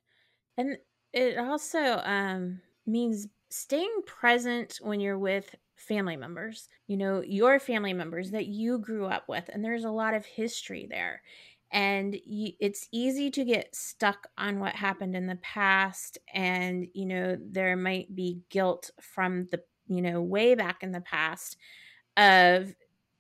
And 0.58 0.78
it 1.14 1.38
also 1.38 2.02
um, 2.04 2.62
means 2.86 3.28
staying 3.50 4.02
present 4.06 4.80
when 4.82 5.00
you're 5.00 5.18
with 5.18 5.56
family 5.78 6.16
members, 6.16 6.70
you 6.88 6.98
know, 6.98 7.22
your 7.22 7.60
family 7.60 7.94
members 7.94 8.32
that 8.32 8.48
you 8.48 8.80
grew 8.80 9.06
up 9.06 9.30
with. 9.30 9.50
And 9.52 9.64
there's 9.64 9.86
a 9.86 9.92
lot 9.92 10.14
of 10.14 10.26
history 10.26 10.88
there. 10.90 11.22
And 11.72 12.18
you, 12.26 12.54
it's 12.60 12.88
easy 12.92 13.30
to 13.32 13.44
get 13.44 13.76
stuck 13.76 14.28
on 14.38 14.60
what 14.60 14.76
happened 14.76 15.16
in 15.16 15.28
the 15.28 15.36
past. 15.38 16.18
And, 16.34 16.88
you 16.94 17.06
know, 17.06 17.38
there 17.40 17.76
might 17.76 18.16
be 18.16 18.40
guilt 18.50 18.92
from 19.02 19.48
the, 19.52 19.62
you 19.88 20.02
know, 20.02 20.22
way 20.22 20.56
back 20.56 20.84
in 20.84 20.92
the 20.92 21.02
past 21.02 21.58
of 22.16 22.74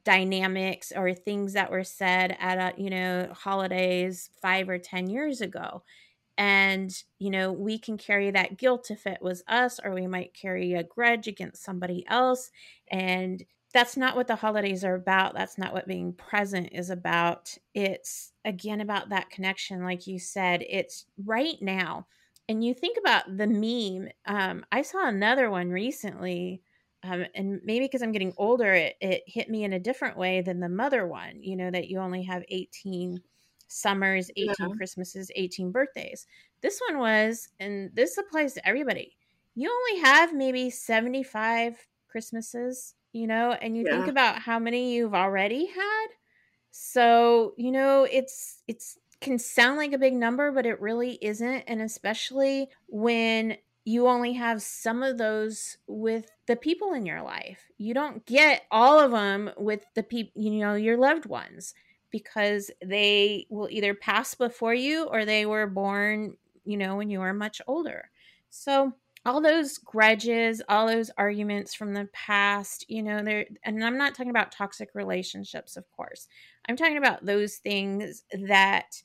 dynamics 0.07 0.93
or 0.95 1.13
things 1.13 1.51
that 1.51 1.69
were 1.69 1.83
said 1.83 2.37
at 2.39 2.57
a, 2.57 2.81
you 2.81 2.89
know 2.89 3.27
holidays 3.33 4.29
5 4.41 4.69
or 4.69 4.77
10 4.77 5.09
years 5.09 5.41
ago 5.41 5.83
and 6.37 7.03
you 7.19 7.29
know 7.29 7.51
we 7.51 7.79
can 7.79 7.97
carry 7.97 8.31
that 8.31 8.57
guilt 8.57 8.91
if 8.91 9.07
it 9.07 9.21
was 9.21 9.43
us 9.47 9.79
or 9.83 9.93
we 9.93 10.07
might 10.07 10.33
carry 10.33 10.73
a 10.73 10.83
grudge 10.83 11.27
against 11.27 11.63
somebody 11.63 12.05
else 12.07 12.51
and 12.91 13.43
that's 13.73 13.97
not 13.97 14.15
what 14.15 14.27
the 14.27 14.35
holidays 14.35 14.83
are 14.83 14.95
about 14.95 15.33
that's 15.33 15.57
not 15.57 15.73
what 15.73 15.87
being 15.87 16.13
present 16.13 16.69
is 16.71 16.89
about 16.89 17.57
it's 17.73 18.31
again 18.45 18.81
about 18.81 19.09
that 19.09 19.29
connection 19.29 19.83
like 19.83 20.07
you 20.07 20.19
said 20.19 20.63
it's 20.69 21.05
right 21.25 21.57
now 21.61 22.05
and 22.49 22.63
you 22.63 22.73
think 22.73 22.97
about 22.97 23.23
the 23.37 23.47
meme 23.47 24.09
um, 24.25 24.63
i 24.71 24.81
saw 24.81 25.07
another 25.07 25.49
one 25.49 25.69
recently 25.69 26.61
um, 27.03 27.25
and 27.35 27.59
maybe 27.63 27.85
because 27.85 28.01
i'm 28.01 28.11
getting 28.11 28.33
older 28.37 28.73
it, 28.73 28.95
it 29.01 29.23
hit 29.25 29.49
me 29.49 29.63
in 29.63 29.73
a 29.73 29.79
different 29.79 30.17
way 30.17 30.41
than 30.41 30.59
the 30.59 30.69
mother 30.69 31.07
one 31.07 31.41
you 31.41 31.55
know 31.55 31.71
that 31.71 31.87
you 31.87 31.99
only 31.99 32.23
have 32.23 32.43
18 32.49 33.21
summers, 33.67 34.29
18 34.35 34.55
yeah. 34.59 34.67
Christmases, 34.75 35.31
18 35.35 35.71
birthdays. 35.71 36.27
This 36.61 36.81
one 36.89 36.99
was, 36.99 37.49
and 37.59 37.91
this 37.93 38.17
applies 38.17 38.53
to 38.53 38.67
everybody. 38.67 39.15
You 39.55 39.71
only 39.71 40.01
have 40.03 40.33
maybe 40.33 40.69
75 40.69 41.87
Christmases, 42.07 42.95
you 43.13 43.27
know, 43.27 43.51
and 43.51 43.75
you 43.75 43.83
yeah. 43.85 43.97
think 43.97 44.07
about 44.07 44.39
how 44.39 44.59
many 44.59 44.93
you've 44.93 45.15
already 45.15 45.67
had. 45.67 46.07
So, 46.71 47.53
you 47.57 47.71
know, 47.71 48.07
it's 48.09 48.61
it's 48.67 48.97
can 49.19 49.39
sound 49.39 49.77
like 49.77 49.93
a 49.93 49.97
big 49.97 50.13
number, 50.13 50.51
but 50.51 50.65
it 50.65 50.79
really 50.79 51.17
isn't. 51.21 51.63
And 51.67 51.81
especially 51.81 52.69
when 52.87 53.57
you 53.87 54.05
only 54.07 54.33
have 54.33 54.61
some 54.61 55.01
of 55.01 55.17
those 55.17 55.77
with 55.87 56.29
the 56.45 56.57
people 56.57 56.91
in 56.91 57.05
your 57.05 57.21
life. 57.21 57.71
You 57.77 57.93
don't 57.93 58.25
get 58.25 58.63
all 58.69 58.99
of 58.99 59.11
them 59.11 59.49
with 59.55 59.85
the 59.95 60.03
people, 60.03 60.41
you 60.41 60.59
know, 60.59 60.75
your 60.75 60.97
loved 60.97 61.25
ones 61.25 61.73
because 62.11 62.71
they 62.83 63.45
will 63.49 63.69
either 63.69 63.93
pass 63.93 64.35
before 64.35 64.73
you 64.73 65.05
or 65.05 65.25
they 65.25 65.45
were 65.45 65.67
born, 65.67 66.37
you 66.65 66.77
know, 66.77 66.95
when 66.95 67.09
you 67.09 67.19
were 67.19 67.33
much 67.33 67.61
older. 67.67 68.09
So, 68.49 68.93
all 69.25 69.41
those 69.41 69.77
grudges, 69.77 70.61
all 70.69 70.87
those 70.87 71.11
arguments 71.17 71.73
from 71.73 71.93
the 71.93 72.07
past, 72.13 72.85
you 72.89 73.03
know, 73.03 73.21
there 73.21 73.45
and 73.63 73.83
I'm 73.83 73.97
not 73.97 74.15
talking 74.15 74.29
about 74.29 74.53
toxic 74.53 74.89
relationships, 74.93 75.75
of 75.75 75.89
course. 75.91 76.27
I'm 76.69 76.77
talking 76.77 76.97
about 76.97 77.25
those 77.25 77.57
things 77.57 78.23
that 78.47 79.01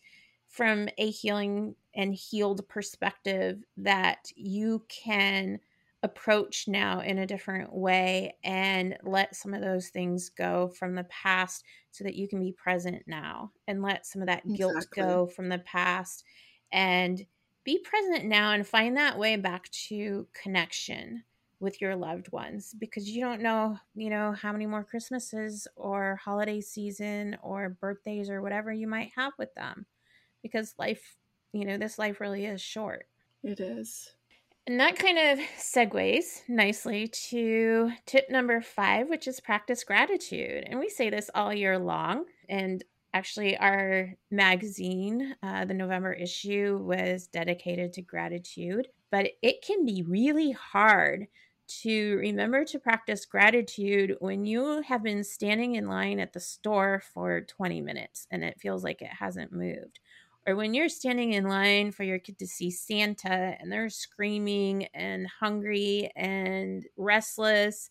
from 0.49 0.89
a 0.99 1.11
healing 1.11 1.75
and 1.95 2.15
healed 2.15 2.67
perspective 2.69 3.65
that 3.79 4.31
you 4.37 4.85
can 4.89 5.59
approach 6.03 6.67
now 6.67 7.01
in 7.01 7.19
a 7.19 7.27
different 7.27 7.73
way 7.73 8.35
and 8.43 8.97
let 9.05 9.37
some 9.37 9.55
of 9.55 9.61
those 9.61 9.89
things 9.89 10.31
go 10.31 10.69
from 10.69 10.95
the 10.95 11.05
past 11.05 11.65
so 11.93 12.03
that 12.03 12.17
you 12.17 12.27
can 12.27 12.41
be 12.41 12.53
present 12.53 13.03
now 13.07 13.53
and 13.69 13.83
let 13.83 14.05
some 14.05 14.21
of 14.21 14.27
that 14.27 14.43
guilt 14.55 14.75
exactly. 14.77 15.03
go 15.03 15.27
from 15.27 15.49
the 15.49 15.61
past 15.61 16.25
and 16.73 17.25
be 17.65 17.79
present 17.79 18.25
now 18.25 18.53
and 18.53 18.67
find 18.67 18.97
that 18.97 19.17
way 19.17 19.37
back 19.37 19.71
to 19.71 20.27
connection 20.33 21.23
with 21.61 21.81
your 21.81 21.95
loved 21.95 22.33
ones 22.33 22.75
because 22.81 23.09
you 23.09 23.21
don't 23.21 23.41
know, 23.41 23.79
you 23.95 24.11
know, 24.11 24.33
how 24.33 24.51
many 24.51 24.67
more 24.67 24.83
Christmases 24.83 25.69
or 25.77 26.19
holiday 26.25 26.61
season 26.61 27.37
or 27.41 27.77
birthdays 27.81 28.29
or 28.29 28.43
whatever 28.43 28.73
you 28.73 28.89
might 28.89 29.13
have 29.15 29.33
with 29.39 29.55
them 29.55 29.87
because 30.43 30.75
life, 30.77 31.15
you 31.53 31.65
know, 31.65 31.79
this 31.79 32.01
life 32.01 32.21
really 32.21 32.47
is 32.47 32.61
short. 32.61 33.07
It 33.45 33.61
is. 33.61 34.13
And 34.67 34.79
that 34.79 34.97
kind 34.97 35.19
of 35.19 35.45
segues 35.59 36.43
nicely 36.49 37.09
to 37.09 37.91
tip 38.07 38.31
number 38.31 38.61
five, 38.61 39.09
which 39.09 39.27
is 39.27 39.41
practice 39.41 39.83
gratitude. 39.83 40.65
And 40.69 40.79
we 40.79 40.89
say 40.89 41.11
this 41.11 41.31
all 41.35 41.53
year 41.53 41.79
long. 41.79 42.27
And 42.49 42.85
actually, 43.13 43.57
our 43.57 44.15
magazine, 44.31 45.35
uh, 45.43 45.65
the 45.65 45.75
November 45.75 46.13
issue, 46.13 46.79
was 46.81 47.27
dedicated 47.27 47.93
to 47.95 48.03
gratitude. 48.03 48.87
But 49.11 49.33
it 49.43 49.63
can 49.67 49.85
be 49.85 50.05
really 50.07 50.53
hard 50.53 51.27
to 51.81 52.17
remember 52.17 52.65
to 52.65 52.79
practice 52.79 53.25
gratitude 53.25 54.17
when 54.21 54.45
you 54.45 54.83
have 54.83 55.03
been 55.03 55.25
standing 55.25 55.75
in 55.75 55.89
line 55.89 56.21
at 56.21 56.33
the 56.33 56.41
store 56.41 57.03
for 57.15 57.41
20 57.41 57.81
minutes 57.81 58.27
and 58.31 58.45
it 58.45 58.61
feels 58.61 58.85
like 58.85 59.01
it 59.01 59.11
hasn't 59.19 59.53
moved 59.53 60.01
or 60.47 60.57
when 60.57 60.75
you're 60.75 60.89
standing 60.89 61.33
in 61.33 61.45
line 61.45 61.93
for 61.93 62.03
your 62.03 62.19
kid 62.19 62.39
to 62.39 62.47
see 62.47 62.71
Santa 62.71 63.57
and 63.59 63.71
they're 63.71 63.89
screaming 63.89 64.87
and 64.95 65.27
hungry 65.27 66.11
and 66.17 66.85
restless 66.97 67.89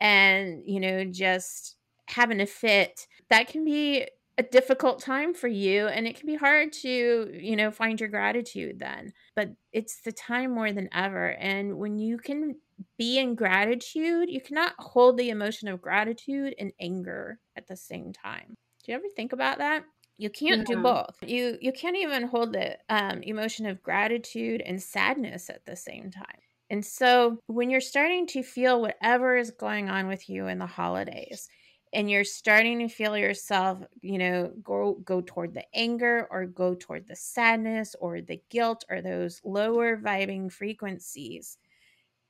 and, 0.00 0.62
you 0.66 0.80
know, 0.80 1.04
just 1.04 1.76
having 2.06 2.40
a 2.40 2.46
fit, 2.46 3.06
that 3.30 3.48
can 3.48 3.64
be 3.64 4.06
a 4.36 4.42
difficult 4.42 5.00
time 5.00 5.32
for 5.32 5.46
you 5.46 5.86
and 5.86 6.06
it 6.06 6.16
can 6.18 6.26
be 6.26 6.34
hard 6.34 6.72
to, 6.72 7.30
you 7.32 7.54
know, 7.54 7.70
find 7.70 8.00
your 8.00 8.08
gratitude 8.08 8.80
then. 8.80 9.12
But 9.36 9.50
it's 9.72 10.00
the 10.00 10.12
time 10.12 10.52
more 10.52 10.72
than 10.72 10.88
ever. 10.92 11.30
And 11.34 11.78
when 11.78 11.98
you 11.98 12.18
can 12.18 12.56
be 12.98 13.18
in 13.18 13.36
gratitude, 13.36 14.28
you 14.28 14.40
cannot 14.40 14.74
hold 14.78 15.16
the 15.16 15.30
emotion 15.30 15.68
of 15.68 15.80
gratitude 15.80 16.54
and 16.58 16.72
anger 16.80 17.38
at 17.56 17.68
the 17.68 17.76
same 17.76 18.12
time. 18.12 18.56
Do 18.84 18.92
you 18.92 18.96
ever 18.96 19.06
think 19.14 19.32
about 19.32 19.58
that? 19.58 19.84
You 20.16 20.30
can't 20.30 20.68
yeah. 20.68 20.76
do 20.76 20.82
both 20.82 21.16
you 21.22 21.58
you 21.60 21.72
can't 21.72 21.96
even 21.96 22.24
hold 22.24 22.52
the 22.52 22.76
um, 22.88 23.22
emotion 23.22 23.66
of 23.66 23.82
gratitude 23.82 24.62
and 24.64 24.82
sadness 24.82 25.50
at 25.50 25.64
the 25.66 25.76
same 25.76 26.10
time 26.10 26.38
and 26.70 26.84
so 26.84 27.38
when 27.46 27.70
you're 27.70 27.80
starting 27.80 28.26
to 28.26 28.42
feel 28.42 28.80
whatever 28.80 29.36
is 29.36 29.50
going 29.50 29.88
on 29.88 30.06
with 30.06 30.28
you 30.28 30.46
in 30.46 30.58
the 30.58 30.66
holidays 30.66 31.48
and 31.92 32.10
you're 32.10 32.24
starting 32.24 32.78
to 32.80 32.88
feel 32.88 33.16
yourself 33.16 33.78
you 34.02 34.18
know 34.18 34.52
go 34.62 34.98
go 35.04 35.20
toward 35.20 35.54
the 35.54 35.64
anger 35.74 36.28
or 36.30 36.46
go 36.46 36.74
toward 36.74 37.06
the 37.06 37.16
sadness 37.16 37.94
or 38.00 38.20
the 38.20 38.40
guilt 38.50 38.84
or 38.88 39.00
those 39.02 39.40
lower 39.44 39.96
vibing 39.96 40.50
frequencies 40.50 41.58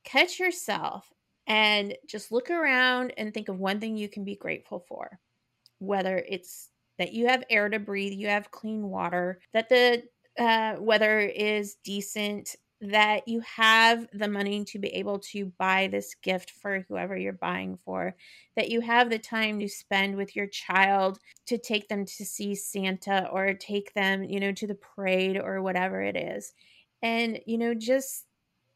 catch 0.03 0.39
yourself 0.39 1.11
and 1.47 1.95
just 2.07 2.31
look 2.31 2.49
around 2.49 3.13
and 3.17 3.33
think 3.33 3.49
of 3.49 3.59
one 3.59 3.79
thing 3.79 3.95
you 3.95 4.09
can 4.09 4.23
be 4.23 4.35
grateful 4.35 4.79
for 4.87 5.19
whether 5.79 6.23
it's 6.27 6.69
that 6.97 7.13
you 7.13 7.27
have 7.27 7.43
air 7.49 7.69
to 7.69 7.79
breathe, 7.79 8.13
you 8.13 8.27
have 8.27 8.51
clean 8.51 8.89
water, 8.89 9.39
that 9.53 9.69
the 9.69 10.03
uh, 10.39 10.75
weather 10.79 11.19
is 11.19 11.75
decent, 11.83 12.55
that 12.81 13.27
you 13.27 13.41
have 13.41 14.05
the 14.13 14.27
money 14.27 14.63
to 14.65 14.79
be 14.79 14.89
able 14.89 15.17
to 15.17 15.51
buy 15.57 15.87
this 15.87 16.13
gift 16.21 16.51
for 16.51 16.85
whoever 16.87 17.15
you're 17.15 17.33
buying 17.33 17.77
for, 17.85 18.15
that 18.55 18.69
you 18.69 18.81
have 18.81 19.09
the 19.09 19.17
time 19.17 19.59
to 19.59 19.67
spend 19.67 20.15
with 20.15 20.35
your 20.35 20.47
child 20.47 21.19
to 21.47 21.57
take 21.57 21.87
them 21.87 22.05
to 22.05 22.25
see 22.25 22.53
Santa 22.53 23.29
or 23.31 23.53
take 23.53 23.93
them, 23.93 24.23
you 24.23 24.39
know, 24.39 24.51
to 24.51 24.67
the 24.67 24.75
parade 24.75 25.37
or 25.37 25.61
whatever 25.61 26.01
it 26.01 26.17
is. 26.17 26.53
And, 27.01 27.39
you 27.45 27.57
know, 27.57 27.73
just 27.73 28.25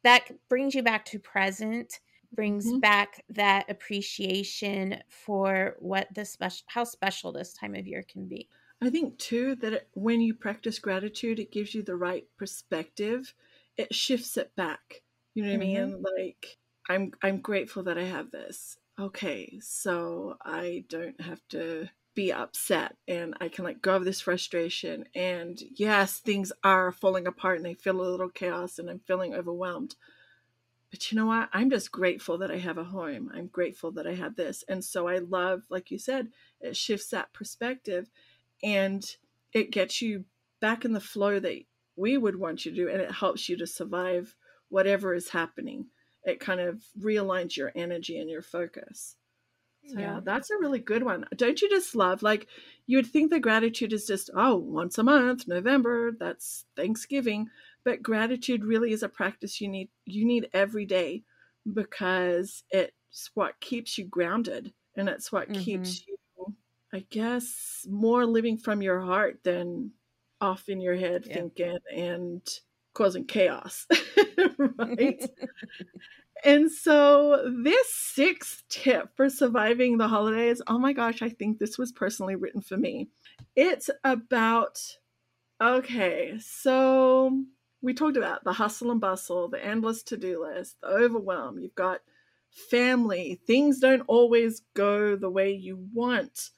that 0.03 0.23
brings 0.49 0.75
you 0.75 0.83
back 0.83 1.05
to 1.05 1.19
present 1.19 1.99
brings 2.33 2.67
mm-hmm. 2.67 2.79
back 2.79 3.23
that 3.29 3.69
appreciation 3.69 5.01
for 5.07 5.75
what 5.79 6.07
the 6.13 6.23
special 6.23 6.65
how 6.67 6.83
special 6.83 7.31
this 7.31 7.53
time 7.53 7.75
of 7.75 7.87
year 7.87 8.05
can 8.07 8.27
be 8.27 8.47
i 8.81 8.89
think 8.89 9.17
too 9.17 9.55
that 9.55 9.73
it, 9.73 9.87
when 9.93 10.21
you 10.21 10.33
practice 10.33 10.79
gratitude 10.79 11.39
it 11.39 11.51
gives 11.51 11.73
you 11.73 11.81
the 11.81 11.95
right 11.95 12.25
perspective 12.37 13.33
it 13.79 13.95
shifts 13.95 14.35
it 14.35 14.53
back. 14.57 15.03
You 15.33 15.43
know 15.43 15.51
what 15.53 15.61
mm-hmm. 15.61 15.81
I 15.81 15.85
mean? 15.85 16.03
Like 16.17 16.57
I'm 16.89 17.11
I'm 17.23 17.39
grateful 17.39 17.83
that 17.83 17.97
I 17.97 18.03
have 18.03 18.29
this. 18.29 18.77
Okay, 18.99 19.57
so 19.61 20.35
I 20.43 20.83
don't 20.89 21.19
have 21.21 21.39
to 21.49 21.87
be 22.13 22.33
upset 22.33 22.97
and 23.07 23.33
I 23.39 23.47
can 23.47 23.63
let 23.63 23.81
go 23.81 23.95
of 23.95 24.03
this 24.03 24.19
frustration. 24.19 25.05
And 25.15 25.57
yes, 25.77 26.19
things 26.19 26.51
are 26.65 26.91
falling 26.91 27.25
apart 27.25 27.59
and 27.59 27.67
I 27.67 27.75
feel 27.75 28.01
a 28.01 28.03
little 28.03 28.29
chaos 28.29 28.77
and 28.77 28.89
I'm 28.89 28.99
feeling 28.99 29.33
overwhelmed. 29.33 29.95
But 30.91 31.11
you 31.11 31.17
know 31.17 31.27
what? 31.27 31.49
I'm 31.53 31.69
just 31.69 31.91
grateful 31.91 32.39
that 32.39 32.51
I 32.51 32.57
have 32.57 32.77
a 32.77 32.83
home. 32.83 33.31
I'm 33.33 33.47
grateful 33.47 33.91
that 33.91 34.07
I 34.07 34.15
have 34.15 34.35
this. 34.35 34.63
And 34.67 34.83
so 34.83 35.07
I 35.07 35.19
love, 35.19 35.63
like 35.69 35.91
you 35.91 35.99
said, 35.99 36.29
it 36.61 36.75
shifts 36.75 37.09
that 37.09 37.31
perspective 37.31 38.09
and 38.63 39.05
it 39.53 39.71
gets 39.71 40.01
you 40.01 40.25
back 40.59 40.85
in 40.85 40.93
the 40.93 40.99
flow 40.99 41.39
that 41.39 41.63
we 41.95 42.17
would 42.17 42.37
want 42.37 42.65
you 42.65 42.71
to 42.71 42.77
do, 42.77 42.89
and 42.89 43.01
it 43.01 43.11
helps 43.11 43.49
you 43.49 43.57
to 43.57 43.67
survive 43.67 44.35
whatever 44.69 45.13
is 45.13 45.29
happening. 45.29 45.87
It 46.23 46.39
kind 46.39 46.59
of 46.59 46.81
realigns 46.99 47.57
your 47.57 47.71
energy 47.75 48.17
and 48.19 48.29
your 48.29 48.41
focus. 48.41 49.15
So, 49.87 49.99
yeah, 49.99 50.19
that's 50.23 50.49
a 50.51 50.57
really 50.57 50.79
good 50.79 51.03
one. 51.03 51.25
Don't 51.35 51.61
you 51.61 51.69
just 51.69 51.95
love 51.95 52.21
like 52.21 52.47
you 52.85 52.97
would 52.97 53.07
think 53.07 53.31
that 53.31 53.39
gratitude 53.41 53.91
is 53.91 54.05
just 54.05 54.29
oh 54.35 54.55
once 54.55 54.97
a 54.97 55.03
month, 55.03 55.47
November, 55.47 56.11
that's 56.11 56.65
Thanksgiving, 56.75 57.49
but 57.89 58.03
gratitude 58.03 58.63
really 58.63 58.91
is 58.91 59.01
a 59.01 59.09
practice 59.09 59.59
you 59.59 59.67
need 59.67 59.89
you 60.05 60.23
need 60.23 60.47
every 60.53 60.85
day 60.85 61.23
because 61.73 62.63
it's 62.69 63.31
what 63.33 63.59
keeps 63.59 63.97
you 63.97 64.05
grounded 64.05 64.71
and 64.95 65.09
it's 65.09 65.31
what 65.31 65.49
mm-hmm. 65.49 65.59
keeps 65.59 66.05
you 66.07 66.15
I 66.93 67.03
guess 67.09 67.85
more 67.89 68.27
living 68.27 68.57
from 68.57 68.83
your 68.83 69.01
heart 69.01 69.39
than 69.43 69.91
off 70.39 70.69
in 70.69 70.79
your 70.79 70.95
head 70.95 71.23
yeah. 71.25 71.33
thinking 71.33 71.77
and 71.95 72.41
causing 72.93 73.25
chaos, 73.25 73.85
right? 74.77 75.23
and 76.43 76.71
so, 76.71 77.51
this 77.63 77.93
sixth 77.93 78.63
tip 78.69 79.09
for 79.15 79.29
surviving 79.29 79.97
the 79.97 80.07
holidays 80.07 80.61
oh 80.67 80.79
my 80.79 80.93
gosh, 80.93 81.21
I 81.21 81.29
think 81.29 81.59
this 81.59 81.77
was 81.77 81.91
personally 81.91 82.35
written 82.35 82.61
for 82.61 82.77
me. 82.77 83.09
It's 83.55 83.89
about, 84.03 84.81
okay, 85.61 86.39
so 86.39 87.43
we 87.81 87.93
talked 87.93 88.17
about 88.17 88.43
the 88.43 88.53
hustle 88.53 88.91
and 88.91 89.01
bustle, 89.01 89.47
the 89.47 89.63
endless 89.63 90.03
to 90.03 90.17
do 90.17 90.43
list, 90.43 90.77
the 90.81 90.87
overwhelm. 90.87 91.59
You've 91.59 91.75
got 91.75 92.01
family, 92.69 93.39
things 93.47 93.79
don't 93.79 94.03
always 94.07 94.61
go 94.73 95.15
the 95.15 95.29
way 95.29 95.51
you 95.51 95.87
want. 95.93 96.49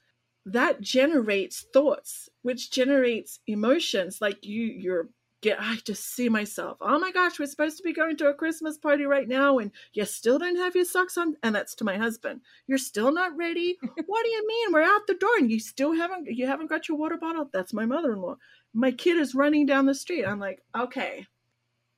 That 0.46 0.82
generates 0.82 1.66
thoughts 1.74 2.30
which 2.42 2.72
generates 2.72 3.40
emotions. 3.48 4.20
Like 4.22 4.46
you 4.46 4.64
you're 4.64 5.10
get 5.42 5.58
i 5.60 5.76
just 5.86 6.16
see 6.16 6.30
myself. 6.30 6.78
Oh 6.82 7.00
my 7.00 7.12
gosh 7.12 7.40
we're 7.40 7.48
supposed 7.48 7.78
to 7.78 7.84
be 7.84 7.94
going 7.94 8.16
to 8.18 8.30
a 8.30 8.34
christmas 8.34 8.78
party 8.78 9.06
right 9.06 9.28
now 9.28 9.58
and 9.58 9.72
you 9.94 10.06
still 10.06 10.38
don't 10.38 10.56
have 10.56 10.76
your 10.76 10.86
socks 10.86 11.18
on? 11.18 11.36
And 11.44 11.54
that's 11.54 11.76
to 11.76 11.84
my 11.84 11.98
husband. 11.98 12.42
You're 12.68 12.78
still 12.78 13.12
not 13.12 13.36
ready? 13.38 13.78
What 14.06 14.24
do 14.24 14.30
you 14.30 14.48
mean? 14.48 14.74
We're 14.74 14.82
out 14.84 15.08
the 15.08 15.16
door 15.16 15.38
and 15.38 15.52
you 15.52 15.60
still 15.60 15.94
haven't 15.94 16.28
you 16.28 16.48
haven't 16.48 16.70
got 16.70 16.88
your 16.88 16.98
water 16.98 17.18
bottle? 17.18 17.50
That's 17.54 17.74
my 17.74 17.86
mother-in-law 17.86 18.38
my 18.74 18.92
kid 18.92 19.18
is 19.18 19.36
running 19.36 19.66
down 19.66 19.86
the 19.86 19.96
street 19.96 20.26
i'm 20.26 20.40
like 20.40 20.62
okay 20.76 21.26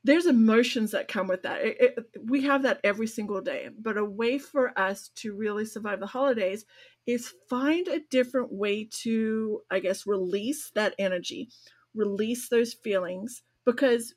there's 0.04 0.26
emotions 0.26 0.90
that 0.90 1.08
come 1.08 1.28
with 1.28 1.42
that. 1.42 1.62
It, 1.62 1.76
it, 1.80 2.06
we 2.26 2.42
have 2.42 2.62
that 2.62 2.78
every 2.84 3.06
single 3.06 3.40
day. 3.40 3.70
But 3.76 3.96
a 3.96 4.04
way 4.04 4.38
for 4.38 4.78
us 4.78 5.08
to 5.16 5.34
really 5.34 5.64
survive 5.64 5.98
the 5.98 6.06
holidays 6.06 6.66
is 7.06 7.32
find 7.48 7.88
a 7.88 8.00
different 8.10 8.52
way 8.52 8.84
to, 9.02 9.62
I 9.70 9.78
guess, 9.80 10.06
release 10.06 10.70
that 10.74 10.94
energy, 10.98 11.48
release 11.94 12.50
those 12.50 12.74
feelings, 12.74 13.42
because 13.64 14.14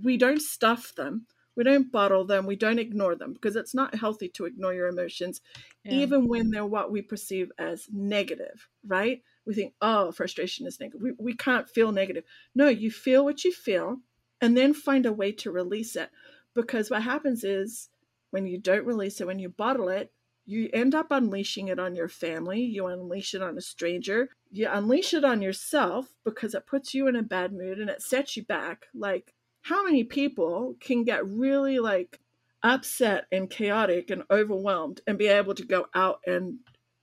we 0.00 0.18
don't 0.18 0.42
stuff 0.42 0.94
them. 0.94 1.26
We 1.56 1.64
don't 1.64 1.90
bottle 1.90 2.26
them. 2.26 2.44
We 2.44 2.56
don't 2.56 2.78
ignore 2.78 3.14
them 3.14 3.32
because 3.32 3.56
it's 3.56 3.74
not 3.74 3.94
healthy 3.94 4.28
to 4.34 4.44
ignore 4.44 4.74
your 4.74 4.88
emotions, 4.88 5.40
yeah. 5.82 5.92
even 5.92 6.28
when 6.28 6.50
they're 6.50 6.66
what 6.66 6.92
we 6.92 7.00
perceive 7.00 7.50
as 7.58 7.86
negative, 7.90 8.68
right? 8.86 9.22
We 9.46 9.54
think, 9.54 9.74
oh, 9.80 10.12
frustration 10.12 10.66
is 10.66 10.80
negative. 10.80 11.00
We, 11.02 11.12
we 11.18 11.34
can't 11.34 11.68
feel 11.68 11.92
negative. 11.92 12.24
No, 12.54 12.68
you 12.68 12.90
feel 12.90 13.24
what 13.24 13.44
you 13.44 13.52
feel 13.52 13.98
and 14.40 14.56
then 14.56 14.74
find 14.74 15.06
a 15.06 15.12
way 15.12 15.32
to 15.32 15.50
release 15.50 15.96
it. 15.96 16.10
Because 16.54 16.90
what 16.90 17.02
happens 17.02 17.44
is 17.44 17.88
when 18.30 18.46
you 18.46 18.58
don't 18.58 18.86
release 18.86 19.20
it, 19.20 19.26
when 19.26 19.38
you 19.38 19.48
bottle 19.48 19.88
it, 19.88 20.12
you 20.46 20.70
end 20.72 20.94
up 20.94 21.10
unleashing 21.10 21.68
it 21.68 21.78
on 21.78 21.96
your 21.96 22.08
family, 22.08 22.60
you 22.60 22.86
unleash 22.86 23.34
it 23.34 23.42
on 23.42 23.58
a 23.58 23.60
stranger, 23.60 24.28
you 24.50 24.68
unleash 24.70 25.12
it 25.12 25.24
on 25.24 25.42
yourself 25.42 26.14
because 26.24 26.54
it 26.54 26.66
puts 26.66 26.94
you 26.94 27.08
in 27.08 27.16
a 27.16 27.22
bad 27.22 27.52
mood 27.52 27.78
and 27.78 27.90
it 27.90 28.00
sets 28.00 28.36
you 28.36 28.44
back. 28.44 28.86
Like, 28.94 29.34
how 29.62 29.84
many 29.84 30.04
people 30.04 30.76
can 30.80 31.02
get 31.02 31.26
really 31.26 31.80
like 31.80 32.20
upset 32.62 33.26
and 33.32 33.50
chaotic 33.50 34.10
and 34.10 34.22
overwhelmed 34.30 35.00
and 35.06 35.18
be 35.18 35.26
able 35.26 35.54
to 35.54 35.64
go 35.64 35.86
out 35.94 36.20
and 36.26 36.58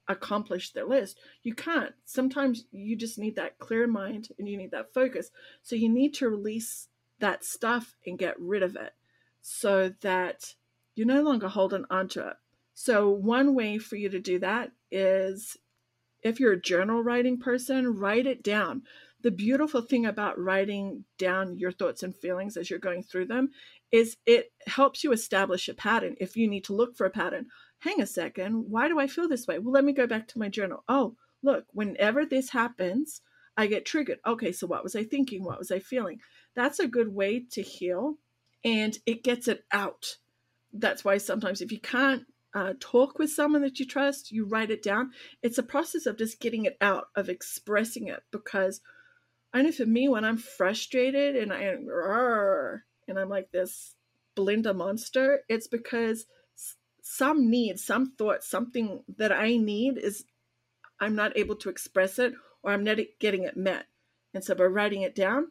accomplish 0.07 0.71
their 0.71 0.85
list? 0.85 1.19
You 1.43 1.53
can't. 1.53 1.93
Sometimes 2.05 2.65
you 2.71 2.95
just 2.95 3.17
need 3.17 3.35
that 3.35 3.59
clear 3.59 3.87
mind 3.87 4.29
and 4.37 4.47
you 4.47 4.57
need 4.57 4.71
that 4.71 4.93
focus. 4.93 5.31
So 5.61 5.75
you 5.75 5.89
need 5.89 6.13
to 6.15 6.29
release 6.29 6.87
that 7.19 7.45
stuff 7.45 7.95
and 8.05 8.19
get 8.19 8.39
rid 8.39 8.63
of 8.63 8.75
it 8.75 8.93
so 9.41 9.93
that 10.01 10.55
you're 10.95 11.07
no 11.07 11.21
longer 11.21 11.47
holding 11.47 11.85
onto 11.89 12.21
it. 12.21 12.35
So, 12.73 13.09
one 13.09 13.53
way 13.53 13.77
for 13.77 13.95
you 13.97 14.09
to 14.09 14.19
do 14.19 14.39
that 14.39 14.71
is 14.91 15.57
if 16.23 16.39
you're 16.39 16.53
a 16.53 16.61
journal 16.61 17.03
writing 17.03 17.37
person, 17.37 17.97
write 17.97 18.25
it 18.25 18.43
down. 18.43 18.83
The 19.21 19.31
beautiful 19.31 19.81
thing 19.81 20.05
about 20.05 20.39
writing 20.39 21.05
down 21.17 21.57
your 21.57 21.71
thoughts 21.71 22.03
and 22.03 22.15
feelings 22.15 22.57
as 22.57 22.69
you're 22.69 22.79
going 22.79 23.03
through 23.03 23.27
them 23.27 23.49
is 23.91 24.17
it 24.25 24.51
helps 24.65 25.03
you 25.03 25.11
establish 25.11 25.69
a 25.69 25.73
pattern. 25.73 26.15
If 26.19 26.35
you 26.35 26.47
need 26.47 26.63
to 26.65 26.73
look 26.73 26.97
for 26.97 27.05
a 27.05 27.11
pattern, 27.11 27.47
hang 27.83 28.01
a 28.01 28.05
second, 28.05 28.69
why 28.69 28.87
do 28.87 28.97
I 28.97 29.07
feel 29.07 29.27
this 29.27 29.45
way? 29.45 29.59
Well, 29.59 29.73
let 29.73 29.83
me 29.83 29.91
go 29.91 30.07
back 30.07 30.27
to 30.29 30.39
my 30.39 30.47
journal. 30.47 30.83
Oh, 30.87 31.15
look, 31.41 31.65
whenever 31.73 32.25
this 32.25 32.49
happens, 32.49 33.21
I 33.57 33.67
get 33.67 33.85
triggered. 33.85 34.19
Okay, 34.25 34.53
so 34.53 34.67
what 34.67 34.83
was 34.83 34.95
I 34.95 35.03
thinking? 35.03 35.43
What 35.43 35.59
was 35.59 35.69
I 35.69 35.79
feeling? 35.79 36.21
That's 36.55 36.79
a 36.79 36.87
good 36.87 37.13
way 37.13 37.43
to 37.51 37.61
heal 37.61 38.17
and 38.63 38.97
it 39.05 39.23
gets 39.23 39.49
it 39.49 39.65
out. 39.71 40.17
That's 40.71 41.03
why 41.03 41.17
sometimes 41.17 41.61
if 41.61 41.71
you 41.71 41.79
can't 41.79 42.23
uh, 42.55 42.73
talk 42.79 43.19
with 43.19 43.31
someone 43.31 43.63
that 43.63 43.79
you 43.79 43.85
trust, 43.85 44.31
you 44.31 44.45
write 44.45 44.71
it 44.71 44.81
down. 44.81 45.11
It's 45.41 45.57
a 45.57 45.63
process 45.63 46.05
of 46.05 46.17
just 46.17 46.39
getting 46.39 46.65
it 46.65 46.77
out, 46.79 47.09
of 47.15 47.27
expressing 47.27 48.07
it. 48.07 48.23
Because 48.31 48.79
I 49.53 49.61
know 49.61 49.71
for 49.73 49.85
me, 49.85 50.07
when 50.07 50.23
I'm 50.23 50.37
frustrated 50.37 51.35
and 51.35 51.51
I 51.51 51.75
and 53.07 53.19
I'm 53.19 53.29
like 53.29 53.51
this 53.51 53.95
Belinda 54.35 54.73
monster, 54.73 55.41
it's 55.49 55.67
because 55.67 56.25
some 57.03 57.49
need, 57.49 57.79
some 57.79 58.13
thought, 58.17 58.43
something 58.43 59.03
that 59.17 59.31
I 59.31 59.57
need 59.57 59.97
is 59.97 60.23
I'm 60.99 61.15
not 61.15 61.37
able 61.37 61.57
to 61.57 61.69
express 61.69 62.17
it 62.17 62.33
or 62.63 62.71
I'm 62.71 62.85
not 62.85 62.97
getting 63.19 63.43
it 63.43 63.57
met. 63.57 63.87
And 64.33 64.43
so 64.43 64.55
by 64.55 64.63
writing 64.63 65.01
it 65.01 65.13
down, 65.13 65.47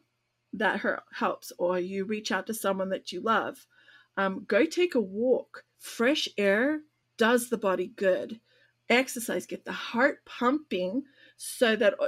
that 0.53 0.81
helps. 1.13 1.53
Or 1.59 1.79
you 1.79 2.05
reach 2.05 2.31
out 2.31 2.47
to 2.47 2.55
someone 2.55 2.89
that 2.89 3.11
you 3.11 3.21
love. 3.21 3.67
Um, 4.17 4.45
go 4.47 4.65
take 4.65 4.95
a 4.95 4.99
walk. 4.99 5.63
Fresh 5.77 6.27
air 6.39 6.81
does 7.17 7.49
the 7.49 7.57
body 7.57 7.93
good. 7.95 8.39
Exercise, 8.89 9.45
get 9.45 9.63
the 9.63 9.71
heart 9.71 10.25
pumping 10.25 11.03
so 11.37 11.75
that 11.75 11.93
uh, 11.99 12.07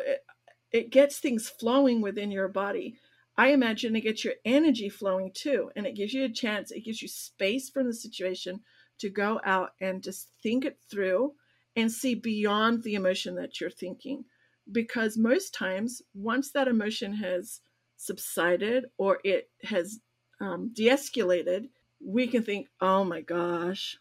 it 0.71 0.89
gets 0.89 1.19
things 1.19 1.47
flowing 1.47 2.01
within 2.01 2.31
your 2.31 2.47
body. 2.47 2.95
I 3.37 3.49
imagine 3.49 3.95
it 3.95 4.01
gets 4.01 4.25
your 4.25 4.35
energy 4.43 4.89
flowing 4.89 5.31
too, 5.33 5.69
and 5.75 5.85
it 5.85 5.95
gives 5.95 6.13
you 6.13 6.23
a 6.25 6.29
chance, 6.29 6.71
it 6.71 6.85
gives 6.85 7.01
you 7.01 7.07
space 7.07 7.69
from 7.69 7.85
the 7.85 7.93
situation 7.93 8.61
to 8.99 9.09
go 9.09 9.39
out 9.43 9.71
and 9.81 10.03
just 10.03 10.29
think 10.41 10.65
it 10.65 10.77
through 10.89 11.33
and 11.75 11.91
see 11.91 12.15
beyond 12.15 12.83
the 12.83 12.95
emotion 12.95 13.35
that 13.35 13.59
you're 13.59 13.69
thinking 13.69 14.23
because 14.71 15.17
most 15.17 15.53
times 15.53 16.01
once 16.13 16.51
that 16.51 16.67
emotion 16.67 17.13
has 17.13 17.61
subsided 17.97 18.85
or 18.97 19.19
it 19.23 19.49
has 19.63 19.99
um, 20.41 20.71
de-escalated 20.73 21.69
we 22.03 22.27
can 22.27 22.43
think 22.43 22.67
oh 22.81 23.03
my 23.03 23.21
gosh 23.21 23.97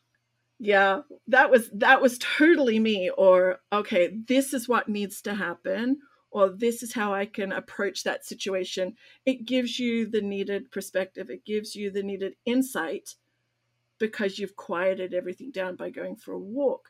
yeah 0.59 1.01
that 1.29 1.51
was 1.51 1.71
that 1.71 2.01
was 2.01 2.19
totally 2.19 2.79
me 2.79 3.11
or 3.11 3.61
okay 3.73 4.17
this 4.27 4.53
is 4.53 4.69
what 4.69 4.89
needs 4.89 5.21
to 5.21 5.35
happen 5.35 5.99
or 6.35 6.49
this 6.49 6.83
is 6.83 6.93
how 6.93 7.15
I 7.15 7.27
can 7.27 7.53
approach 7.53 8.03
that 8.03 8.25
situation. 8.25 8.97
It 9.25 9.47
gives 9.47 9.79
you 9.79 10.05
the 10.05 10.21
needed 10.21 10.73
perspective, 10.73 11.31
it 11.31 11.47
gives 11.47 11.77
you 11.77 11.93
the 11.93 12.03
needed 12.03 12.35
insight 12.45 13.15
because 13.99 14.39
you've 14.39 14.57
quieted 14.57 15.15
everything 15.15 15.51
down 15.51 15.77
by 15.77 15.91
going 15.91 16.17
for 16.17 16.33
a 16.33 16.39
walk. 16.39 16.89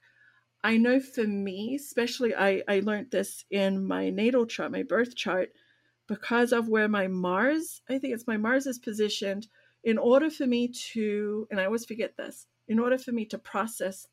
I 0.62 0.78
know 0.78 0.98
for 0.98 1.24
me, 1.24 1.74
especially, 1.74 2.34
I, 2.34 2.62
I 2.66 2.80
learned 2.80 3.10
this 3.10 3.44
in 3.50 3.86
my 3.86 4.08
natal 4.08 4.46
chart, 4.46 4.72
my 4.72 4.82
birth 4.82 5.14
chart, 5.14 5.50
because 6.06 6.52
of 6.52 6.68
where 6.68 6.88
my 6.88 7.06
Mars, 7.06 7.82
I 7.88 7.98
think 7.98 8.14
it's 8.14 8.26
my 8.26 8.38
Mars 8.38 8.66
is 8.66 8.78
positioned. 8.78 9.46
In 9.84 9.98
order 9.98 10.30
for 10.30 10.46
me 10.46 10.68
to, 10.92 11.46
and 11.50 11.60
I 11.60 11.66
always 11.66 11.84
forget 11.84 12.16
this, 12.16 12.46
in 12.68 12.78
order 12.78 12.96
for 12.96 13.12
me 13.12 13.26
to 13.26 13.38
process 13.38 14.06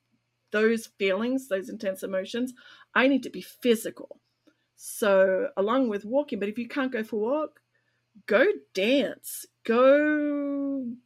those 0.52 0.88
feelings, 1.00 1.48
those 1.48 1.70
intense 1.70 2.04
emotions, 2.04 2.54
I 2.94 3.08
need 3.08 3.24
to 3.24 3.30
be 3.30 3.42
physical. 3.42 4.20
So, 4.76 5.50
along 5.56 5.88
with 5.88 6.04
walking, 6.04 6.40
but 6.40 6.50
if 6.50 6.58
you 6.58 6.68
can't 6.68 6.92
go 6.92 7.04
for 7.04 7.16
a 7.16 7.20
walk, 7.20 7.62
go 8.26 8.46
dance, 8.74 9.46
go 9.64 10.51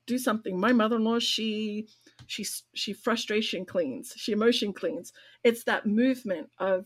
do 0.06 0.18
something. 0.18 0.60
My 0.60 0.74
mother-in-law, 0.74 1.20
she 1.20 1.88
she 2.28 2.46
she 2.74 2.94
frustration 2.94 3.66
cleans, 3.66 4.14
she 4.16 4.32
emotion 4.32 4.74
cleans. 4.74 5.14
It's 5.44 5.64
that 5.66 5.86
movement 5.86 6.50
of 6.60 6.86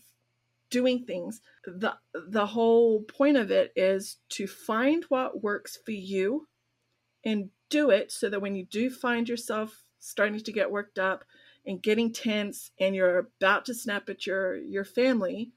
doing 0.70 1.06
things. 1.06 1.42
The 1.66 1.96
the 2.14 2.46
whole 2.46 3.04
point 3.04 3.38
of 3.38 3.52
it 3.52 3.72
is 3.76 4.18
to 4.30 4.48
find 4.48 5.04
what 5.06 5.44
works 5.44 5.78
for 5.84 5.92
you 5.92 6.48
and 7.26 7.50
do 7.70 7.90
it 7.90 8.12
so 8.12 8.30
that 8.30 8.42
when 8.42 8.56
you 8.56 8.66
do 8.66 8.90
find 8.90 9.28
yourself 9.28 9.84
starting 10.00 10.40
to 10.40 10.52
get 10.52 10.72
worked 10.72 10.98
up 10.98 11.24
and 11.66 11.82
getting 11.82 12.12
tense 12.12 12.72
and 12.80 12.96
you're 12.96 13.20
about 13.20 13.66
to 13.66 13.74
snap 13.74 14.10
at 14.10 14.26
your 14.26 14.56
your 14.56 14.86
family 14.86 15.52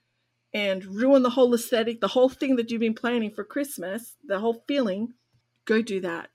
and 0.54 0.84
ruin 0.84 1.22
the 1.22 1.30
whole 1.30 1.54
aesthetic, 1.54 2.00
the 2.00 2.08
whole 2.08 2.28
thing 2.28 2.56
that 2.56 2.70
you've 2.70 2.80
been 2.80 2.94
planning 2.94 3.30
for 3.30 3.44
Christmas, 3.44 4.16
the 4.24 4.38
whole 4.38 4.62
feeling, 4.68 5.14
go 5.64 5.80
do 5.80 6.00
that. 6.00 6.28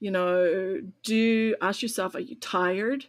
You 0.00 0.10
know, 0.10 0.80
do 1.02 1.56
ask 1.60 1.82
yourself, 1.82 2.14
are 2.14 2.20
you 2.20 2.36
tired? 2.36 3.06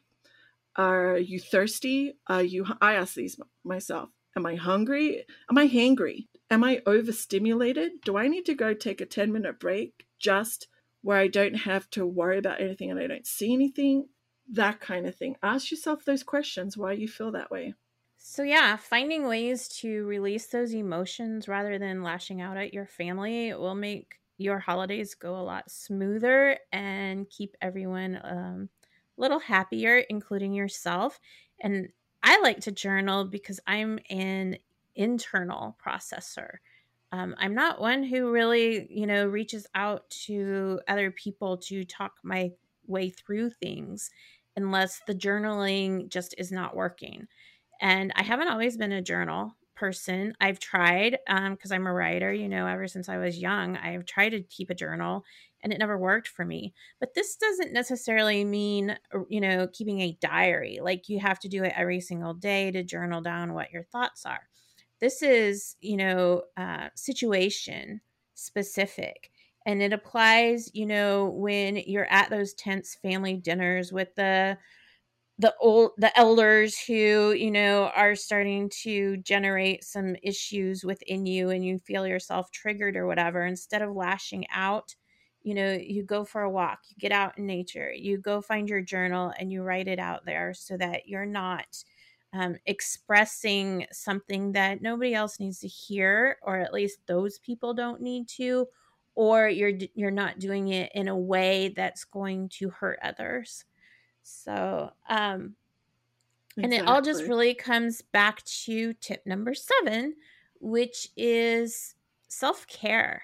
Are 0.75 1.17
you 1.17 1.39
thirsty? 1.39 2.17
Are 2.27 2.43
you 2.43 2.65
I 2.81 2.95
ask 2.95 3.15
these 3.15 3.39
myself. 3.63 4.09
Am 4.35 4.45
I 4.45 4.55
hungry? 4.55 5.25
Am 5.49 5.57
I 5.57 5.67
hangry? 5.67 6.27
Am 6.49 6.63
I 6.63 6.81
overstimulated? 6.85 8.01
Do 8.05 8.17
I 8.17 8.27
need 8.27 8.45
to 8.45 8.53
go 8.53 8.73
take 8.73 9.01
a 9.01 9.05
10 9.05 9.31
minute 9.31 9.59
break 9.59 10.07
just 10.19 10.67
where 11.01 11.17
I 11.17 11.27
don't 11.27 11.55
have 11.55 11.89
to 11.91 12.05
worry 12.05 12.37
about 12.37 12.61
anything 12.61 12.91
and 12.91 12.99
I 12.99 13.07
don't 13.07 13.27
see 13.27 13.53
anything? 13.53 14.09
That 14.49 14.79
kind 14.79 15.07
of 15.07 15.15
thing. 15.15 15.35
Ask 15.43 15.71
yourself 15.71 16.05
those 16.05 16.23
questions 16.23 16.77
why 16.77 16.93
you 16.93 17.07
feel 17.07 17.31
that 17.31 17.51
way. 17.51 17.73
So, 18.17 18.43
yeah, 18.43 18.75
finding 18.75 19.27
ways 19.27 19.67
to 19.79 20.05
release 20.05 20.47
those 20.47 20.73
emotions 20.73 21.47
rather 21.47 21.79
than 21.79 22.03
lashing 22.03 22.41
out 22.41 22.57
at 22.57 22.73
your 22.73 22.85
family 22.85 23.53
will 23.53 23.75
make 23.75 24.19
your 24.37 24.59
holidays 24.59 25.15
go 25.15 25.35
a 25.35 25.41
lot 25.41 25.71
smoother 25.71 26.57
and 26.71 27.29
keep 27.29 27.55
everyone 27.61 28.19
um, 28.23 28.69
a 29.17 29.21
little 29.21 29.39
happier, 29.39 29.97
including 30.09 30.53
yourself. 30.53 31.19
And 31.61 31.89
I 32.23 32.39
like 32.41 32.59
to 32.61 32.71
journal 32.71 33.25
because 33.25 33.59
I'm 33.67 33.99
an 34.09 34.57
internal 34.95 35.77
processor. 35.83 36.57
Um, 37.11 37.35
I'm 37.37 37.55
not 37.55 37.79
one 37.79 38.03
who 38.03 38.31
really, 38.31 38.87
you 38.89 39.07
know, 39.07 39.27
reaches 39.27 39.65
out 39.75 40.09
to 40.25 40.81
other 40.87 41.09
people 41.11 41.57
to 41.57 41.85
talk 41.85 42.13
my 42.23 42.51
way 42.85 43.09
through 43.09 43.51
things 43.51 44.09
unless 44.55 45.01
the 45.07 45.15
journaling 45.15 46.09
just 46.09 46.35
is 46.37 46.51
not 46.51 46.75
working. 46.75 47.27
And 47.79 48.11
I 48.15 48.23
haven't 48.23 48.49
always 48.49 48.75
been 48.75 48.91
a 48.91 49.01
journal 49.01 49.55
person. 49.77 50.33
I've 50.41 50.59
tried 50.59 51.17
because 51.27 51.71
um, 51.71 51.75
I'm 51.75 51.87
a 51.87 51.93
writer, 51.93 52.33
you 52.33 52.49
know, 52.49 52.67
ever 52.67 52.87
since 52.87 53.07
I 53.07 53.17
was 53.17 53.37
young, 53.37 53.77
I've 53.77 54.05
tried 54.05 54.29
to 54.29 54.41
keep 54.41 54.69
a 54.69 54.75
journal 54.75 55.23
and 55.63 55.71
it 55.71 55.79
never 55.79 55.97
worked 55.97 56.27
for 56.27 56.45
me. 56.45 56.73
But 56.99 57.13
this 57.13 57.35
doesn't 57.35 57.73
necessarily 57.73 58.43
mean, 58.43 58.97
uh, 59.13 59.19
you 59.29 59.41
know, 59.41 59.67
keeping 59.71 60.01
a 60.01 60.17
diary. 60.19 60.79
Like 60.81 61.09
you 61.09 61.19
have 61.19 61.39
to 61.39 61.49
do 61.49 61.63
it 61.63 61.73
every 61.75 62.01
single 62.01 62.33
day 62.33 62.71
to 62.71 62.83
journal 62.83 63.21
down 63.21 63.53
what 63.53 63.71
your 63.71 63.83
thoughts 63.83 64.25
are. 64.25 64.49
This 64.99 65.21
is, 65.21 65.75
you 65.79 65.97
know, 65.97 66.43
uh, 66.57 66.89
situation 66.95 68.01
specific. 68.33 69.31
And 69.65 69.81
it 69.81 69.93
applies, 69.93 70.71
you 70.73 70.85
know, 70.85 71.25
when 71.35 71.75
you're 71.75 72.11
at 72.11 72.29
those 72.29 72.53
tense 72.53 72.95
family 73.01 73.35
dinners 73.35 73.91
with 73.91 74.15
the 74.15 74.57
the 75.39 75.53
old 75.61 75.91
the 75.97 76.17
elders 76.17 76.79
who 76.79 77.31
you 77.33 77.51
know 77.51 77.85
are 77.95 78.15
starting 78.15 78.69
to 78.83 79.17
generate 79.17 79.83
some 79.83 80.15
issues 80.23 80.83
within 80.83 81.25
you 81.25 81.49
and 81.49 81.63
you 81.65 81.77
feel 81.79 82.07
yourself 82.07 82.51
triggered 82.51 82.95
or 82.97 83.05
whatever 83.07 83.45
instead 83.45 83.81
of 83.81 83.95
lashing 83.95 84.45
out 84.51 84.95
you 85.43 85.53
know 85.53 85.73
you 85.73 86.03
go 86.03 86.23
for 86.25 86.41
a 86.41 86.49
walk 86.49 86.79
you 86.89 86.95
get 86.99 87.11
out 87.11 87.37
in 87.37 87.45
nature 87.45 87.91
you 87.93 88.17
go 88.17 88.41
find 88.41 88.69
your 88.69 88.81
journal 88.81 89.31
and 89.39 89.51
you 89.51 89.61
write 89.63 89.87
it 89.87 89.99
out 89.99 90.25
there 90.25 90.53
so 90.53 90.75
that 90.77 91.07
you're 91.07 91.25
not 91.25 91.83
um, 92.33 92.57
expressing 92.65 93.85
something 93.91 94.51
that 94.51 94.81
nobody 94.81 95.13
else 95.13 95.39
needs 95.39 95.59
to 95.59 95.67
hear 95.67 96.37
or 96.41 96.57
at 96.57 96.73
least 96.73 96.99
those 97.07 97.39
people 97.39 97.73
don't 97.73 98.01
need 98.01 98.27
to 98.27 98.67
or 99.15 99.47
you're 99.47 99.71
you're 99.95 100.11
not 100.11 100.39
doing 100.39 100.67
it 100.69 100.91
in 100.93 101.07
a 101.07 101.17
way 101.17 101.69
that's 101.69 102.03
going 102.03 102.49
to 102.49 102.69
hurt 102.69 102.99
others 103.01 103.65
so, 104.27 104.91
um, 105.09 105.55
exactly. 106.57 106.63
and 106.63 106.73
it 106.73 106.85
all 106.85 107.01
just 107.01 107.23
really 107.23 107.53
comes 107.53 108.01
back 108.01 108.43
to 108.43 108.93
tip 108.95 109.25
number 109.25 109.53
seven, 109.53 110.15
which 110.59 111.09
is 111.15 111.95
self 112.27 112.67
care. 112.67 113.23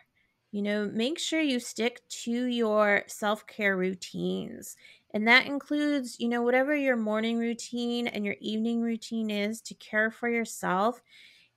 You 0.52 0.62
know, 0.62 0.90
make 0.94 1.20
sure 1.20 1.42
you 1.42 1.60
stick 1.60 2.08
to 2.24 2.46
your 2.46 3.04
self 3.08 3.46
care 3.48 3.76
routines. 3.76 4.78
And 5.14 5.28
that 5.28 5.46
includes, 5.46 6.20
you 6.20 6.30
know, 6.30 6.42
whatever 6.42 6.76
your 6.76 6.96
morning 6.96 7.38
routine 7.38 8.08
and 8.08 8.26
your 8.26 8.36
evening 8.40 8.82
routine 8.82 9.30
is 9.30 9.62
to 9.62 9.76
care 9.76 10.10
for 10.10 10.30
yourself, 10.30 11.02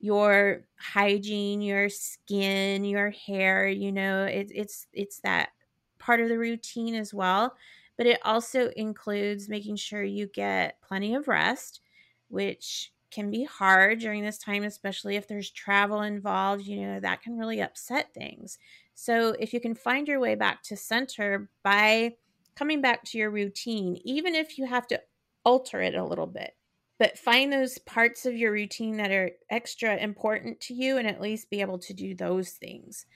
your 0.01 0.67
hygiene, 0.77 1.63
your 1.63 1.89
skin, 1.89 2.85
your 2.85 3.11
hair, 3.11 3.69
you 3.69 3.93
know, 3.93 4.25
it, 4.25 4.51
it's 4.53 4.89
it's 4.93 5.21
that 5.21 5.51
part 5.99 6.21
of 6.21 6.29
the 6.29 6.39
routine 6.39 6.95
as 6.95 7.15
well 7.15 7.55
but 7.97 8.07
it 8.07 8.21
also 8.25 8.69
includes 8.77 9.49
making 9.49 9.77
sure 9.77 10.03
you 10.03 10.27
get 10.27 10.81
plenty 10.83 11.15
of 11.15 11.29
rest, 11.29 11.81
which 12.29 12.93
can 13.11 13.31
be 13.31 13.45
hard 13.45 14.01
during 14.01 14.23
this 14.25 14.39
time, 14.39 14.65
especially 14.65 15.17
if 15.17 15.29
there's 15.29 15.51
travel 15.51 16.03
involved. 16.03 16.65
You 16.67 16.81
know, 16.87 17.01
that 17.01 17.23
can 17.23 17.39
really 17.39 17.61
upset 17.61 18.13
things. 18.15 18.59
So, 18.95 19.31
if 19.39 19.53
you 19.53 19.61
can 19.61 19.75
find 19.75 20.09
your 20.09 20.21
way 20.21 20.35
back 20.35 20.63
to 20.65 20.77
center 20.77 21.51
by 21.63 22.17
coming 22.55 22.81
back 22.81 23.05
to 23.05 23.19
your 23.19 23.31
routine, 23.31 24.01
even 24.05 24.35
if 24.35 24.59
you 24.59 24.67
have 24.67 24.87
to 24.89 25.03
alter 25.45 25.81
it 25.81 25.95
a 25.95 26.05
little 26.05 26.27
bit, 26.27 26.57
but 26.99 27.19
find 27.19 27.53
those 27.53 27.79
parts 27.79 28.25
of 28.27 28.35
your 28.37 28.51
routine 28.53 28.97
that 28.97 29.11
are 29.13 29.33
extra 29.51 29.97
important 29.97 30.61
to 30.63 30.75
you 30.75 30.97
and 30.97 31.07
at 31.07 31.21
least 31.21 31.51
be 31.51 31.61
able 31.61 31.79
to 31.79 31.93
do 31.93 32.15
those 32.15 32.53
things. 32.53 33.07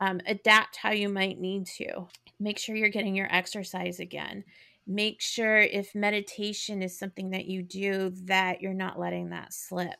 Um, 0.00 0.20
adapt 0.26 0.76
how 0.76 0.90
you 0.90 1.08
might 1.08 1.40
need 1.40 1.66
to. 1.78 2.06
Make 2.38 2.58
sure 2.58 2.76
you're 2.76 2.88
getting 2.90 3.14
your 3.14 3.34
exercise 3.34 3.98
again. 3.98 4.44
Make 4.86 5.20
sure 5.20 5.58
if 5.58 5.94
meditation 5.94 6.82
is 6.82 6.98
something 6.98 7.30
that 7.30 7.46
you 7.46 7.62
do, 7.62 8.12
that 8.24 8.60
you're 8.60 8.74
not 8.74 8.98
letting 8.98 9.30
that 9.30 9.52
slip. 9.52 9.96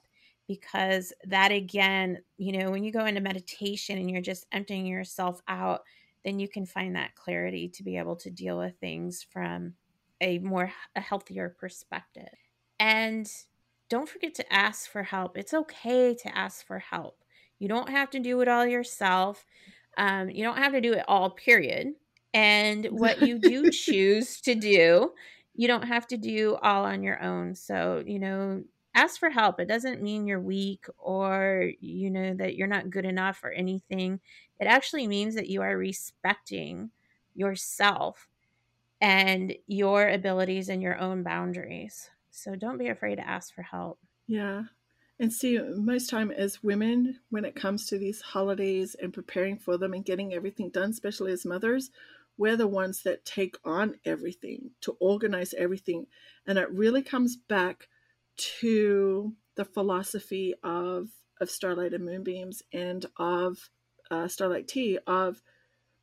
Because 0.49 1.13
that, 1.25 1.51
again, 1.51 2.19
you 2.37 2.53
know, 2.53 2.71
when 2.71 2.85
you 2.85 2.93
go 2.93 3.07
into 3.07 3.21
meditation 3.21 3.99
and 3.99 4.09
you're 4.11 4.21
just 4.21 4.47
emptying 4.53 4.87
yourself 4.87 5.41
out, 5.49 5.81
then 6.25 6.39
you 6.39 6.49
can 6.49 6.67
find 6.67 6.95
that 6.95 7.15
clarity 7.15 7.69
to 7.69 7.83
be 7.83 7.97
able 7.97 8.17
to 8.17 8.31
deal 8.31 8.59
with 8.59 8.77
things 8.79 9.27
from 9.29 9.75
a 10.21 10.39
more 10.39 10.73
a 10.95 11.01
healthier 11.01 11.49
perspective. 11.59 12.29
And 12.79 13.31
don't 13.89 14.09
forget 14.09 14.35
to 14.35 14.53
ask 14.53 14.91
for 14.91 15.03
help. 15.03 15.37
It's 15.37 15.55
okay 15.55 16.15
to 16.15 16.37
ask 16.37 16.67
for 16.67 16.79
help. 16.79 17.25
You 17.59 17.69
don't 17.69 17.89
have 17.89 18.11
to 18.11 18.21
do 18.21 18.41
it 18.41 18.49
all 18.49 18.67
yourself. 18.67 19.45
Um, 19.97 20.31
you 20.31 20.43
don't 20.43 20.59
have 20.59 20.73
to 20.73 20.81
do 20.81 20.93
it 20.93 21.05
all, 21.09 21.31
period. 21.31 21.95
And 22.35 22.87
what 22.91 23.21
you 23.21 23.39
do 23.39 23.69
choose 23.69 24.41
to 24.43 24.55
do, 24.55 25.13
you 25.55 25.69
don't 25.69 25.87
have 25.87 26.07
to 26.09 26.17
do 26.17 26.57
all 26.63 26.85
on 26.85 27.03
your 27.03 27.23
own. 27.23 27.55
So, 27.55 28.03
you 28.07 28.19
know, 28.19 28.65
ask 28.95 29.19
for 29.19 29.31
help. 29.31 29.61
It 29.61 29.69
doesn't 29.69 30.03
mean 30.03 30.27
you're 30.27 30.41
weak 30.41 30.87
or, 30.99 31.71
you 31.81 32.11
know, 32.11 32.35
that 32.35 32.57
you're 32.57 32.67
not 32.67 32.91
good 32.91 33.05
enough 33.05 33.43
or 33.43 33.51
anything. 33.51 34.21
It 34.59 34.67
actually 34.67 35.07
means 35.07 35.35
that 35.35 35.49
you 35.49 35.63
are 35.63 35.77
respecting 35.77 36.91
yourself 37.35 38.29
and 39.01 39.55
your 39.67 40.09
abilities 40.09 40.69
and 40.69 40.83
your 40.83 40.99
own 40.99 41.23
boundaries. 41.23 42.11
So 42.31 42.57
don't 42.57 42.79
be 42.79 42.89
afraid 42.89 43.17
to 43.17 43.29
ask 43.29 43.55
for 43.55 43.63
help. 43.63 43.99
Yeah. 44.27 44.65
And 45.19 45.33
see, 45.33 45.59
most 45.59 46.11
time 46.11 46.31
as 46.31 46.63
women, 46.63 47.21
when 47.31 47.45
it 47.45 47.55
comes 47.55 47.87
to 47.87 47.99
these 47.99 48.21
holidays 48.21 48.95
and 49.01 49.15
preparing 49.15 49.57
for 49.59 49.79
them 49.79 49.95
and 49.95 50.05
getting 50.05 50.35
everything 50.35 50.69
done, 50.71 50.91
especially 50.91 51.33
as 51.33 51.47
mothers, 51.47 51.91
we're 52.37 52.57
the 52.57 52.67
ones 52.67 53.03
that 53.03 53.25
take 53.25 53.57
on 53.65 53.95
everything 54.05 54.71
to 54.83 54.97
organize 55.01 55.55
everything. 55.55 56.07
And 56.47 56.59
it 56.59 56.71
really 56.71 57.03
comes 57.03 57.37
back 57.37 57.89
to 58.61 59.33
the 59.55 59.65
philosophy 59.65 60.55
of 60.63 61.09
of 61.41 61.51
Starlight 61.51 61.93
and 61.93 62.05
Moonbeams 62.05 62.63
and 62.73 63.05
of 63.19 63.71
uh, 64.11 64.27
Starlight 64.27 64.69
Tea 64.69 64.99
of 65.07 65.43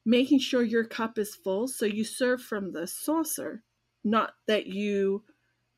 making 0.06 0.40
sure 0.40 0.62
your 0.62 0.84
cup 0.84 1.18
is 1.18 1.34
full 1.34 1.68
so 1.68 1.86
you 1.86 2.04
serve 2.04 2.42
from 2.42 2.72
the 2.72 2.86
saucer, 2.86 3.64
not 4.04 4.34
that 4.48 4.68
you 4.68 5.24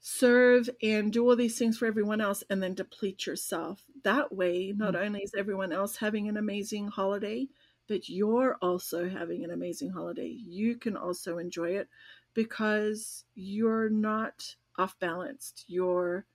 serve 0.08 0.70
and 0.84 1.12
do 1.12 1.28
all 1.28 1.36
these 1.36 1.58
things 1.58 1.80
for 1.80 1.88
everyone 1.88 2.22
else 2.22 2.44
and 2.52 2.62
then 2.62 2.76
deplete 2.76 3.26
yourself. 3.26 3.82
That 4.04 4.32
way, 4.32 4.72
not 4.78 4.94
mm-hmm. 4.94 5.04
only 5.04 5.22
is 5.22 5.34
everyone 5.36 5.72
else 5.72 5.98
having 5.98 6.30
an 6.30 6.38
amazing 6.38 6.90
holiday, 6.90 7.48
but 7.88 8.08
you're 8.08 8.56
also 8.62 9.10
having 9.10 9.44
an 9.44 9.50
amazing 9.50 9.90
holiday. 9.90 10.28
You 10.28 10.76
can 10.76 10.96
also 10.96 11.40
enjoy 11.40 11.72
it 11.72 11.90
because 12.36 13.24
you're 13.34 13.90
not 13.90 14.56
off 14.78 14.96
balanced. 15.00 15.66
You're 15.68 16.28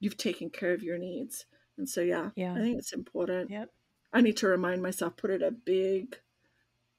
you've 0.00 0.18
taken 0.18 0.50
care 0.50 0.74
of 0.74 0.82
your 0.82 0.98
needs. 0.98 1.46
And 1.78 1.88
so 1.88 2.02
yeah, 2.02 2.28
yeah. 2.36 2.52
I 2.52 2.58
think 2.58 2.78
it's 2.78 2.92
important. 2.92 3.48
Yep. 3.50 3.70
I 4.12 4.20
need 4.20 4.36
to 4.38 4.48
remind 4.48 4.82
myself, 4.82 5.16
put 5.16 5.30
it 5.30 5.40
a 5.40 5.50
big 5.50 6.18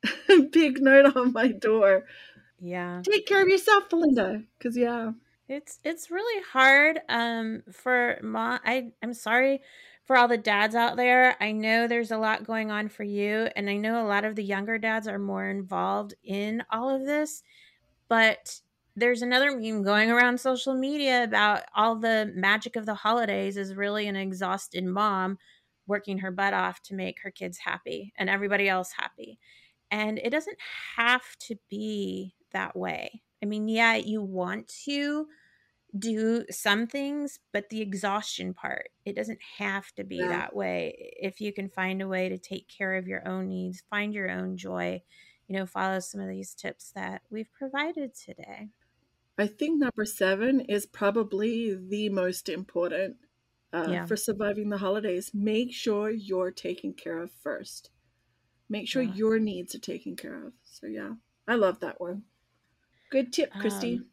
big 0.52 0.82
note 0.82 1.16
on 1.16 1.34
my 1.34 1.50
door. 1.50 2.06
Yeah. 2.60 3.04
Take 3.06 3.28
care 3.28 3.44
of 3.44 3.48
yourself, 3.48 3.92
Belinda. 3.92 4.42
Cause 4.60 4.76
yeah. 4.76 5.12
It's 5.50 5.80
it's 5.84 6.12
really 6.12 6.44
hard 6.54 7.00
um 7.10 7.64
for 7.72 8.20
mom 8.22 8.60
I 8.64 8.92
I'm 9.02 9.16
sorry 9.16 9.62
for 10.06 10.16
all 10.16 10.28
the 10.28 10.38
dads 10.38 10.76
out 10.76 10.96
there. 10.96 11.36
I 11.42 11.52
know 11.52 11.88
there's 11.88 12.12
a 12.12 12.18
lot 12.18 12.46
going 12.46 12.70
on 12.72 12.88
for 12.90 13.04
you 13.04 13.50
and 13.56 13.70
I 13.70 13.78
know 13.78 14.04
a 14.04 14.08
lot 14.08 14.26
of 14.26 14.36
the 14.36 14.44
younger 14.44 14.78
dads 14.78 15.08
are 15.08 15.18
more 15.20 15.50
involved 15.50 16.14
in 16.24 16.64
all 16.72 16.90
of 16.90 17.06
this, 17.06 17.44
but 18.10 18.62
there's 18.96 19.24
another 19.24 19.58
meme 19.58 19.84
going 19.84 20.12
around 20.12 20.40
social 20.40 20.76
media 20.76 21.24
about 21.24 21.64
all 21.76 21.96
the 21.96 22.32
magic 22.36 22.76
of 22.76 22.86
the 22.86 22.96
holidays 22.96 23.58
is 23.58 23.76
really 23.76 24.08
an 24.08 24.16
exhausted 24.16 24.86
mom 24.86 25.38
working 25.88 26.20
her 26.20 26.32
butt 26.32 26.54
off 26.54 26.82
to 26.84 26.96
make 26.96 27.22
her 27.24 27.32
kids 27.32 27.58
happy 27.58 28.14
and 28.18 28.30
everybody 28.30 28.70
else 28.70 28.92
happy. 28.98 29.40
And 29.92 30.20
it 30.20 30.30
doesn't 30.32 30.58
have 30.98 31.24
to 31.48 31.56
be 31.70 32.36
that 32.52 32.76
way. 32.76 33.24
I 33.42 33.46
mean, 33.46 33.68
yeah, 33.68 33.96
you 33.96 34.22
want 34.22 34.68
to 34.86 35.28
do 35.98 36.46
some 36.52 36.86
things, 36.86 37.40
but 37.52 37.70
the 37.70 37.82
exhaustion 37.82 38.54
part, 38.54 38.90
it 39.06 39.16
doesn't 39.16 39.40
have 39.58 39.92
to 39.94 40.04
be 40.04 40.18
yeah. 40.18 40.28
that 40.28 40.56
way. 40.56 41.14
If 41.20 41.42
you 41.42 41.52
can 41.52 41.70
find 41.70 42.02
a 42.02 42.08
way 42.08 42.30
to 42.30 42.38
take 42.38 42.68
care 42.68 42.96
of 42.96 43.08
your 43.08 43.28
own 43.28 43.48
needs, 43.48 43.84
find 43.90 44.14
your 44.14 44.30
own 44.30 44.56
joy, 44.56 45.02
you 45.48 45.58
know, 45.58 45.66
follow 45.66 46.00
some 46.00 46.22
of 46.22 46.30
these 46.30 46.54
tips 46.54 46.92
that 46.96 47.24
we've 47.32 47.52
provided 47.52 48.14
today. 48.14 48.70
I 49.38 49.48
think 49.48 49.80
number 49.80 50.06
seven 50.06 50.60
is 50.62 50.86
probably 50.86 51.74
the 51.74 52.10
most 52.10 52.50
important 52.50 53.16
uh, 53.72 53.88
yeah. 53.90 54.06
for 54.06 54.18
surviving 54.18 54.70
the 54.70 54.78
holidays. 54.78 55.32
Make 55.34 55.74
sure 55.74 56.10
you're 56.10 56.52
taken 56.52 56.94
care 56.94 57.20
of 57.20 57.32
first. 57.42 57.90
Make 58.70 58.88
sure 58.88 59.02
yeah. 59.02 59.14
your 59.14 59.40
needs 59.40 59.74
are 59.74 59.80
taken 59.80 60.16
care 60.16 60.46
of. 60.46 60.54
So, 60.66 60.88
yeah, 60.88 61.14
I 61.48 61.56
love 61.56 61.80
that 61.80 62.00
one. 62.00 62.24
Good 63.10 63.34
tip, 63.34 63.52
Christy. 63.60 63.96
Um, 63.96 64.06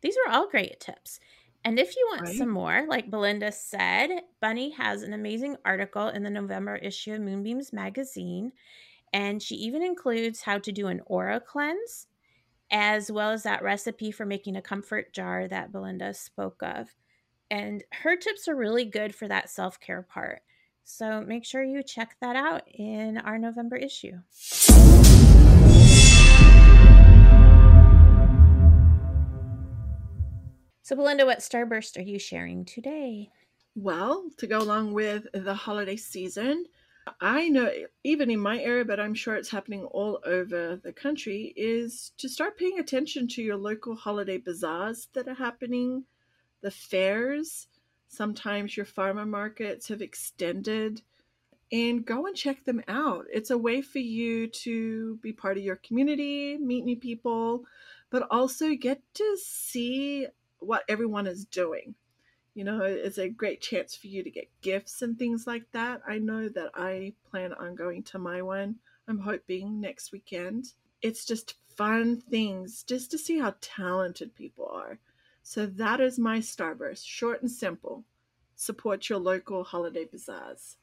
these 0.00 0.16
are 0.26 0.32
all 0.32 0.48
great 0.48 0.80
tips. 0.80 1.20
And 1.64 1.78
if 1.78 1.94
you 1.96 2.06
want 2.10 2.22
right. 2.22 2.36
some 2.36 2.48
more, 2.48 2.86
like 2.88 3.10
Belinda 3.10 3.52
said, 3.52 4.10
Bunny 4.40 4.70
has 4.70 5.02
an 5.02 5.12
amazing 5.12 5.56
article 5.64 6.08
in 6.08 6.22
the 6.22 6.30
November 6.30 6.76
issue 6.76 7.14
of 7.14 7.20
Moonbeams 7.20 7.72
magazine. 7.72 8.52
And 9.12 9.40
she 9.40 9.54
even 9.56 9.82
includes 9.82 10.42
how 10.42 10.58
to 10.58 10.72
do 10.72 10.88
an 10.88 11.02
aura 11.06 11.38
cleanse, 11.38 12.08
as 12.70 13.12
well 13.12 13.30
as 13.30 13.42
that 13.44 13.62
recipe 13.62 14.10
for 14.10 14.26
making 14.26 14.56
a 14.56 14.62
comfort 14.62 15.12
jar 15.12 15.46
that 15.46 15.70
Belinda 15.70 16.14
spoke 16.14 16.62
of. 16.62 16.88
And 17.50 17.84
her 17.92 18.16
tips 18.16 18.48
are 18.48 18.56
really 18.56 18.86
good 18.86 19.14
for 19.14 19.28
that 19.28 19.50
self 19.50 19.78
care 19.78 20.02
part. 20.02 20.42
So 20.84 21.20
make 21.20 21.44
sure 21.44 21.62
you 21.62 21.82
check 21.82 22.16
that 22.20 22.34
out 22.34 22.62
in 22.66 23.18
our 23.18 23.38
November 23.38 23.76
issue. 23.76 24.18
So, 30.92 30.96
Belinda, 30.96 31.24
what 31.24 31.38
starburst 31.38 31.96
are 31.96 32.02
you 32.02 32.18
sharing 32.18 32.66
today? 32.66 33.30
Well, 33.74 34.26
to 34.36 34.46
go 34.46 34.58
along 34.58 34.92
with 34.92 35.26
the 35.32 35.54
holiday 35.54 35.96
season, 35.96 36.66
I 37.18 37.48
know 37.48 37.70
even 38.04 38.30
in 38.30 38.40
my 38.40 38.60
area, 38.60 38.84
but 38.84 39.00
I'm 39.00 39.14
sure 39.14 39.34
it's 39.34 39.48
happening 39.48 39.84
all 39.84 40.20
over 40.26 40.76
the 40.76 40.92
country, 40.92 41.54
is 41.56 42.12
to 42.18 42.28
start 42.28 42.58
paying 42.58 42.78
attention 42.78 43.26
to 43.28 43.42
your 43.42 43.56
local 43.56 43.96
holiday 43.96 44.36
bazaars 44.36 45.08
that 45.14 45.28
are 45.28 45.34
happening, 45.34 46.04
the 46.60 46.70
fairs. 46.70 47.68
Sometimes 48.08 48.76
your 48.76 48.84
farmer 48.84 49.24
markets 49.24 49.88
have 49.88 50.02
extended, 50.02 51.00
and 51.72 52.04
go 52.04 52.26
and 52.26 52.36
check 52.36 52.66
them 52.66 52.82
out. 52.86 53.24
It's 53.32 53.50
a 53.50 53.56
way 53.56 53.80
for 53.80 53.98
you 53.98 54.46
to 54.46 55.16
be 55.22 55.32
part 55.32 55.56
of 55.56 55.64
your 55.64 55.76
community, 55.76 56.58
meet 56.58 56.84
new 56.84 56.98
people, 56.98 57.64
but 58.10 58.26
also 58.30 58.74
get 58.74 59.00
to 59.14 59.38
see 59.42 60.26
what 60.64 60.84
everyone 60.88 61.26
is 61.26 61.44
doing. 61.44 61.94
You 62.54 62.64
know, 62.64 62.80
it's 62.82 63.18
a 63.18 63.28
great 63.28 63.60
chance 63.62 63.96
for 63.96 64.08
you 64.08 64.22
to 64.22 64.30
get 64.30 64.50
gifts 64.60 65.02
and 65.02 65.18
things 65.18 65.46
like 65.46 65.64
that. 65.72 66.02
I 66.06 66.18
know 66.18 66.48
that 66.50 66.70
I 66.74 67.14
plan 67.30 67.54
on 67.54 67.74
going 67.74 68.02
to 68.04 68.18
my 68.18 68.42
one. 68.42 68.76
I'm 69.08 69.18
hoping 69.18 69.80
next 69.80 70.12
weekend. 70.12 70.66
It's 71.00 71.24
just 71.24 71.54
fun 71.76 72.20
things 72.20 72.82
just 72.82 73.10
to 73.10 73.18
see 73.18 73.38
how 73.38 73.54
talented 73.60 74.34
people 74.34 74.68
are. 74.70 74.98
So 75.42 75.66
that 75.66 76.00
is 76.00 76.18
my 76.18 76.38
starburst, 76.38 77.06
short 77.06 77.42
and 77.42 77.50
simple. 77.50 78.04
Support 78.54 79.08
your 79.08 79.18
local 79.18 79.64
holiday 79.64 80.04
bazaars. 80.04 80.76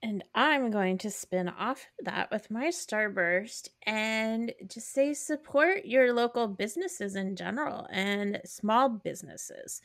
And 0.00 0.22
I'm 0.34 0.70
going 0.70 0.98
to 0.98 1.10
spin 1.10 1.48
off 1.48 1.86
that 1.98 2.30
with 2.30 2.52
my 2.52 2.68
starburst 2.68 3.68
and 3.82 4.54
just 4.68 4.92
say 4.92 5.12
support 5.12 5.86
your 5.86 6.12
local 6.12 6.46
businesses 6.46 7.16
in 7.16 7.34
general 7.34 7.88
and 7.90 8.40
small 8.44 8.88
businesses. 8.88 9.82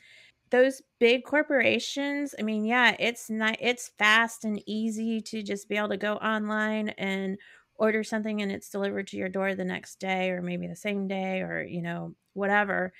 Those 0.50 0.82
big 1.00 1.24
corporations, 1.24 2.34
I 2.38 2.42
mean, 2.42 2.64
yeah, 2.64 2.96
it's 3.00 3.30
not 3.30 3.56
it's 3.60 3.88
fast 3.98 4.44
and 4.44 4.62
easy 4.66 5.20
to 5.22 5.42
just 5.42 5.68
be 5.68 5.76
able 5.76 5.88
to 5.90 5.96
go 5.96 6.14
online 6.16 6.90
and 6.90 7.38
order 7.76 8.04
something 8.04 8.40
and 8.40 8.52
it's 8.52 8.70
delivered 8.70 9.08
to 9.08 9.16
your 9.16 9.28
door 9.28 9.54
the 9.54 9.64
next 9.64 10.00
day 10.00 10.30
or 10.30 10.42
maybe 10.42 10.68
the 10.68 10.76
same 10.76 11.08
day 11.08 11.40
or, 11.42 11.62
you 11.62 11.82
know, 11.82 12.14
whatever. 12.34 12.92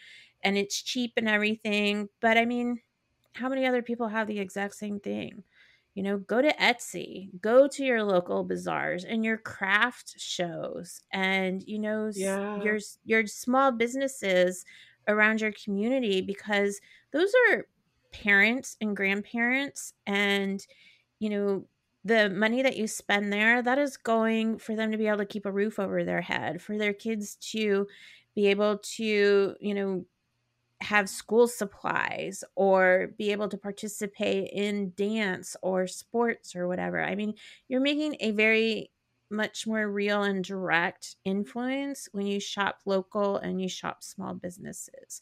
And 0.42 0.58
it's 0.58 0.82
cheap 0.82 1.12
and 1.16 1.28
everything, 1.28 2.08
but 2.20 2.38
I 2.38 2.44
mean, 2.44 2.80
how 3.34 3.48
many 3.48 3.66
other 3.66 3.82
people 3.82 4.08
have 4.08 4.26
the 4.28 4.40
exact 4.40 4.74
same 4.74 5.00
thing? 5.00 5.44
You 5.94 6.02
know 6.02 6.18
go 6.18 6.42
to 6.42 6.52
etsy 6.54 7.28
go 7.40 7.66
to 7.68 7.84
your 7.84 8.02
local 8.02 8.44
bazaars 8.44 9.04
and 9.04 9.24
your 9.24 9.38
craft 9.38 10.14
shows 10.18 11.00
and 11.12 11.62
you 11.66 11.78
know 11.78 12.10
yeah. 12.14 12.60
your 12.62 12.78
your 13.04 13.26
small 13.26 13.70
businesses 13.70 14.64
around 15.08 15.40
your 15.40 15.52
community 15.52 16.20
because 16.20 16.80
those 17.12 17.32
are 17.48 17.66
parents 18.12 18.76
and 18.80 18.96
grandparents 18.96 19.94
and 20.06 20.66
you 21.18 21.30
know 21.30 21.64
the 22.04 22.28
money 22.30 22.62
that 22.62 22.76
you 22.76 22.86
spend 22.86 23.32
there 23.32 23.62
that 23.62 23.78
is 23.78 23.96
going 23.96 24.58
for 24.58 24.76
them 24.76 24.92
to 24.92 24.98
be 24.98 25.06
able 25.06 25.18
to 25.18 25.24
keep 25.24 25.46
a 25.46 25.52
roof 25.52 25.78
over 25.78 26.04
their 26.04 26.20
head 26.20 26.60
for 26.60 26.76
their 26.76 26.92
kids 26.92 27.36
to 27.36 27.86
be 28.34 28.46
able 28.46 28.78
to 28.78 29.54
you 29.60 29.74
know 29.74 30.04
have 30.84 31.08
school 31.08 31.48
supplies 31.48 32.44
or 32.54 33.14
be 33.18 33.32
able 33.32 33.48
to 33.48 33.56
participate 33.56 34.50
in 34.52 34.92
dance 34.96 35.56
or 35.62 35.86
sports 35.86 36.54
or 36.54 36.68
whatever. 36.68 37.02
I 37.02 37.14
mean, 37.14 37.34
you're 37.68 37.80
making 37.80 38.16
a 38.20 38.30
very 38.30 38.90
much 39.30 39.66
more 39.66 39.88
real 39.88 40.22
and 40.22 40.44
direct 40.44 41.16
influence 41.24 42.08
when 42.12 42.26
you 42.26 42.38
shop 42.38 42.80
local 42.84 43.38
and 43.38 43.60
you 43.60 43.68
shop 43.68 44.04
small 44.04 44.34
businesses. 44.34 45.20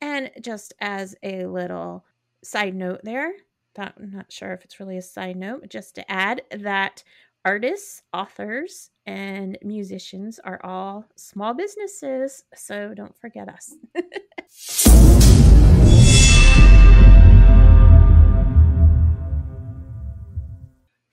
And 0.00 0.30
just 0.40 0.74
as 0.80 1.14
a 1.22 1.46
little 1.46 2.04
side 2.42 2.74
note 2.74 3.00
there, 3.04 3.32
that 3.74 3.94
I'm 4.00 4.10
not 4.10 4.32
sure 4.32 4.52
if 4.52 4.64
it's 4.64 4.80
really 4.80 4.98
a 4.98 5.02
side 5.02 5.36
note, 5.36 5.60
but 5.62 5.70
just 5.70 5.94
to 5.96 6.10
add 6.10 6.42
that 6.50 7.04
artists, 7.44 8.02
authors, 8.12 8.90
and 9.06 9.58
musicians 9.62 10.38
are 10.38 10.60
all 10.64 11.04
small 11.16 11.54
businesses. 11.54 12.44
So 12.54 12.94
don't 12.94 13.16
forget 13.16 13.48
us. 13.48 13.74